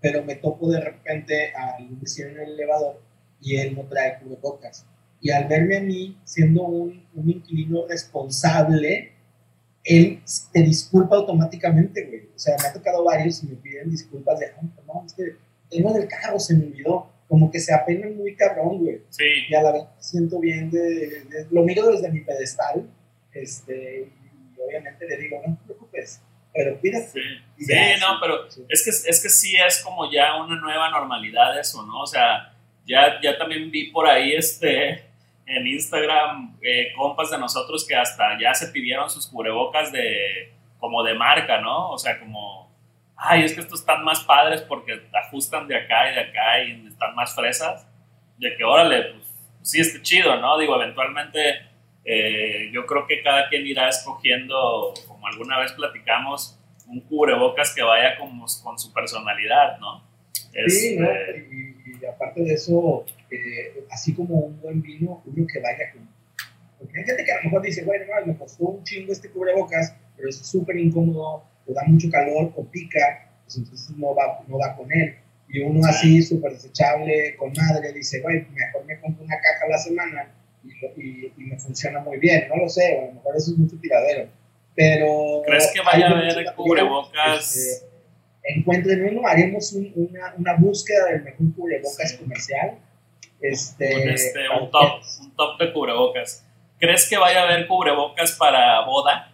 pero 0.00 0.22
me 0.22 0.36
topo 0.36 0.70
de 0.70 0.80
repente 0.80 1.52
al 1.54 1.88
vecino 1.96 2.28
en 2.28 2.40
el 2.40 2.52
elevador 2.52 3.00
y 3.40 3.56
él 3.56 3.74
no 3.74 3.82
trae 3.84 4.18
cubrebocas. 4.18 4.86
Y 5.20 5.30
al 5.30 5.48
verme 5.48 5.78
a 5.78 5.80
mí 5.80 6.16
siendo 6.24 6.62
un, 6.62 7.04
un 7.14 7.30
inquilino 7.30 7.86
responsable, 7.88 9.12
él 9.86 10.20
te 10.52 10.62
disculpa 10.62 11.16
automáticamente, 11.16 12.04
güey. 12.04 12.28
O 12.34 12.38
sea, 12.38 12.56
me 12.60 12.68
ha 12.68 12.72
tocado 12.72 13.04
varios 13.04 13.42
y 13.42 13.46
me 13.46 13.56
piden 13.56 13.90
disculpas 13.90 14.38
de, 14.40 14.52
no, 14.86 15.04
es 15.06 15.12
que 15.12 15.36
tengo 15.70 15.90
en 15.90 16.02
el 16.02 16.08
carro, 16.08 16.38
se 16.38 16.54
me 16.54 16.66
olvidó. 16.66 17.10
Como 17.28 17.50
que 17.50 17.58
se 17.58 17.74
apenan 17.74 18.16
muy 18.16 18.36
cabrón, 18.36 18.78
güey. 18.78 19.00
Sí. 19.08 19.24
Y 19.48 19.54
a 19.54 19.62
la 19.62 19.72
vez 19.72 19.82
siento 19.98 20.38
bien, 20.38 20.70
de, 20.70 21.46
lo 21.50 21.64
miro 21.64 21.90
desde 21.90 22.10
mi 22.10 22.20
pedestal, 22.20 22.88
este, 23.32 24.12
y 24.56 24.60
obviamente 24.60 25.08
le 25.08 25.16
digo, 25.16 25.42
no 25.44 25.56
te 25.56 25.64
preocupes, 25.64 26.20
pero 26.56 26.78
Sí, 26.80 27.20
sí 27.58 27.74
no, 28.00 28.18
pero 28.20 28.46
Es, 28.68 28.84
que, 28.84 29.10
es 29.10 29.22
que 29.22 29.28
sí 29.28 29.56
es 29.56 29.82
como 29.82 30.10
ya 30.10 30.40
una 30.42 30.56
nueva 30.60 30.88
normalidad 30.90 31.58
eso, 31.58 31.84
¿no? 31.84 32.02
O 32.02 32.06
sea, 32.06 32.54
ya, 32.86 33.20
ya 33.22 33.36
también 33.36 33.70
vi 33.70 33.90
por 33.90 34.06
ahí 34.06 34.32
este, 34.32 35.05
en 35.46 35.66
Instagram 35.66 36.56
eh, 36.60 36.92
compas 36.96 37.30
de 37.30 37.38
nosotros 37.38 37.86
que 37.86 37.94
hasta 37.94 38.38
ya 38.40 38.52
se 38.54 38.68
pidieron 38.68 39.08
sus 39.08 39.28
cubrebocas 39.28 39.92
de, 39.92 40.52
como 40.78 41.02
de 41.02 41.14
marca, 41.14 41.60
¿no? 41.60 41.90
O 41.90 41.98
sea, 41.98 42.18
como, 42.18 42.70
ay, 43.16 43.44
es 43.44 43.54
que 43.54 43.60
estos 43.60 43.80
están 43.80 44.04
más 44.04 44.24
padres 44.24 44.62
porque 44.62 45.00
ajustan 45.12 45.68
de 45.68 45.76
acá 45.76 46.10
y 46.10 46.14
de 46.14 46.20
acá 46.20 46.62
y 46.62 46.86
están 46.86 47.14
más 47.14 47.34
fresas. 47.34 47.86
De 48.38 48.56
que, 48.56 48.64
órale, 48.64 49.02
pues 49.14 49.32
sí, 49.62 49.80
está 49.80 50.02
chido, 50.02 50.36
¿no? 50.40 50.58
Digo, 50.58 50.80
eventualmente 50.80 51.66
eh, 52.04 52.70
yo 52.72 52.84
creo 52.86 53.06
que 53.06 53.22
cada 53.22 53.48
quien 53.48 53.66
irá 53.66 53.88
escogiendo, 53.88 54.94
como 55.06 55.26
alguna 55.26 55.58
vez 55.58 55.72
platicamos, 55.72 56.58
un 56.86 57.00
cubrebocas 57.00 57.74
que 57.74 57.82
vaya 57.82 58.16
con, 58.16 58.38
con 58.62 58.78
su 58.78 58.92
personalidad, 58.92 59.78
¿no? 59.78 60.04
Sí, 60.68 60.96
¿no? 60.98 61.10
Este, 61.10 61.48
y, 61.50 62.04
aparte 62.04 62.42
de 62.42 62.54
eso, 62.54 63.04
eh, 63.30 63.84
así 63.90 64.14
como 64.14 64.36
un 64.36 64.60
buen 64.60 64.82
vino, 64.82 65.22
uno 65.24 65.46
que 65.46 65.60
vaya 65.60 65.92
con... 65.92 66.08
Porque 66.78 66.98
hay 66.98 67.04
gente 67.04 67.24
que 67.24 67.32
a 67.32 67.36
lo 67.38 67.44
mejor 67.44 67.62
dice, 67.62 67.84
bueno, 67.84 68.04
no, 68.06 68.26
me 68.26 68.38
costó 68.38 68.64
un 68.64 68.84
chingo 68.84 69.12
este 69.12 69.30
cubrebocas, 69.30 69.94
pero 70.16 70.28
es 70.28 70.36
súper 70.36 70.76
incómodo, 70.76 71.44
o 71.66 71.72
da 71.72 71.82
mucho 71.84 72.10
calor, 72.10 72.52
o 72.54 72.64
pica, 72.66 73.30
pues 73.44 73.56
entonces 73.56 73.96
no 73.96 74.14
va, 74.14 74.44
no 74.46 74.58
va 74.58 74.76
con 74.76 74.92
él. 74.92 75.16
Y 75.48 75.60
uno 75.60 75.86
así, 75.86 76.22
súper 76.22 76.52
desechable, 76.52 77.36
con 77.36 77.52
madre, 77.52 77.92
dice, 77.92 78.20
bueno, 78.20 78.46
mejor 78.52 78.84
me 78.84 79.00
compro 79.00 79.24
una 79.24 79.36
caja 79.36 79.64
a 79.64 79.68
la 79.70 79.78
semana 79.78 80.30
y, 80.96 81.32
me 81.36 81.58
funciona 81.58 82.00
muy 82.00 82.18
bien, 82.18 82.48
no 82.48 82.56
lo 82.56 82.68
sé, 82.68 82.98
a 82.98 83.06
lo 83.06 83.12
mejor 83.12 83.36
eso 83.36 83.52
es 83.52 83.58
mucho 83.58 83.78
tiradero, 83.80 84.28
pero... 84.74 85.42
¿Crees 85.46 85.70
que 85.72 85.80
vaya 85.80 86.08
a 86.08 86.18
haber 86.18 86.54
cubrebocas? 86.56 87.56
Este, 87.56 87.86
encuentren 88.42 89.04
uno, 89.04 89.26
haremos 89.26 89.72
una, 89.72 90.34
una, 90.36 90.56
búsqueda 90.56 91.06
del 91.06 91.22
mejor 91.22 91.54
cubrebocas 91.54 92.14
comercial 92.14 92.78
Este, 93.40 94.12
este 94.12 94.48
un, 94.48 94.70
top, 94.70 95.02
un 95.20 95.36
top 95.36 95.58
de 95.58 95.72
cubrebocas. 95.72 96.44
¿Crees 96.78 97.08
que 97.08 97.16
vaya 97.16 97.42
a 97.42 97.44
haber 97.44 97.66
cubrebocas 97.66 98.32
para 98.32 98.84
boda? 98.84 99.32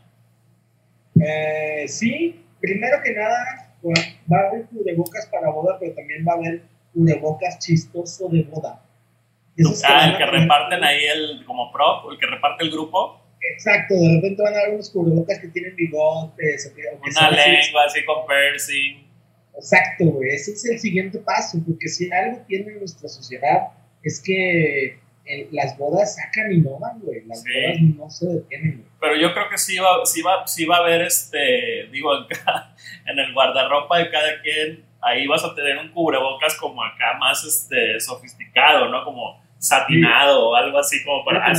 Eh, 1.20 1.86
sí, 1.88 2.44
primero 2.60 2.98
que 3.02 3.12
nada, 3.12 3.72
va 3.84 4.38
a 4.38 4.48
haber 4.48 4.66
cubrebocas 4.66 5.26
para 5.26 5.50
boda, 5.50 5.76
pero 5.78 5.94
también 5.94 6.24
va 6.26 6.32
a 6.32 6.36
haber 6.36 6.62
cubrebocas 6.92 7.58
chistoso 7.58 8.28
de 8.28 8.42
boda. 8.44 8.82
ah, 9.84 10.08
el 10.08 10.16
que 10.16 10.26
reparten 10.26 10.84
ahí 10.84 11.04
el, 11.04 11.44
como 11.44 11.70
prop, 11.72 12.10
el 12.12 12.18
que 12.18 12.26
reparte 12.26 12.64
el 12.64 12.70
grupo. 12.70 13.20
Exacto, 13.54 13.94
de 13.94 14.14
repente 14.16 14.42
van 14.42 14.54
a 14.54 14.58
haber 14.60 14.74
unos 14.74 14.90
cubrebocas 14.90 15.40
que 15.40 15.48
tienen 15.48 15.74
bigotes. 15.74 16.72
Una 17.10 17.30
lengua 17.30 17.84
así 17.86 18.04
con 18.04 18.24
piercing. 18.26 19.10
Exacto, 19.56 20.04
güey. 20.06 20.30
Ese 20.30 20.52
es 20.52 20.64
el 20.64 20.78
siguiente 20.78 21.18
paso, 21.18 21.58
porque 21.66 21.88
si 21.88 22.10
algo 22.12 22.38
tiene 22.46 22.72
nuestra 22.72 23.08
sociedad 23.08 23.68
es 24.02 24.22
que 24.22 25.00
las 25.52 25.78
bodas 25.78 26.16
sacan 26.16 26.52
y 26.52 26.58
no 26.58 26.78
van, 26.78 27.00
güey. 27.00 27.24
Las 27.26 27.44
bodas 27.44 27.80
no 27.96 28.10
se 28.10 28.26
detienen, 28.26 28.76
güey. 28.78 28.88
Pero 29.00 29.16
yo 29.16 29.32
creo 29.32 29.48
que 29.48 29.58
sí 29.58 29.78
va, 29.78 30.04
sí 30.04 30.22
va, 30.22 30.46
sí 30.46 30.64
va 30.64 30.76
a 30.76 30.80
haber, 30.80 31.02
este, 31.02 31.88
digo, 31.90 32.12
en 33.06 33.18
el 33.18 33.32
guardarropa 33.32 33.98
de 33.98 34.10
cada 34.10 34.40
quien, 34.42 34.84
ahí 35.00 35.26
vas 35.26 35.44
a 35.44 35.54
tener 35.54 35.78
un 35.78 35.90
cubrebocas 35.90 36.56
como 36.56 36.82
acá 36.82 37.16
más 37.18 37.44
este, 37.44 37.98
sofisticado, 38.00 38.88
¿no? 38.88 39.04
Como 39.04 39.42
satinado 39.58 40.50
o 40.50 40.54
algo 40.56 40.78
así 40.78 41.02
como 41.04 41.24
para... 41.24 41.52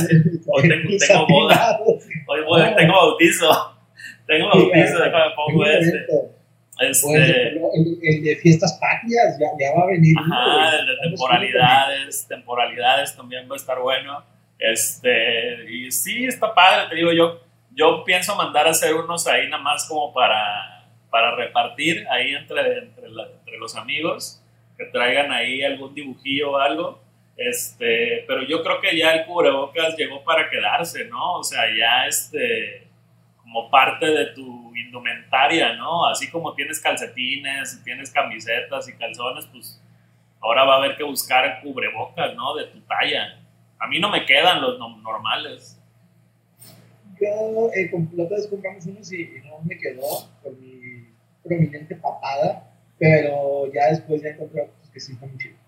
hoy 0.46 0.68
tengo, 0.68 0.90
tengo 1.06 1.26
boda, 1.26 1.80
hoy 2.26 2.74
tengo 2.76 2.92
bautizo, 2.92 3.76
tengo 4.26 4.48
bautizo, 4.48 4.98
déjame 5.02 5.34
pongo 5.34 5.64
este. 5.64 6.06
Este, 6.80 7.52
el, 7.52 8.22
de 8.22 8.36
fiestas 8.42 8.78
patrias 8.80 9.38
ya, 9.38 9.46
ya, 9.58 9.74
va 9.78 9.84
a 9.84 9.86
venir. 9.86 10.16
Ajá, 10.18 10.76
el 10.78 10.86
de 10.86 10.96
temporalidades, 11.08 12.26
temporalidades 12.26 13.16
también 13.16 13.48
va 13.48 13.54
a 13.54 13.56
estar 13.56 13.78
bueno. 13.78 14.24
Este, 14.58 15.70
y 15.70 15.90
sí, 15.92 16.24
está 16.26 16.54
padre, 16.54 16.88
te 16.88 16.96
digo, 16.96 17.12
yo, 17.12 17.40
yo 17.72 18.02
pienso 18.04 18.34
mandar 18.34 18.66
a 18.66 18.70
hacer 18.70 18.94
unos 18.94 19.26
ahí 19.26 19.48
nada 19.48 19.62
más 19.62 19.86
como 19.88 20.12
para, 20.12 20.88
para 21.10 21.36
repartir 21.36 22.06
ahí 22.08 22.34
entre, 22.34 22.78
entre, 22.78 23.06
entre 23.06 23.58
los 23.58 23.76
amigos, 23.76 24.42
que 24.76 24.86
traigan 24.86 25.30
ahí 25.30 25.62
algún 25.62 25.94
dibujillo 25.94 26.52
o 26.52 26.56
algo. 26.56 27.04
Este, 27.36 28.24
pero 28.28 28.42
yo 28.42 28.62
creo 28.62 28.80
que 28.80 28.96
ya 28.96 29.12
el 29.12 29.26
cubrebocas 29.26 29.96
llegó 29.96 30.22
para 30.22 30.48
quedarse, 30.48 31.04
¿no? 31.06 31.38
O 31.38 31.44
sea, 31.44 31.64
ya 31.76 32.06
este, 32.06 32.83
como 33.54 33.70
parte 33.70 34.06
de 34.06 34.26
tu 34.34 34.74
indumentaria, 34.76 35.74
¿no? 35.74 36.06
Así 36.06 36.28
como 36.28 36.54
tienes 36.54 36.80
calcetines, 36.80 37.80
tienes 37.84 38.10
camisetas 38.10 38.88
y 38.88 38.94
calzones, 38.94 39.46
pues 39.46 39.80
ahora 40.40 40.64
va 40.64 40.74
a 40.74 40.78
haber 40.78 40.96
que 40.96 41.04
buscar 41.04 41.60
cubrebocas, 41.62 42.34
¿no? 42.34 42.56
De 42.56 42.64
tu 42.64 42.80
talla. 42.80 43.40
A 43.78 43.86
mí 43.86 44.00
no 44.00 44.10
me 44.10 44.26
quedan 44.26 44.60
los 44.60 44.76
normales. 44.78 45.80
Yo, 47.20 47.70
eh, 47.76 47.90
la 48.14 48.24
otra 48.24 48.38
vez 48.38 48.48
compramos 48.48 48.84
unos 48.86 49.12
y, 49.12 49.40
no 49.44 49.60
me 49.62 49.78
quedó 49.78 50.28
con 50.42 50.60
mi 50.60 51.06
prominente 51.44 51.94
papada, 51.94 52.72
pero 52.98 53.72
ya 53.72 53.90
después 53.90 54.20
ya 54.20 54.30
encontré 54.30 54.62
otros 54.62 54.90
que 54.92 54.98
sí 54.98 55.12
están 55.12 55.28
muy 55.28 55.38
chidos. 55.38 55.58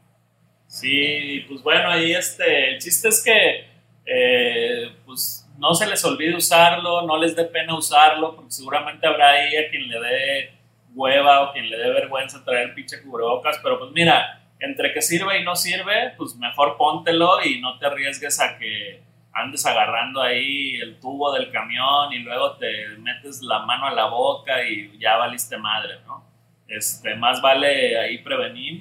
Sí, 0.66 1.44
pues 1.48 1.62
bueno, 1.62 1.88
ahí 1.88 2.12
este, 2.12 2.70
el 2.70 2.78
chiste 2.80 3.08
es 3.08 3.22
que, 3.22 3.64
eh, 4.06 4.88
pues 5.04 5.45
no 5.58 5.74
se 5.74 5.86
les 5.86 6.04
olvide 6.04 6.36
usarlo, 6.36 7.02
no 7.02 7.16
les 7.16 7.34
dé 7.34 7.44
pena 7.44 7.76
usarlo, 7.76 8.36
porque 8.36 8.50
seguramente 8.50 9.06
habrá 9.06 9.30
ahí 9.30 9.56
a 9.56 9.70
quien 9.70 9.88
le 9.88 10.00
dé 10.00 10.50
hueva 10.94 11.42
o 11.42 11.52
quien 11.52 11.68
le 11.68 11.76
dé 11.76 11.90
vergüenza 11.90 12.44
traer 12.44 12.74
pinche 12.74 13.02
cubrebocas, 13.02 13.58
pero 13.62 13.78
pues 13.78 13.92
mira, 13.92 14.42
entre 14.58 14.92
que 14.92 15.02
sirve 15.02 15.40
y 15.40 15.44
no 15.44 15.54
sirve, 15.54 16.14
pues 16.16 16.34
mejor 16.36 16.76
póntelo 16.76 17.44
y 17.44 17.60
no 17.60 17.78
te 17.78 17.86
arriesgues 17.86 18.40
a 18.40 18.56
que 18.58 19.02
andes 19.32 19.66
agarrando 19.66 20.22
ahí 20.22 20.76
el 20.76 20.98
tubo 20.98 21.32
del 21.32 21.50
camión 21.50 22.12
y 22.12 22.20
luego 22.20 22.52
te 22.52 22.88
metes 22.98 23.42
la 23.42 23.60
mano 23.60 23.86
a 23.86 23.92
la 23.92 24.06
boca 24.06 24.66
y 24.66 24.98
ya 24.98 25.18
valiste 25.18 25.58
madre, 25.58 25.98
¿no? 26.06 26.24
Este, 26.66 27.14
más 27.14 27.42
vale 27.42 27.98
ahí 27.98 28.18
prevenir 28.18 28.80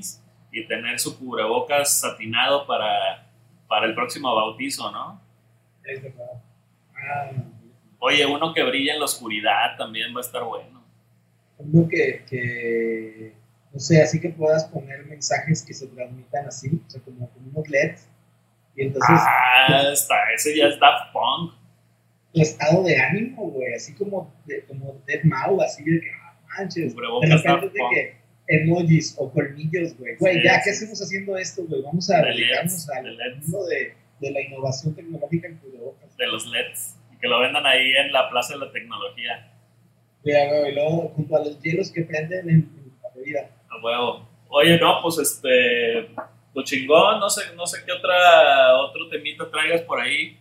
y 0.52 0.66
tener 0.66 0.98
su 0.98 1.20
cubrebocas 1.20 2.00
satinado 2.00 2.66
para, 2.66 3.28
para 3.68 3.86
el 3.86 3.94
próximo 3.94 4.34
bautizo, 4.34 4.90
¿no? 4.92 5.22
Es 5.84 6.02
verdad. 6.02 6.45
Oye, 8.00 8.26
uno 8.26 8.54
que 8.54 8.64
brilla 8.64 8.94
en 8.94 9.00
la 9.00 9.06
oscuridad 9.06 9.78
también 9.78 10.14
va 10.16 10.20
a 10.20 10.22
estar 10.22 10.44
bueno. 10.44 10.84
Uno 11.58 11.88
que, 11.88 13.34
no 13.74 13.80
sé, 13.80 14.02
así 14.02 14.20
que 14.20 14.30
puedas 14.30 14.66
poner 14.66 15.06
mensajes 15.06 15.64
que 15.64 15.74
se 15.74 15.88
transmitan 15.88 16.48
así, 16.48 16.70
o 16.86 16.90
sea, 16.90 17.02
como 17.02 17.30
con 17.30 17.48
unos 17.48 17.68
LEDs. 17.70 18.08
Y 18.76 18.84
entonces. 18.84 19.16
Ah, 19.18 19.90
está, 19.92 20.16
ese 20.36 20.56
ya 20.56 20.68
es 20.68 20.80
Daft 20.80 21.14
Punk. 21.14 21.54
El 22.34 22.42
estado 22.42 22.84
de 22.84 22.98
ánimo, 22.98 23.50
güey, 23.50 23.74
así 23.74 23.94
como, 23.94 24.34
de, 24.46 24.66
como 24.66 25.02
Dead 25.08 25.24
Mau, 25.24 25.62
así 25.62 25.84
de 25.84 26.02
que, 26.02 26.08
ah, 26.12 26.38
manches. 26.58 26.94
De 26.94 27.02
repente 27.02 27.68
de 27.70 27.80
que 27.94 28.26
emojis 28.48 29.16
o 29.18 29.32
colmillos, 29.32 29.98
güey. 29.98 30.16
Güey, 30.18 30.44
ya, 30.44 30.62
¿qué 30.64 30.72
hacemos 30.72 31.02
haciendo 31.02 31.38
esto, 31.38 31.66
güey? 31.66 31.82
Vamos 31.82 32.10
a 32.10 32.22
dedicarnos 32.22 32.90
al 32.90 33.38
mundo 33.38 33.66
de, 33.66 33.94
de 34.20 34.32
la 34.32 34.42
innovación 34.42 34.94
tecnológica 34.96 35.48
en 35.48 35.58
cubrebocas. 35.58 35.75
De 36.18 36.28
los 36.28 36.46
LEDs 36.48 36.96
que 37.20 37.28
lo 37.28 37.40
vendan 37.40 37.66
ahí 37.66 37.92
en 37.96 38.12
la 38.12 38.30
Plaza 38.30 38.54
de 38.54 38.60
la 38.60 38.72
Tecnología. 38.72 39.52
y 40.24 40.72
luego 40.74 41.12
junto 41.16 41.36
a 41.36 41.40
los 41.40 41.60
hielos 41.62 41.92
que 41.92 42.04
prenden 42.04 42.50
en, 42.50 42.70
la 43.02 43.10
bebida. 43.16 43.50
A 43.70 43.84
huevo. 43.84 44.30
Oye, 44.50 44.78
no, 44.80 45.00
pues 45.02 45.18
este, 45.18 46.10
lo 46.54 46.64
chingón, 46.64 47.20
no 47.20 47.30
sé, 47.30 47.42
no 47.56 47.66
sé 47.66 47.80
qué 47.86 47.92
otra, 47.92 48.78
otro 48.78 49.10
temita 49.10 49.50
traigas 49.50 49.82
por 49.82 50.00
ahí. 50.00 50.38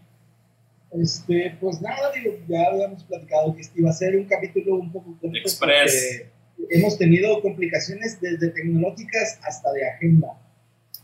Este, 0.92 1.56
pues 1.60 1.80
nada, 1.80 2.12
digo, 2.12 2.36
ya 2.46 2.68
habíamos 2.70 3.02
platicado 3.04 3.54
que 3.54 3.62
este 3.62 3.80
iba 3.80 3.90
a 3.90 3.94
ser 3.94 4.16
un 4.16 4.24
capítulo 4.26 4.76
un 4.76 4.92
poco 4.92 5.16
Express. 5.22 6.26
Hemos 6.70 6.96
tenido 6.96 7.40
complicaciones 7.40 8.20
desde 8.20 8.50
tecnológicas 8.50 9.40
hasta 9.42 9.72
de 9.72 9.88
agenda. 9.88 10.38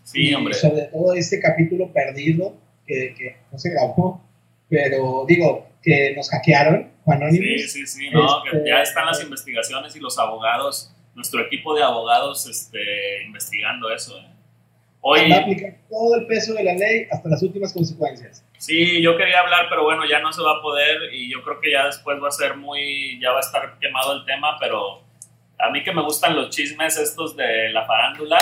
Sí, 0.04 0.32
hombre. 0.32 0.54
Sobre 0.54 0.82
todo 0.82 1.14
este 1.14 1.40
capítulo 1.40 1.92
perdido 1.92 2.56
que, 2.86 3.14
que 3.18 3.36
no 3.50 3.58
se 3.58 3.70
grabó 3.70 4.29
pero 4.70 5.24
digo, 5.26 5.66
que 5.82 6.14
nos 6.14 6.30
hackearon, 6.30 6.90
Sí, 7.30 7.58
sí, 7.58 7.86
sí, 7.86 8.10
no, 8.10 8.42
que 8.44 8.58
ya 8.64 8.76
este, 8.76 8.82
están 8.82 9.06
las 9.06 9.20
investigaciones 9.22 9.96
y 9.96 10.00
los 10.00 10.18
abogados, 10.18 10.94
nuestro 11.14 11.40
equipo 11.40 11.74
de 11.74 11.82
abogados 11.82 12.46
este, 12.46 13.24
investigando 13.24 13.90
eso. 13.92 14.16
¿eh? 14.16 14.26
Hoy, 15.00 15.32
aplicar 15.32 15.76
todo 15.88 16.14
el 16.16 16.26
peso 16.26 16.54
de 16.54 16.62
la 16.62 16.74
ley 16.74 17.08
hasta 17.10 17.28
las 17.28 17.42
últimas 17.42 17.72
consecuencias. 17.72 18.44
Sí, 18.58 19.02
yo 19.02 19.16
quería 19.16 19.40
hablar, 19.40 19.66
pero 19.68 19.82
bueno, 19.82 20.04
ya 20.08 20.20
no 20.20 20.32
se 20.32 20.42
va 20.42 20.58
a 20.58 20.62
poder 20.62 21.12
y 21.12 21.32
yo 21.32 21.42
creo 21.42 21.60
que 21.60 21.72
ya 21.72 21.86
después 21.86 22.22
va 22.22 22.28
a 22.28 22.32
ser 22.32 22.56
muy, 22.56 23.18
ya 23.18 23.32
va 23.32 23.38
a 23.38 23.40
estar 23.40 23.78
quemado 23.80 24.12
el 24.12 24.24
tema, 24.24 24.56
pero 24.60 25.02
a 25.58 25.70
mí 25.70 25.82
que 25.82 25.92
me 25.92 26.02
gustan 26.02 26.36
los 26.36 26.50
chismes 26.50 26.96
estos 26.96 27.34
de 27.34 27.70
la 27.70 27.86
farándula, 27.86 28.38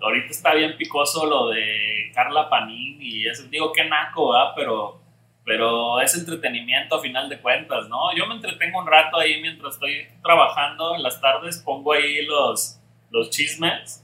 Ahorita 0.00 0.28
está 0.30 0.54
bien 0.54 0.76
picoso 0.76 1.26
lo 1.26 1.48
de 1.48 1.95
Carla 2.16 2.50
Panini 2.50 3.06
y 3.06 3.28
eso. 3.28 3.44
Digo, 3.48 3.72
qué 3.72 3.84
naco, 3.84 4.32
¿verdad? 4.32 4.52
Pero, 4.56 5.00
pero 5.44 6.00
es 6.00 6.16
entretenimiento 6.16 6.96
a 6.96 7.00
final 7.00 7.28
de 7.28 7.40
cuentas, 7.40 7.88
¿no? 7.88 8.16
Yo 8.16 8.26
me 8.26 8.34
entretengo 8.34 8.80
un 8.80 8.86
rato 8.88 9.18
ahí 9.18 9.40
mientras 9.40 9.74
estoy 9.74 10.08
trabajando 10.22 10.96
en 10.96 11.04
las 11.04 11.20
tardes, 11.20 11.58
pongo 11.58 11.92
ahí 11.92 12.24
los, 12.24 12.80
los 13.10 13.30
chismes. 13.30 14.02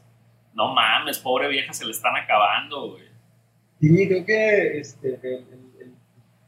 No 0.55 0.73
mames, 0.73 1.19
pobre 1.19 1.49
vieja, 1.49 1.73
se 1.73 1.85
le 1.85 1.91
están 1.91 2.15
acabando, 2.15 2.91
güey. 2.93 3.11
Sí, 3.81 4.07
creo 4.07 4.25
que 4.25 4.79
este, 4.79 5.19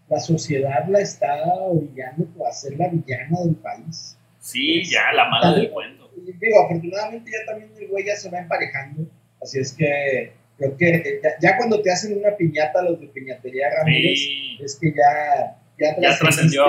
la 0.09 0.21
sociedad 0.21 0.87
la 0.89 1.01
está 1.01 1.43
obligando 1.63 2.47
a 2.47 2.53
ser 2.53 2.79
la 2.79 2.89
villana 2.91 3.41
del 3.45 3.57
país. 3.57 4.17
Sí, 4.39 4.85
ya, 4.85 5.13
la 5.13 5.29
mala 5.31 5.53
del 5.53 5.71
cuento 5.71 6.05
digo, 6.41 6.65
afortunadamente 6.65 7.31
ya 7.31 7.53
también 7.53 7.73
el 7.79 7.89
güey 7.89 8.05
ya 8.05 8.17
se 8.17 8.31
va 8.31 8.39
emparejando, 8.39 9.07
así 9.43 9.59
es 9.59 9.73
que 9.73 10.33
creo 10.57 10.77
que 10.77 11.21
ya, 11.41 11.57
cuando 11.57 11.81
te 11.83 11.91
hacen 11.91 12.19
una 12.19 12.37
piñata 12.37 12.83
los 12.83 13.01
de 13.01 13.07
piñatería 13.09 13.69
Ramírez, 13.77 14.21
es 14.61 14.79
que 14.81 14.93
ya, 14.93 15.57
ya, 16.01 16.19
trascendió. 16.19 16.65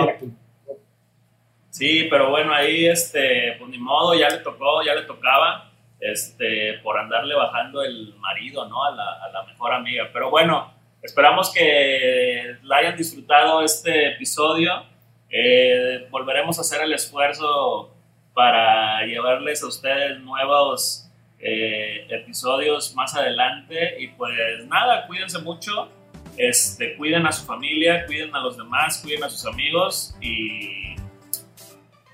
Sí, 1.70 2.08
pero 2.10 2.30
bueno, 2.30 2.54
ahí, 2.54 2.86
este, 2.86 3.54
pues 3.60 3.70
ni 3.70 3.78
modo, 3.78 4.16
ya 4.16 4.30
le 4.30 4.38
tocó, 4.38 4.82
ya 4.84 4.96
le 4.96 5.04
tocaba, 5.04 5.72
este, 6.00 6.80
por 6.84 6.98
andarle 6.98 7.36
bajando 7.36 7.84
el 7.84 8.16
marido, 8.16 8.68
¿no? 8.68 8.84
A 8.86 8.92
la, 8.92 9.24
a 9.24 9.30
la 9.32 9.44
mejor 9.44 9.74
amiga. 9.74 10.10
Pero 10.14 10.30
bueno, 10.30 10.74
esperamos 11.02 11.52
que 11.54 12.56
la 12.64 12.78
hayan 12.78 12.96
disfrutado 12.96 13.62
este 13.62 14.14
episodio. 14.14 14.86
Eh, 15.30 16.08
volveremos 16.12 16.58
a 16.58 16.62
hacer 16.62 16.82
el 16.82 16.94
esfuerzo 16.94 17.94
para 18.34 19.06
llevarles 19.06 19.64
a 19.64 19.68
ustedes 19.68 20.20
nuevos 20.20 21.05
eh, 21.48 22.08
episodios 22.10 22.96
más 22.96 23.16
adelante. 23.16 24.02
Y 24.02 24.08
pues 24.10 24.34
nada, 24.68 25.06
cuídense 25.06 25.40
mucho, 25.40 25.92
este, 26.38 26.96
cuiden 26.96 27.26
a 27.28 27.32
su 27.32 27.46
familia, 27.46 28.06
cuiden 28.08 28.36
a 28.36 28.40
los 28.40 28.58
demás, 28.58 29.00
cuiden 29.04 29.24
a 29.24 29.30
sus 29.30 29.46
amigos 29.46 30.16
y 30.20 30.96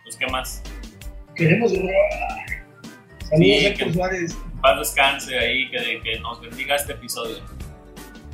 pues 0.04 0.18
qué 0.18 0.28
más. 0.28 0.62
Queremos 1.36 1.72
Saludos 1.72 3.60
sí, 3.62 3.74
que, 3.74 3.94
Suárez. 3.94 4.38
paz 4.62 4.80
descanse 4.80 5.40
ahí, 5.40 5.72
que, 5.72 6.02
que 6.04 6.20
nos 6.20 6.42
bendiga 6.42 6.76
este 6.76 6.92
episodio. 6.92 7.38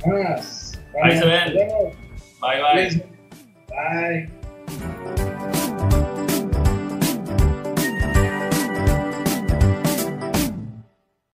Vámonos. 0.04 0.78
Ahí 1.04 1.16
se 1.16 1.24
ven. 1.24 1.54
Bye, 2.40 2.60
bye. 2.74 3.02
Bye. 3.68 5.27